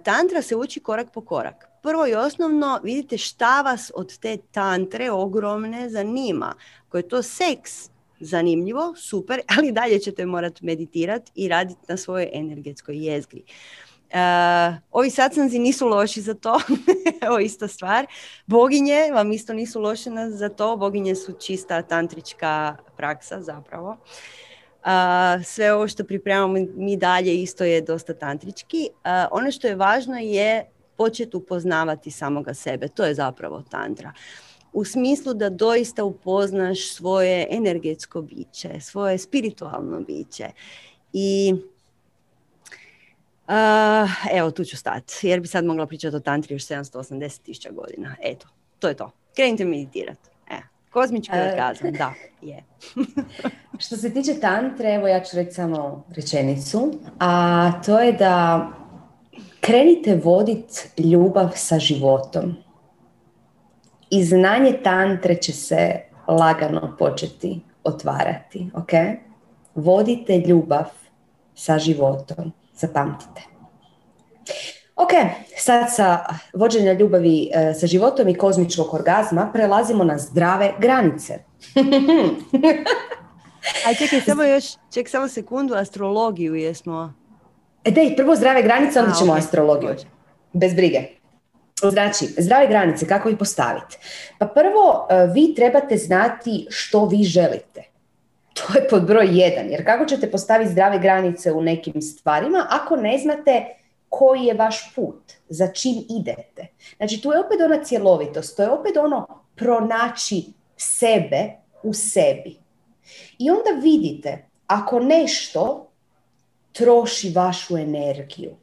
[0.03, 5.11] tantra se uči korak po korak prvo i osnovno vidite šta vas od te tantre
[5.11, 6.55] ogromne zanima.
[6.87, 7.89] Ako je to seks,
[8.19, 13.43] zanimljivo, super, ali dalje ćete morati meditirati i raditi na svojoj energetskoj jezgri.
[14.13, 14.19] Uh,
[14.91, 16.59] ovi satsanzi nisu loši za to,
[17.25, 18.05] evo ista stvar.
[18.45, 23.89] Boginje vam isto nisu loše za to, boginje su čista tantrička praksa zapravo.
[23.89, 28.89] Uh, sve ovo što pripremamo mi dalje isto je dosta tantrički.
[28.93, 30.65] Uh, ono što je važno je
[30.97, 32.87] početi upoznavati samoga sebe.
[32.87, 34.13] To je zapravo tantra.
[34.73, 40.49] U smislu da doista upoznaš svoje energetsko biće, svoje spiritualno biće.
[41.13, 41.53] I
[43.47, 47.69] uh, evo tu ću stati, jer bi sad mogla pričati o tantri još 780 tisuća
[47.71, 48.15] godina.
[48.23, 48.47] Eto,
[48.79, 49.11] to je to.
[49.35, 50.29] Krenite meditirati.
[50.49, 50.57] E,
[50.91, 52.13] kozmički orgazam, da,
[52.49, 52.63] je.
[53.79, 58.69] Što se tiče tantre, evo ja ću reći samo rečenicu, a to je da
[59.63, 62.55] Krenite vodit ljubav sa životom.
[64.09, 68.67] I znanje tantre će se lagano početi otvarati.
[68.75, 68.89] Ok?
[69.75, 70.85] Vodite ljubav
[71.55, 72.51] sa životom.
[72.75, 73.41] Zapamtite.
[74.95, 75.09] Ok,
[75.57, 81.39] sad sa vođenja ljubavi e, sa životom i kozmičkog orgazma prelazimo na zdrave granice.
[83.87, 87.13] A čekaj, samo još, ček samo sekundu, astrologiju jesmo
[87.83, 89.95] E dej, prvo zdrave granice, onda ćemo astrologiju.
[90.53, 91.01] Bez brige.
[91.91, 93.97] Znači, zdrave granice, kako ih postaviti?
[94.39, 97.83] Pa prvo, e, vi trebate znati što vi želite.
[98.53, 102.95] To je pod broj jedan, jer kako ćete postaviti zdrave granice u nekim stvarima ako
[102.95, 103.65] ne znate
[104.09, 106.67] koji je vaš put, za čim idete.
[106.97, 110.45] Znači, tu je opet ona cjelovitost, to je opet ono pronaći
[110.77, 111.51] sebe
[111.83, 112.57] u sebi.
[113.39, 115.91] I onda vidite, ako nešto
[116.71, 118.55] troši vašu energiju.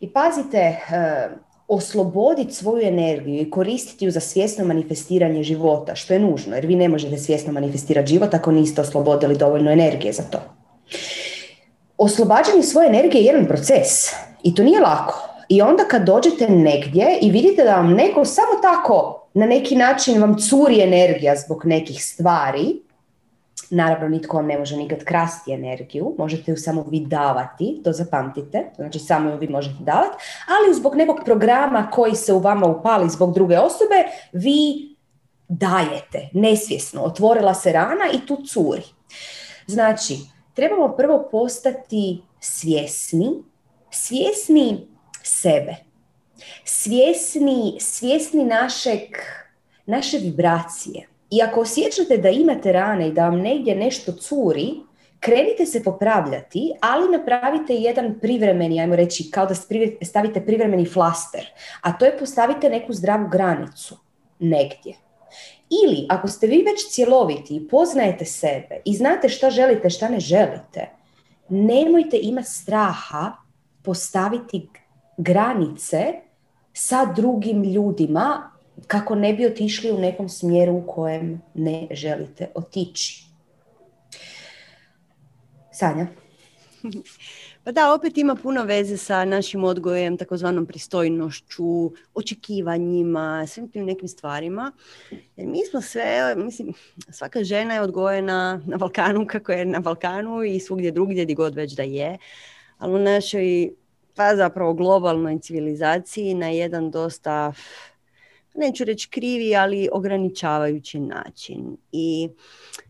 [0.00, 1.30] I pazite, eh,
[1.68, 6.76] osloboditi svoju energiju i koristiti ju za svjesno manifestiranje života, što je nužno, jer vi
[6.76, 10.38] ne možete svjesno manifestirati život ako niste oslobodili dovoljno energije za to.
[11.98, 14.12] Oslobađanje svoje energije je jedan proces
[14.42, 15.28] i to nije lako.
[15.48, 20.20] I onda kad dođete negdje i vidite da vam neko samo tako na neki način
[20.20, 22.82] vam curi energija zbog nekih stvari,
[23.70, 28.70] Naravno, nitko vam ne može nikad krasti energiju, možete ju samo vi davati, to zapamtite,
[28.76, 33.10] znači samo ju vi možete davati, ali zbog nekog programa koji se u vama upali
[33.10, 34.96] zbog druge osobe, vi
[35.48, 38.82] dajete, nesvjesno, otvorila se rana i tu curi.
[39.66, 40.18] Znači,
[40.54, 43.42] trebamo prvo postati svjesni,
[43.90, 44.86] svjesni
[45.22, 45.76] sebe.
[46.64, 49.00] Svjesni, svjesni našeg,
[49.86, 51.08] naše vibracije.
[51.36, 54.72] I ako osjećate da imate rane i da vam negdje nešto curi,
[55.20, 59.54] krenite se popravljati, ali napravite jedan privremeni, ajmo reći, kao da
[60.04, 61.46] stavite privremeni flaster,
[61.80, 63.96] a to je postavite neku zdravu granicu
[64.38, 64.94] negdje.
[65.84, 70.20] Ili ako ste vi već cjeloviti i poznajete sebe i znate šta želite, šta ne
[70.20, 70.90] želite,
[71.48, 73.32] nemojte imati straha
[73.82, 74.68] postaviti
[75.16, 76.12] granice
[76.72, 78.55] sa drugim ljudima
[78.86, 83.24] kako ne bi otišli u nekom smjeru u kojem ne želite otići.
[85.72, 86.06] Sanja?
[87.66, 94.08] Pa da, opet ima puno veze sa našim odgojem, takozvanom pristojnošću, očekivanjima, svim tim nekim
[94.08, 94.72] stvarima.
[95.36, 96.72] Jer mi smo sve, mislim,
[97.10, 101.54] svaka žena je odgojena na Balkanu kako je na Balkanu i svugdje drugdje gdje god
[101.54, 102.18] već da je.
[102.78, 103.70] Ali u našoj,
[104.14, 107.52] pa zapravo globalnoj civilizaciji na jedan dosta
[108.56, 111.76] neću reći krivi, ali ograničavajući način.
[111.92, 112.28] I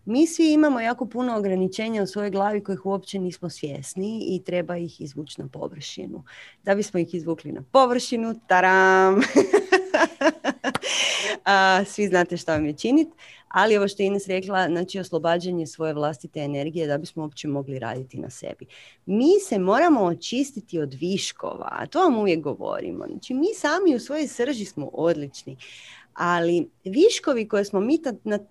[0.04, 4.76] mi svi imamo jako puno ograničenja u svojoj glavi kojih uopće nismo svjesni i treba
[4.76, 6.24] ih izvući na površinu.
[6.62, 9.20] Da bismo ih izvukli na površinu, taram!
[11.92, 13.12] svi znate šta vam je činiti.
[13.56, 17.78] Ali ovo što je Ines rekla, znači oslobađanje svoje vlastite energije da bismo uopće mogli
[17.78, 18.66] raditi na sebi.
[19.06, 23.06] Mi se moramo očistiti od viškova, a to vam uvijek govorimo.
[23.06, 25.56] Znači mi sami u svojoj srži smo odlični,
[26.14, 27.98] ali viškovi koje smo mi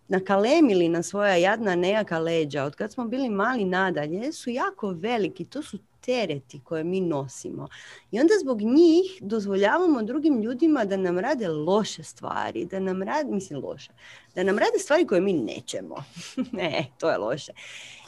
[0.08, 5.46] nakalemili na svoja jadna nejaka leđa, od kad smo bili mali nadalje, su jako veliki.
[5.46, 7.68] To su tereti koje mi nosimo.
[8.12, 13.32] I onda zbog njih dozvoljavamo drugim ljudima da nam rade loše stvari, da nam rade,
[13.32, 13.92] mislim loše,
[14.36, 16.04] da nam rade stvari koje mi nećemo.
[16.52, 17.52] ne, to je loše.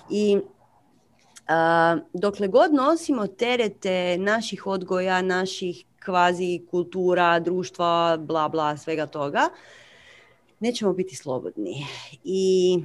[0.10, 0.38] I
[2.14, 9.50] dokle god nosimo terete naših odgoja, naših kvazi kultura, društva, bla bla, svega toga,
[10.60, 11.86] nećemo biti slobodni.
[12.24, 12.80] I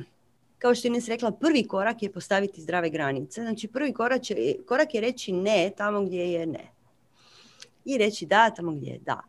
[0.62, 3.42] kao što je Ines rekla, prvi korak je postaviti zdrave granice.
[3.42, 6.70] Znači prvi korak, je, korak je reći ne tamo gdje je ne.
[7.84, 9.20] I reći da tamo gdje je da.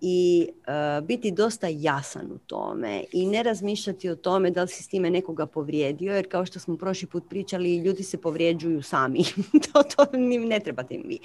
[0.00, 4.82] I e, biti dosta jasan u tome i ne razmišljati o tome da li si
[4.82, 9.24] s time nekoga povrijedio, jer kao što smo prošli put pričali, ljudi se povrijeđuju sami.
[9.72, 11.18] to, to ne trebate im vi.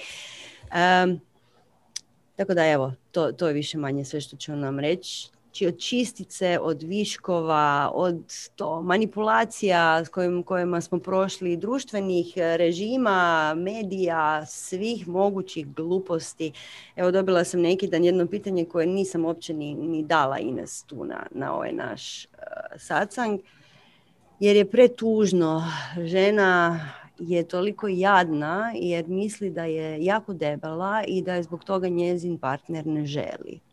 [2.35, 5.77] tako da evo, to, to je više manje sve što ću nam reći znači od
[5.77, 8.23] čistice, od viškova, od
[8.55, 16.51] to manipulacija s kojim, kojima smo prošli, društvenih režima, medija, svih mogućih gluposti.
[16.95, 21.05] Evo dobila sam neki dan jedno pitanje koje nisam uopće ni, ni dala Ines tu
[21.05, 22.31] na, na ovaj naš uh,
[22.77, 23.39] sacang,
[24.39, 25.63] jer je pretužno.
[26.05, 26.79] Žena
[27.19, 32.37] je toliko jadna jer misli da je jako debela i da je zbog toga njezin
[32.37, 33.68] partner ne želi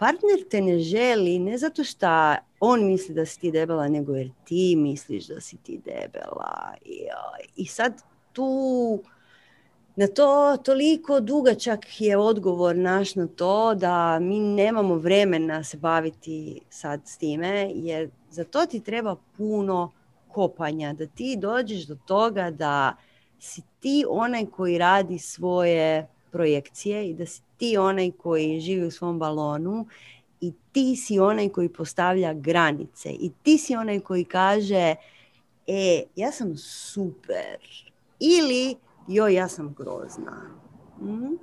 [0.00, 4.30] partner te ne želi ne zato što on misli da si ti debela, nego jer
[4.44, 6.74] ti misliš da si ti debela.
[6.84, 7.06] I,
[7.56, 8.02] i sad
[8.32, 9.00] tu
[9.96, 16.60] na to toliko dugačak je odgovor naš na to da mi nemamo vremena se baviti
[16.70, 19.92] sad s time, jer za to ti treba puno
[20.28, 22.96] kopanja, da ti dođeš do toga da
[23.38, 28.90] si ti onaj koji radi svoje projekcije i da si ti onaj koji živi u
[28.90, 29.86] svom balonu
[30.40, 34.94] i ti si onaj koji postavlja granice i ti si onaj koji kaže
[35.66, 37.58] e, ja sam super
[38.20, 38.74] ili
[39.08, 40.50] joj, ja sam grozna.
[41.00, 41.36] Mm?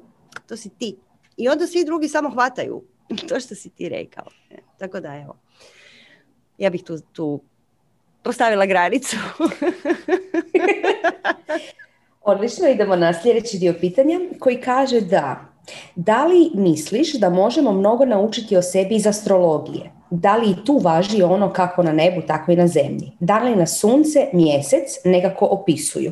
[0.47, 0.97] To si ti.
[1.37, 2.83] I onda svi drugi samo hvataju
[3.29, 4.25] to što si ti rekao.
[4.49, 5.37] E, tako da evo,
[6.57, 7.41] ja bih tu, tu
[8.23, 9.17] postavila granicu.
[12.21, 15.56] Odlično, idemo na sljedeći dio pitanja koji kaže da
[15.95, 19.91] da li misliš da možemo mnogo naučiti o sebi iz astrologije?
[20.09, 23.11] Da li tu važi ono kako na nebu, tako i na zemlji?
[23.19, 26.11] Da li na sunce, mjesec nekako opisuju?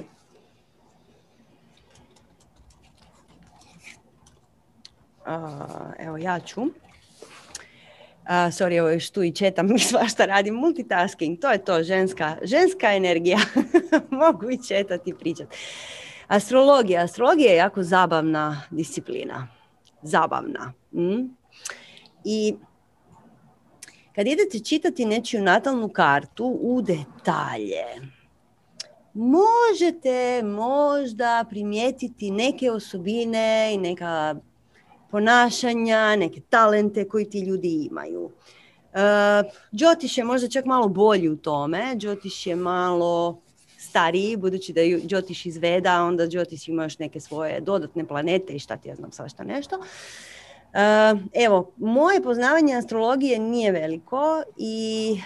[5.99, 6.61] evo ja ću.
[6.61, 6.69] Uh,
[8.29, 10.53] sorry, evo još tu i četam i svašta radim.
[10.53, 13.37] Multitasking, to je to, ženska, ženska energija.
[14.09, 15.55] Mogu i četati i pričati.
[16.27, 17.03] Astrologija.
[17.03, 19.47] Astrologija je jako zabavna disciplina.
[20.01, 20.73] Zabavna.
[20.91, 21.35] Mm?
[22.23, 22.55] I
[24.15, 27.85] kad idete čitati nečiju natalnu kartu u detalje,
[29.13, 34.35] možete možda primijetiti neke osobine i neka
[35.11, 38.23] ponašanja, neke talente koji ti ljudi imaju.
[38.95, 41.95] Uh, Džotiš je možda čak malo bolji u tome.
[41.97, 43.41] Džotiš je malo
[43.95, 48.59] stariji, budući da je Džotiš izveda, onda Džotiš ima još neke svoje dodatne planete i
[48.59, 49.75] šta ti ja znam svašta nešto.
[49.77, 55.17] Uh, evo, moje poznavanje astrologije nije veliko i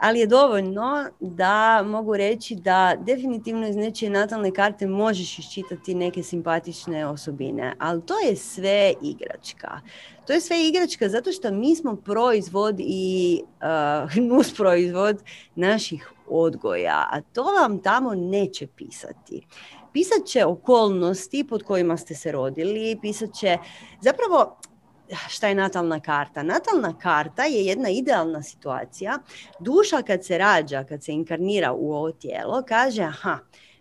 [0.00, 6.22] ali je dovoljno da mogu reći da definitivno iz nečije natalne karte možeš iščitati neke
[6.22, 9.80] simpatične osobine, ali to je sve igračka.
[10.26, 13.42] To je sve igračka zato što mi smo proizvod i
[14.12, 15.22] uh, nus proizvod
[15.54, 19.46] naših odgoja, a to vam tamo neće pisati.
[19.92, 23.58] Pisat će okolnosti pod kojima ste se rodili, pisat će,
[24.00, 24.58] zapravo
[25.28, 26.42] šta je natalna karta?
[26.42, 29.18] Natalna karta je jedna idealna situacija.
[29.60, 33.38] Duša kad se rađa, kad se inkarnira u ovo tijelo, kaže aha,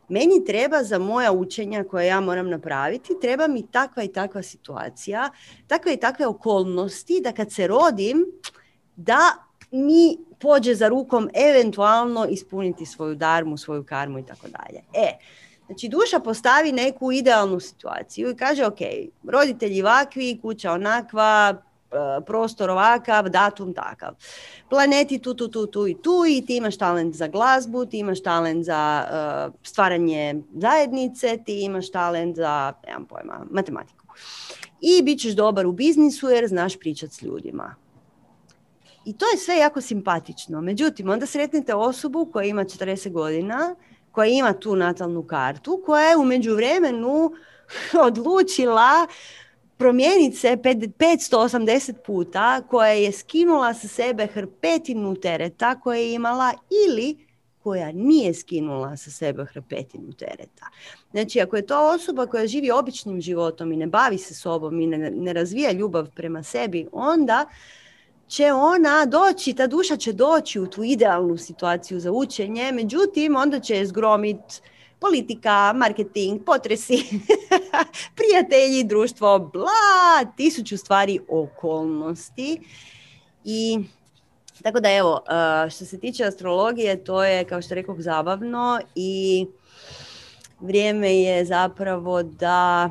[0.09, 5.29] meni treba za moja učenja koja ja moram napraviti, treba mi takva i takva situacija,
[5.67, 8.25] takve i takve okolnosti da kad se rodim,
[8.95, 9.19] da
[9.71, 14.81] mi pođe za rukom eventualno ispuniti svoju darmu, svoju karmu i tako dalje.
[14.93, 15.17] E,
[15.67, 18.79] Znači duša postavi neku idealnu situaciju i kaže ok,
[19.23, 21.55] roditelji ovakvi, kuća onakva,
[21.91, 24.13] e, prostor ovakav, datum takav.
[24.69, 28.23] Planeti tu, tu, tu, tu i tu i ti imaš talent za glazbu, ti imaš
[28.23, 29.05] talent za
[29.47, 34.05] uh, stvaranje zajednice, ti imaš talent za, nemam pojma, matematiku.
[34.81, 37.75] I bit ćeš dobar u biznisu jer znaš pričat s ljudima.
[39.07, 40.61] I to je sve jako simpatično.
[40.61, 43.75] Međutim, onda sretnite osobu koja ima 40 godina,
[44.11, 47.31] koja ima tu natalnu kartu, koja je u međuvremenu
[48.07, 49.07] odlučila
[49.77, 56.53] promijeniti se 580 puta, koja je skinula sa sebe hrpetinu tereta koje je imala
[56.87, 57.27] ili
[57.63, 60.65] koja nije skinula sa sebe hrpetinu tereta.
[61.11, 64.87] Znači, ako je to osoba koja živi običnim životom i ne bavi se sobom i
[64.87, 67.45] ne, ne razvija ljubav prema sebi, onda
[68.27, 73.59] će ona doći, ta duša će doći u tu idealnu situaciju za učenje, međutim onda
[73.59, 74.61] će je zgromit
[74.99, 76.97] politika, marketing, potresi,
[78.17, 82.61] prijatelji, društvo, bla, tisuću stvari okolnosti.
[83.43, 83.79] I
[84.63, 85.21] tako da evo,
[85.69, 89.45] što se tiče astrologije, to je kao što rekao zabavno i
[90.59, 92.89] vrijeme je zapravo da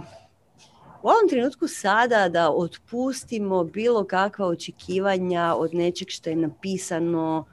[1.06, 7.44] u ovom trenutku sada da otpustimo bilo kakva očekivanja od nečeg što je napisano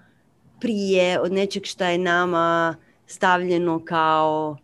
[0.59, 2.75] prije, od nečeg što je nama
[3.07, 4.57] stavljeno kao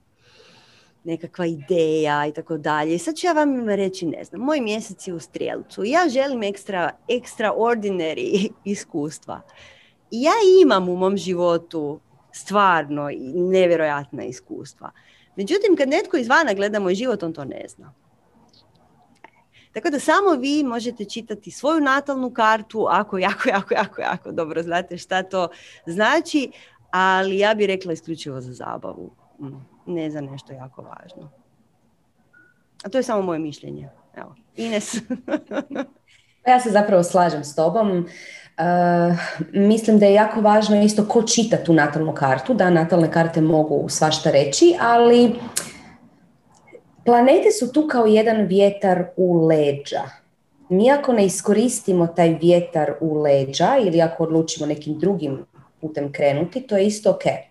[1.04, 3.00] nekakva ideja i tako dalje.
[3.00, 5.84] Sad ću ja vam reći, ne znam, moj mjesec je u strijelcu.
[5.86, 9.42] Ja želim ekstra, extraordinary iskustva.
[10.12, 10.34] Ja
[10.64, 12.00] imam u mom životu
[12.32, 14.92] stvarno nevjerojatna iskustva.
[15.36, 17.99] Međutim, kad netko izvana gleda moj život, on to ne zna.
[19.74, 24.64] Tako da samo vi možete čitati svoju natalnu kartu ako jako, jako, jako, jako dobro
[24.64, 25.48] znate šta to
[25.86, 26.52] znači,
[26.92, 31.32] ali ja bih rekla isključivo za zabavu, mm, ne za nešto jako važno.
[32.84, 33.90] A to je samo moje mišljenje.
[34.16, 34.96] Evo, Ines.
[36.48, 37.90] ja se zapravo slažem s tobom.
[38.00, 39.18] Uh,
[39.54, 43.90] mislim da je jako važno isto ko čita tu natalnu kartu, da natalne karte mogu
[43.90, 45.36] svašta reći, ali
[47.10, 50.02] Planete su tu kao jedan vjetar u leđa.
[50.70, 55.46] Mi ako ne iskoristimo taj vjetar u leđa ili ako odlučimo nekim drugim
[55.82, 57.26] putem krenuti, to je isto ok.
[57.26, 57.42] E,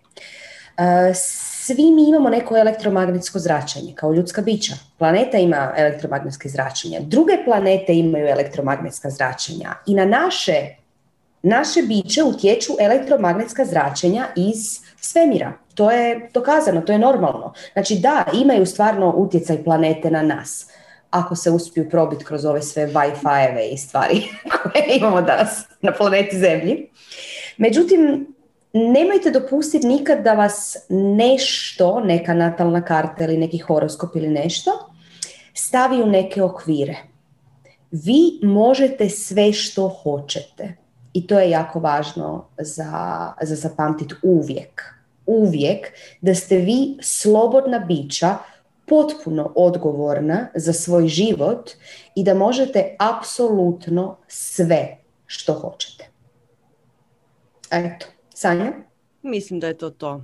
[1.13, 4.73] svi mi imamo neko elektromagnetsko zračenje, kao ljudska bića.
[4.97, 10.75] Planeta ima elektromagnetske zračenja, druge planete imaju elektromagnetska zračenja i na naše,
[11.43, 15.53] naše biće utječu elektromagnetska zračenja iz svemira.
[15.79, 17.53] To je dokazano, to je normalno.
[17.73, 20.67] Znači da, imaju stvarno utjecaj planete na nas.
[21.09, 24.23] Ako se uspiju probiti kroz ove sve Wi-Fi-eve i stvari
[24.53, 26.89] koje imamo danas na planeti Zemlji.
[27.57, 28.27] Međutim,
[28.73, 34.71] nemojte dopustiti nikad da vas nešto, neka natalna karta ili neki horoskop ili nešto,
[35.53, 36.95] stavi u neke okvire.
[37.91, 40.75] Vi možete sve što hoćete.
[41.13, 44.98] I to je jako važno za, za zapamtiti uvijek.
[45.29, 45.87] Uvijek
[46.21, 48.37] da ste vi slobodna bića,
[48.85, 51.71] potpuno odgovorna za svoj život
[52.15, 56.09] i da možete apsolutno sve što hoćete.
[57.71, 58.73] Eto, Sanja?
[59.21, 60.23] Mislim da je to to.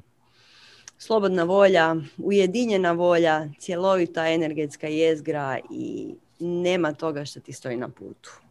[0.97, 8.44] Slobodna volja, ujedinjena volja, cjelovita energetska jezgra i nema toga što ti stoji na putu.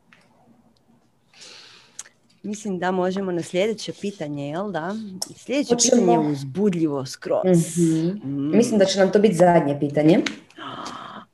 [2.44, 4.96] Mislim da možemo na sljedeće pitanje, jel da?
[5.36, 7.78] Sljedeće pitanje je uzbudljivo skroz.
[7.78, 8.28] Mhm.
[8.28, 8.56] Mm.
[8.56, 10.20] Mislim da će nam to biti zadnje pitanje.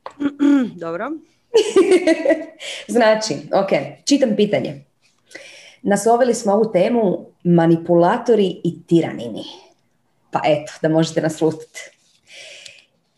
[0.85, 1.11] Dobro.
[2.89, 3.69] znači, ok,
[4.05, 4.85] čitam pitanje.
[5.83, 9.45] Naslovili smo ovu temu manipulatori i tiranini.
[10.31, 11.81] pa eto, da možete naslutiti.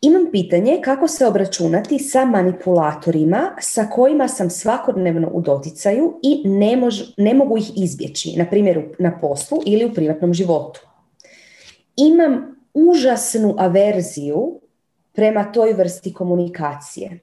[0.05, 6.79] Imam pitanje kako se obračunati sa manipulatorima sa kojima sam svakodnevno u doticaju i ne,
[7.17, 10.81] ne mogu ih izbjeći, na primjer na poslu ili u privatnom životu.
[11.97, 14.61] Imam užasnu averziju
[15.13, 17.21] prema toj vrsti komunikacije.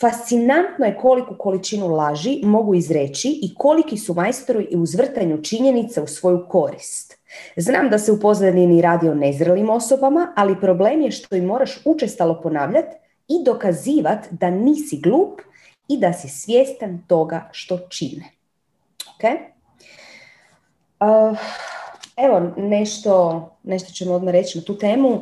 [0.00, 6.06] Fascinantno je koliku količinu laži mogu izreći i koliki su majstori u uzvrtanju činjenica u
[6.06, 7.17] svoju korist.
[7.56, 11.80] Znam da se u pozadini radi o nezrelim osobama, ali problem je što im moraš
[11.84, 12.96] učestalo ponavljati
[13.28, 15.40] i dokazivati da nisi glup
[15.88, 18.24] i da si svjestan toga što čine.
[19.14, 19.24] Ok?
[21.00, 21.38] Uh,
[22.16, 25.20] evo, nešto, nešto ćemo odmah reći na tu temu.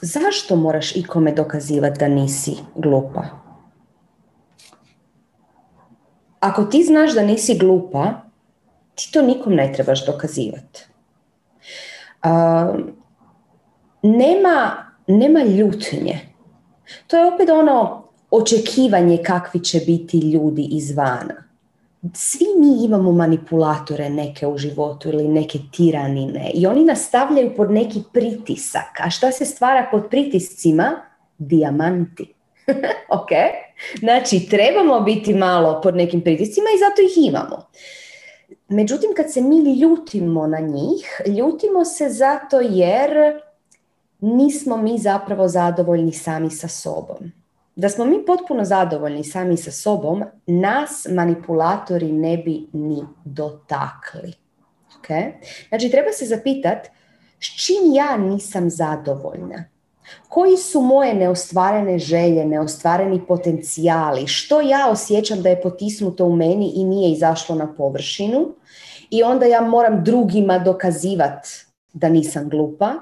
[0.00, 3.22] Zašto moraš ikome dokazivati da nisi glupa?
[6.40, 8.24] Ako ti znaš da nisi glupa,
[8.94, 10.86] ti to nikom ne trebaš dokazivati.
[14.02, 16.20] nema, nema ljutnje.
[17.06, 21.44] To je opet ono očekivanje kakvi će biti ljudi izvana.
[22.14, 28.02] Svi mi imamo manipulatore neke u životu ili neke tiranine i oni nastavljaju pod neki
[28.12, 29.00] pritisak.
[29.00, 30.90] A šta se stvara pod pritiscima?
[31.38, 32.34] Dijamanti.
[33.20, 33.30] ok?
[33.98, 37.66] Znači, trebamo biti malo pod nekim pritiscima i zato ih imamo.
[38.68, 43.40] Međutim, kad se mi ljutimo na njih, ljutimo se zato jer
[44.20, 47.32] nismo mi zapravo zadovoljni sami sa sobom.
[47.76, 54.32] Da smo mi potpuno zadovoljni sami sa sobom, nas manipulatori ne bi ni dotakli.
[54.98, 55.32] Okay?
[55.68, 56.90] Znači, treba se zapitati
[57.40, 59.64] s čim ja nisam zadovoljna.
[60.28, 64.26] Koji su moje neostvarene želje, neostvareni potencijali?
[64.26, 68.54] Što ja osjećam da je potisnuto u meni i nije izašlo na površinu?
[69.10, 71.48] I onda ja moram drugima dokazivati
[71.92, 72.92] da nisam glupa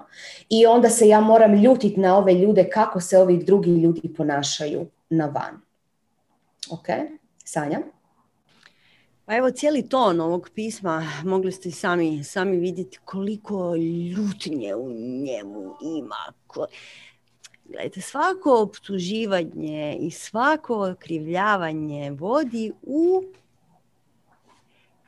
[0.48, 4.86] i onda se ja moram ljutiti na ove ljude kako se ovi drugi ljudi ponašaju
[5.10, 5.60] na van.
[6.70, 6.86] Ok,
[7.44, 7.78] Sanja?
[9.32, 15.74] Pa evo cijeli ton ovog pisma mogli ste sami, sami vidjeti koliko ljutnje u njemu
[15.98, 16.32] ima.
[17.64, 23.22] Gledajte, svako optuživanje i svako okrivljavanje vodi u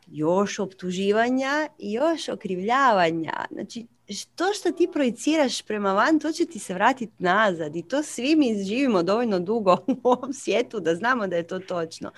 [0.07, 3.45] još optuživanja i još okrivljavanja.
[3.51, 3.87] Znači,
[4.35, 8.37] to što ti projiciraš prema van, to će ti se vratiti nazad i to svi
[8.37, 12.11] mi živimo dovoljno dugo u ovom svijetu da znamo da je to točno.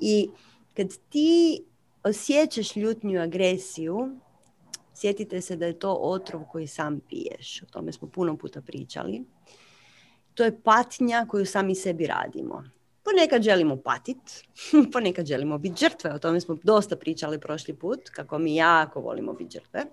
[0.00, 0.28] I
[0.74, 1.64] kad ti
[2.02, 4.18] osjećaš ljutnju agresiju,
[4.94, 7.62] sjetite se da je to otrov koji sam piješ.
[7.62, 9.24] O tome smo puno puta pričali.
[10.34, 12.64] To je patnja koju sami sebi radimo.
[13.04, 14.44] Ponekad želimo patit,
[14.92, 16.14] ponekad želimo biti žrtve.
[16.14, 19.84] O tome smo dosta pričali prošli put, kako mi jako volimo biti žrtve.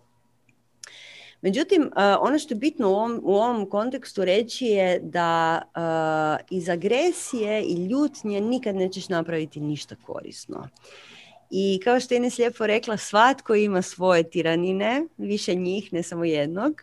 [1.42, 1.92] Međutim, uh,
[2.22, 7.64] ono što je bitno u ovom, u ovom kontekstu reći je da uh, iz agresije
[7.64, 10.68] i ljutnje nikad nećeš napraviti ništa korisno.
[11.50, 16.26] I kao što je Ines lijepo rekla, svatko ima svoje tiranine, više njih, ne samo
[16.26, 16.82] jednog.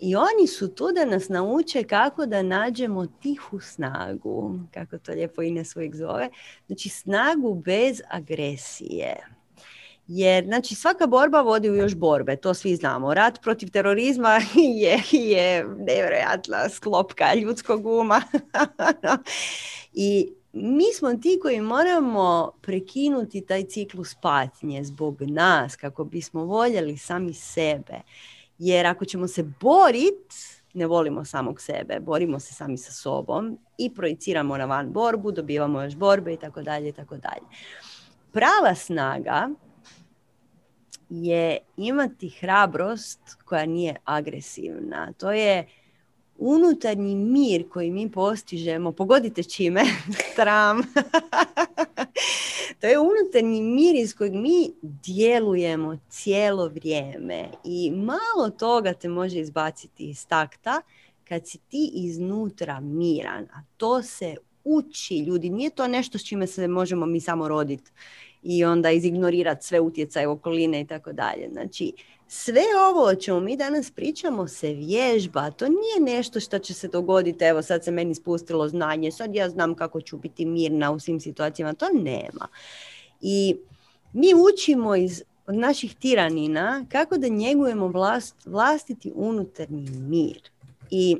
[0.00, 5.42] I oni su tu da nas nauče kako da nađemo tihu snagu, kako to lijepo
[5.42, 6.28] Ines uvijek zove.
[6.66, 9.33] Znači snagu bez agresije.
[10.06, 13.14] Jer, znači, svaka borba vodi u još borbe, to svi znamo.
[13.14, 14.40] Rat protiv terorizma
[14.82, 18.22] je, je nevjerojatna sklopka ljudskog uma.
[19.92, 26.96] I mi smo ti koji moramo prekinuti taj ciklus patnje zbog nas, kako bismo voljeli
[26.96, 28.00] sami sebe.
[28.58, 30.36] Jer ako ćemo se boriti,
[30.74, 35.82] ne volimo samog sebe, borimo se sami sa sobom i projiciramo na van borbu, dobivamo
[35.82, 37.46] još borbe i tako dalje i tako dalje.
[38.32, 39.48] Prava snaga
[41.22, 45.12] je imati hrabrost koja nije agresivna.
[45.12, 45.66] To je
[46.38, 49.82] unutarnji mir koji mi postižemo, pogodite čime,
[50.36, 50.82] tram.
[52.80, 59.40] to je unutarnji mir iz kojeg mi djelujemo cijelo vrijeme i malo toga te može
[59.40, 60.80] izbaciti iz takta
[61.28, 66.46] kad si ti iznutra miran, a to se uči ljudi, nije to nešto s čime
[66.46, 67.90] se možemo mi samo roditi
[68.44, 71.48] i onda izignorirati sve utjecaje okoline i tako dalje.
[71.52, 71.92] Znači,
[72.28, 76.88] sve ovo o čemu mi danas pričamo se vježba, to nije nešto što će se
[76.88, 81.00] dogoditi, evo sad se meni spustilo znanje, sad ja znam kako ću biti mirna u
[81.00, 82.48] svim situacijama, to nema.
[83.20, 83.56] I
[84.12, 90.40] mi učimo iz od naših tiranina kako da njegujemo vlast, vlastiti unutarnji mir.
[90.90, 91.16] I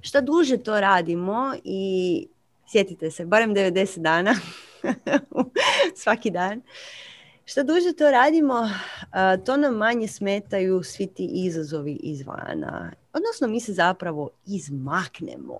[0.00, 2.26] što duže to radimo i
[2.72, 4.34] sjetite se, barem 90 dana,
[6.02, 6.62] svaki dan,
[7.48, 8.70] Što duže to radimo,
[9.44, 12.92] to nam manje smetaju svi ti izazovi izvana.
[13.12, 15.58] Odnosno, mi se zapravo izmaknemo.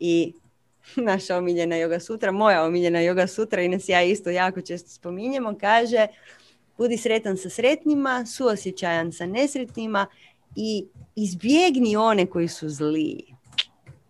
[0.00, 0.32] I
[0.96, 5.54] naša omiljena yoga sutra, moja omiljena yoga sutra, i nas ja isto jako često spominjemo,
[5.60, 6.06] kaže
[6.78, 10.06] budi sretan sa sretnima, suosjećajan sa nesretnima
[10.56, 10.86] i
[11.16, 13.24] izbjegni one koji su zli.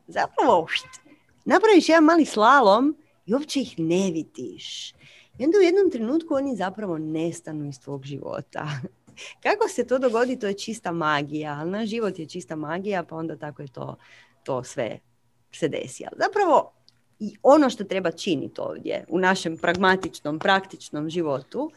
[0.07, 0.67] Zapravo,
[1.45, 2.97] napraviš jedan mali slalom
[3.27, 4.95] i uopće ih ne vidiš.
[5.39, 8.69] I onda u jednom trenutku oni zapravo nestanu iz tvog života.
[9.43, 13.17] Kako se to dogodi, to je čista magija, ali naš život je čista magija, pa
[13.17, 13.97] onda tako je to,
[14.45, 14.99] to sve
[15.53, 16.05] se desi.
[16.05, 16.73] Ali zapravo
[17.19, 21.71] i ono što treba činiti ovdje u našem pragmatičnom, praktičnom životu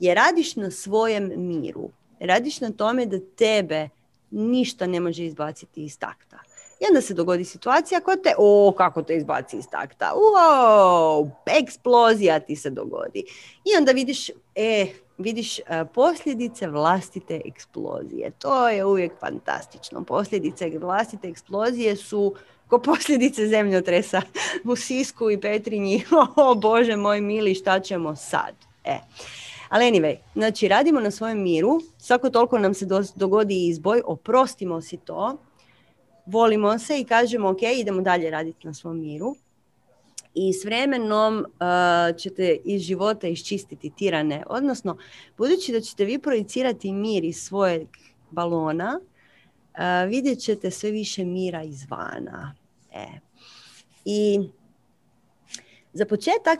[0.00, 1.90] je radiš na svojem miru.
[2.20, 3.88] Radiš na tome da tebe
[4.30, 6.38] ništa ne može izbaciti iz takta.
[6.80, 12.40] I onda se dogodi situacija koja te, o, kako te izbaci iz takta, wow, eksplozija
[12.40, 13.24] ti se dogodi.
[13.64, 14.86] I onda vidiš, e,
[15.18, 18.30] vidiš uh, posljedice vlastite eksplozije.
[18.30, 20.04] To je uvijek fantastično.
[20.04, 22.34] Posljedice vlastite eksplozije su
[22.68, 24.22] ko posljedice zemljotresa
[24.64, 26.04] u Sisku i Petrinji.
[26.36, 28.54] O Bože moj mili, šta ćemo sad?
[28.84, 28.98] E.
[29.68, 34.96] Ali anyway, znači radimo na svojem miru, svako toliko nam se dogodi izboj, oprostimo si
[34.96, 35.36] to,
[36.30, 39.36] volimo se i kažemo ok, idemo dalje raditi na svom miru.
[40.34, 44.42] I s vremenom uh, ćete iz života iščistiti tirane.
[44.46, 44.96] Odnosno,
[45.38, 47.88] budući da ćete vi projicirati mir iz svojeg
[48.30, 52.54] balona, uh, vidjet ćete sve više mira izvana.
[52.92, 53.06] E.
[54.04, 54.40] I
[55.92, 56.58] za početak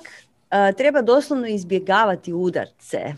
[0.77, 3.15] treba doslovno izbjegavati udarce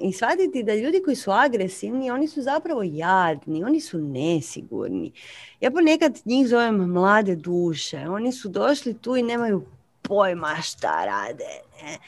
[0.00, 5.12] i shvatiti da ljudi koji su agresivni, oni su zapravo jadni, oni su nesigurni.
[5.60, 9.64] Ja ponekad njih zovem mlade duše, oni su došli tu i nemaju
[10.02, 11.60] pojma šta rade.
[11.82, 11.98] Ne?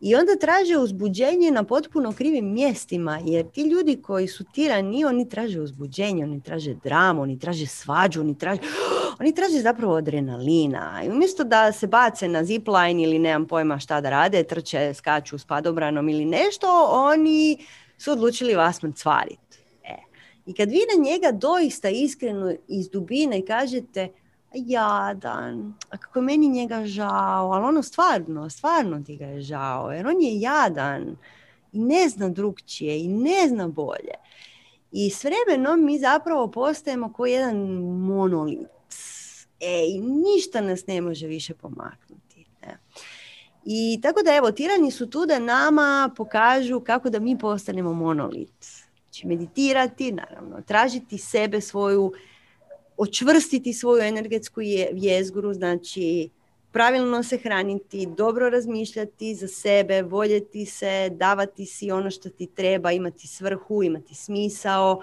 [0.00, 5.28] I onda traže uzbuđenje na potpuno krivim mjestima, jer ti ljudi koji su tirani, oni
[5.28, 8.60] traže uzbuđenje, oni traže dramu, oni traže svađu, oni traže,
[9.20, 11.02] oni traže zapravo adrenalina.
[11.04, 15.38] I umjesto da se bace na zipline ili nemam pojma šta da rade, trče, skaču
[15.38, 17.58] s padobranom ili nešto, oni
[17.98, 19.58] su odlučili vas mrcvariti.
[19.84, 19.96] E.
[20.46, 24.08] I kad vi na njega doista iskreno iz dubine kažete,
[24.54, 29.90] jadan, a kako je meni njega žao, ali ono stvarno, stvarno ti ga je žao,
[29.90, 31.16] jer on je jadan
[31.72, 34.14] i ne zna drugčije i ne zna bolje.
[34.92, 37.56] I s vremenom mi zapravo postajemo kao jedan
[38.06, 38.68] monolit.
[39.60, 42.46] E, ništa nas ne može više pomaknuti.
[42.62, 42.78] Ne?
[43.64, 48.66] I tako da evo, tirani su tu da nama pokažu kako da mi postanemo monolit.
[49.04, 52.12] Znači meditirati, naravno, tražiti sebe, svoju
[52.98, 54.60] očvrstiti svoju energetsku
[54.92, 56.30] jezgru, znači
[56.72, 62.92] pravilno se hraniti, dobro razmišljati za sebe, voljeti se, davati si ono što ti treba,
[62.92, 65.02] imati svrhu, imati smisao.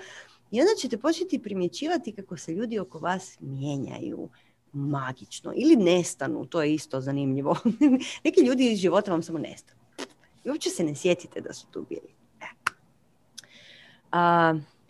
[0.52, 4.30] I onda ćete početi primjećivati kako se ljudi oko vas mijenjaju
[4.74, 7.58] magično ili nestanu, to je isto zanimljivo.
[8.24, 9.80] Neki ljudi iz života vam samo nestanu.
[10.44, 12.16] I uopće se ne sjetite da su tu bili.
[12.42, 12.46] E.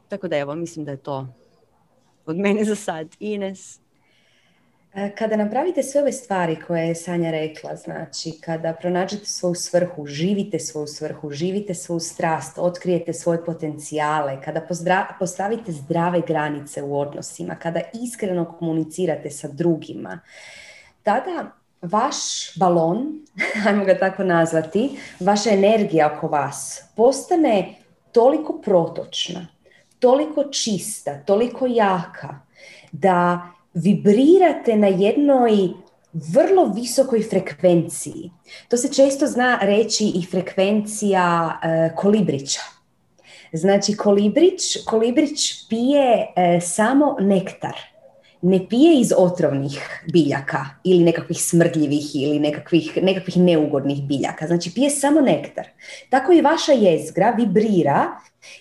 [0.10, 1.28] Tako da evo, mislim da je to
[2.26, 3.08] od mene za sad.
[3.20, 3.80] Ines?
[4.96, 10.06] E, kada napravite sve ove stvari koje je Sanja rekla, znači kada pronađete svoju svrhu,
[10.06, 14.62] živite svoju svrhu, živite svoju strast, otkrijete svoje potencijale, kada
[15.20, 20.20] postavite zdrave granice u odnosima, kada iskreno komunicirate sa drugima,
[21.04, 22.16] tada vaš
[22.60, 23.20] balon,
[23.68, 24.90] ajmo ga tako nazvati,
[25.20, 27.76] vaša energija oko vas postane
[28.12, 29.48] toliko protočna,
[30.06, 32.40] toliko čista, toliko jaka
[32.92, 33.42] da
[33.74, 35.70] vibrirate na jednoj
[36.14, 38.32] vrlo visokoj frekvenciji.
[38.70, 42.62] To se često zna reći i frekvencija e, kolibrića.
[43.54, 47.95] Znači kolibrić, kolibrić pije e, samo nektar.
[48.46, 54.48] Ne pije iz otrovnih biljaka ili nekakvih smrdljivih ili nekakvih, nekakvih neugodnih biljaka.
[54.48, 55.68] Znači pije samo nektar.
[56.10, 58.06] Tako i vaša jezgra vibrira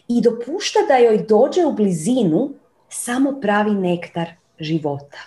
[0.08, 2.50] i dopušta da joj dođe u blizinu
[2.88, 4.28] samo pravi nektar
[4.58, 5.18] života.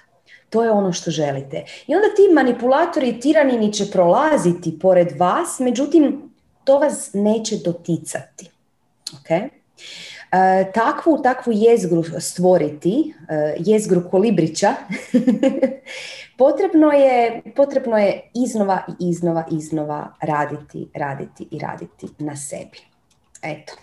[0.50, 1.66] To je ono što želite.
[1.88, 6.32] I onda ti manipulatori i tiranini će prolaziti pored vas, međutim,
[6.64, 8.50] to vas neće doticati.
[9.12, 9.50] Okay?
[10.32, 14.74] E, takvu, takvu jezgru stvoriti, e, jezgru kolibrića,
[16.38, 22.80] potrebno, je, potrebno je iznova i iznova, iznova raditi, raditi i raditi na sebi.
[23.42, 23.74] Eto.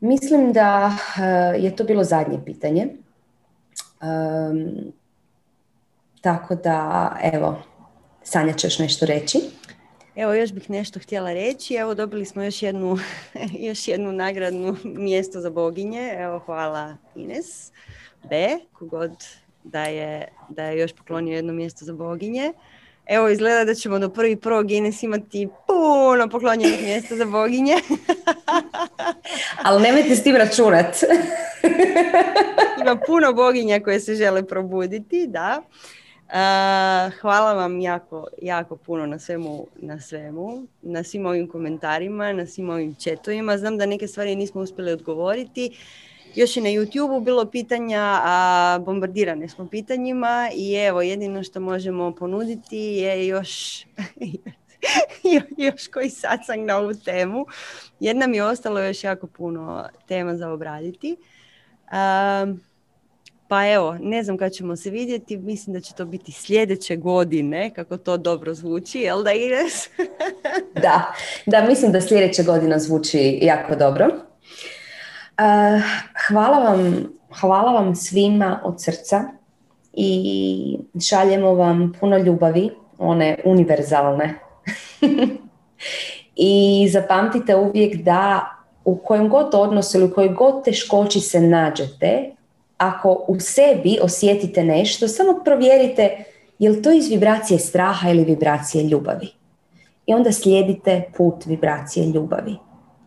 [0.00, 1.22] Mislim da eh,
[1.58, 2.88] je to bilo zadnje pitanje.
[6.20, 7.62] tako da, evo,
[8.22, 9.38] Sanja ćeš nešto reći?
[10.18, 11.74] Evo, još bih nešto htjela reći.
[11.74, 12.98] Evo, dobili smo još jednu,
[13.68, 16.14] još jednu nagradnu mjesto za boginje.
[16.18, 17.72] Evo, hvala Ines
[18.30, 19.12] B, kogod
[19.64, 22.52] da je, da je još poklonio jedno mjesto za boginje.
[23.06, 27.76] Evo, izgleda da ćemo do prvi prvog Ines imati puno poklonjenih mjesta za boginje.
[29.64, 30.96] Ali nemojte s tim računat.
[32.80, 35.62] Ima puno boginja koje se žele probuditi, da.
[37.20, 42.70] Hvala vam jako, jako puno na svemu, na svemu, na svim ovim komentarima, na svim
[42.70, 43.58] ovim četovima.
[43.58, 45.76] Znam da neke stvari nismo uspjeli odgovoriti.
[46.34, 52.14] Još je na YouTube bilo pitanja, a bombardirane smo pitanjima i evo jedino što možemo
[52.14, 53.84] ponuditi je još
[55.56, 57.46] još koji satsang na ovu temu.
[58.00, 61.16] Jedna mi je ostalo još jako puno tema za obraditi.
[63.48, 67.74] Pa evo, ne znam kad ćemo se vidjeti, mislim da će to biti sljedeće godine,
[67.74, 69.88] kako to dobro zvuči, jel da Ines?
[70.82, 71.12] da,
[71.46, 74.06] da, mislim da sljedeća godina zvuči jako dobro.
[76.28, 77.08] hvala, vam,
[77.40, 79.24] hvala vam svima od srca
[79.92, 84.34] i šaljemo vam puno ljubavi, one univerzalne
[86.38, 88.50] I zapamtite uvijek da
[88.84, 92.30] u kojem god odnosu ili u kojoj god teškoći se nađete,
[92.78, 96.24] ako u sebi osjetite nešto, samo provjerite
[96.58, 99.28] je li to iz vibracije straha ili vibracije ljubavi.
[100.06, 102.56] I onda slijedite put vibracije ljubavi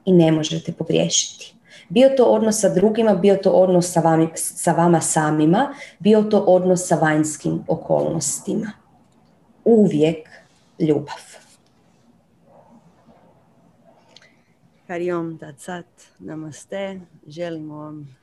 [0.06, 1.56] i ne možete pogriješiti.
[1.90, 6.40] Bio to odnos sa drugima, bio to odnos sa, vami, sa vama samima, bio to
[6.40, 8.72] odnos sa vanjskim okolnostima.
[9.66, 10.30] Uvijek
[10.80, 11.22] ljubav.
[14.88, 15.86] Hariom Tatsat,
[16.20, 17.00] namaste.
[17.28, 18.21] Želimo vam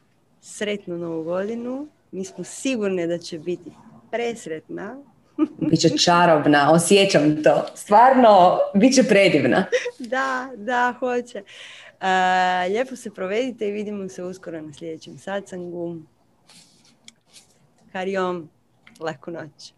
[0.48, 1.88] sretnu novu godinu.
[2.12, 3.70] Mi smo sigurni da će biti
[4.10, 4.96] presretna.
[5.70, 7.66] Biće čarobna, osjećam to.
[7.74, 9.66] Stvarno, bit će predivna.
[10.12, 11.42] da, da, hoće.
[12.68, 15.96] lijepo se provedite i vidimo se uskoro na sljedećem satsangu.
[17.92, 18.48] Hariom,
[19.00, 19.77] laku noć.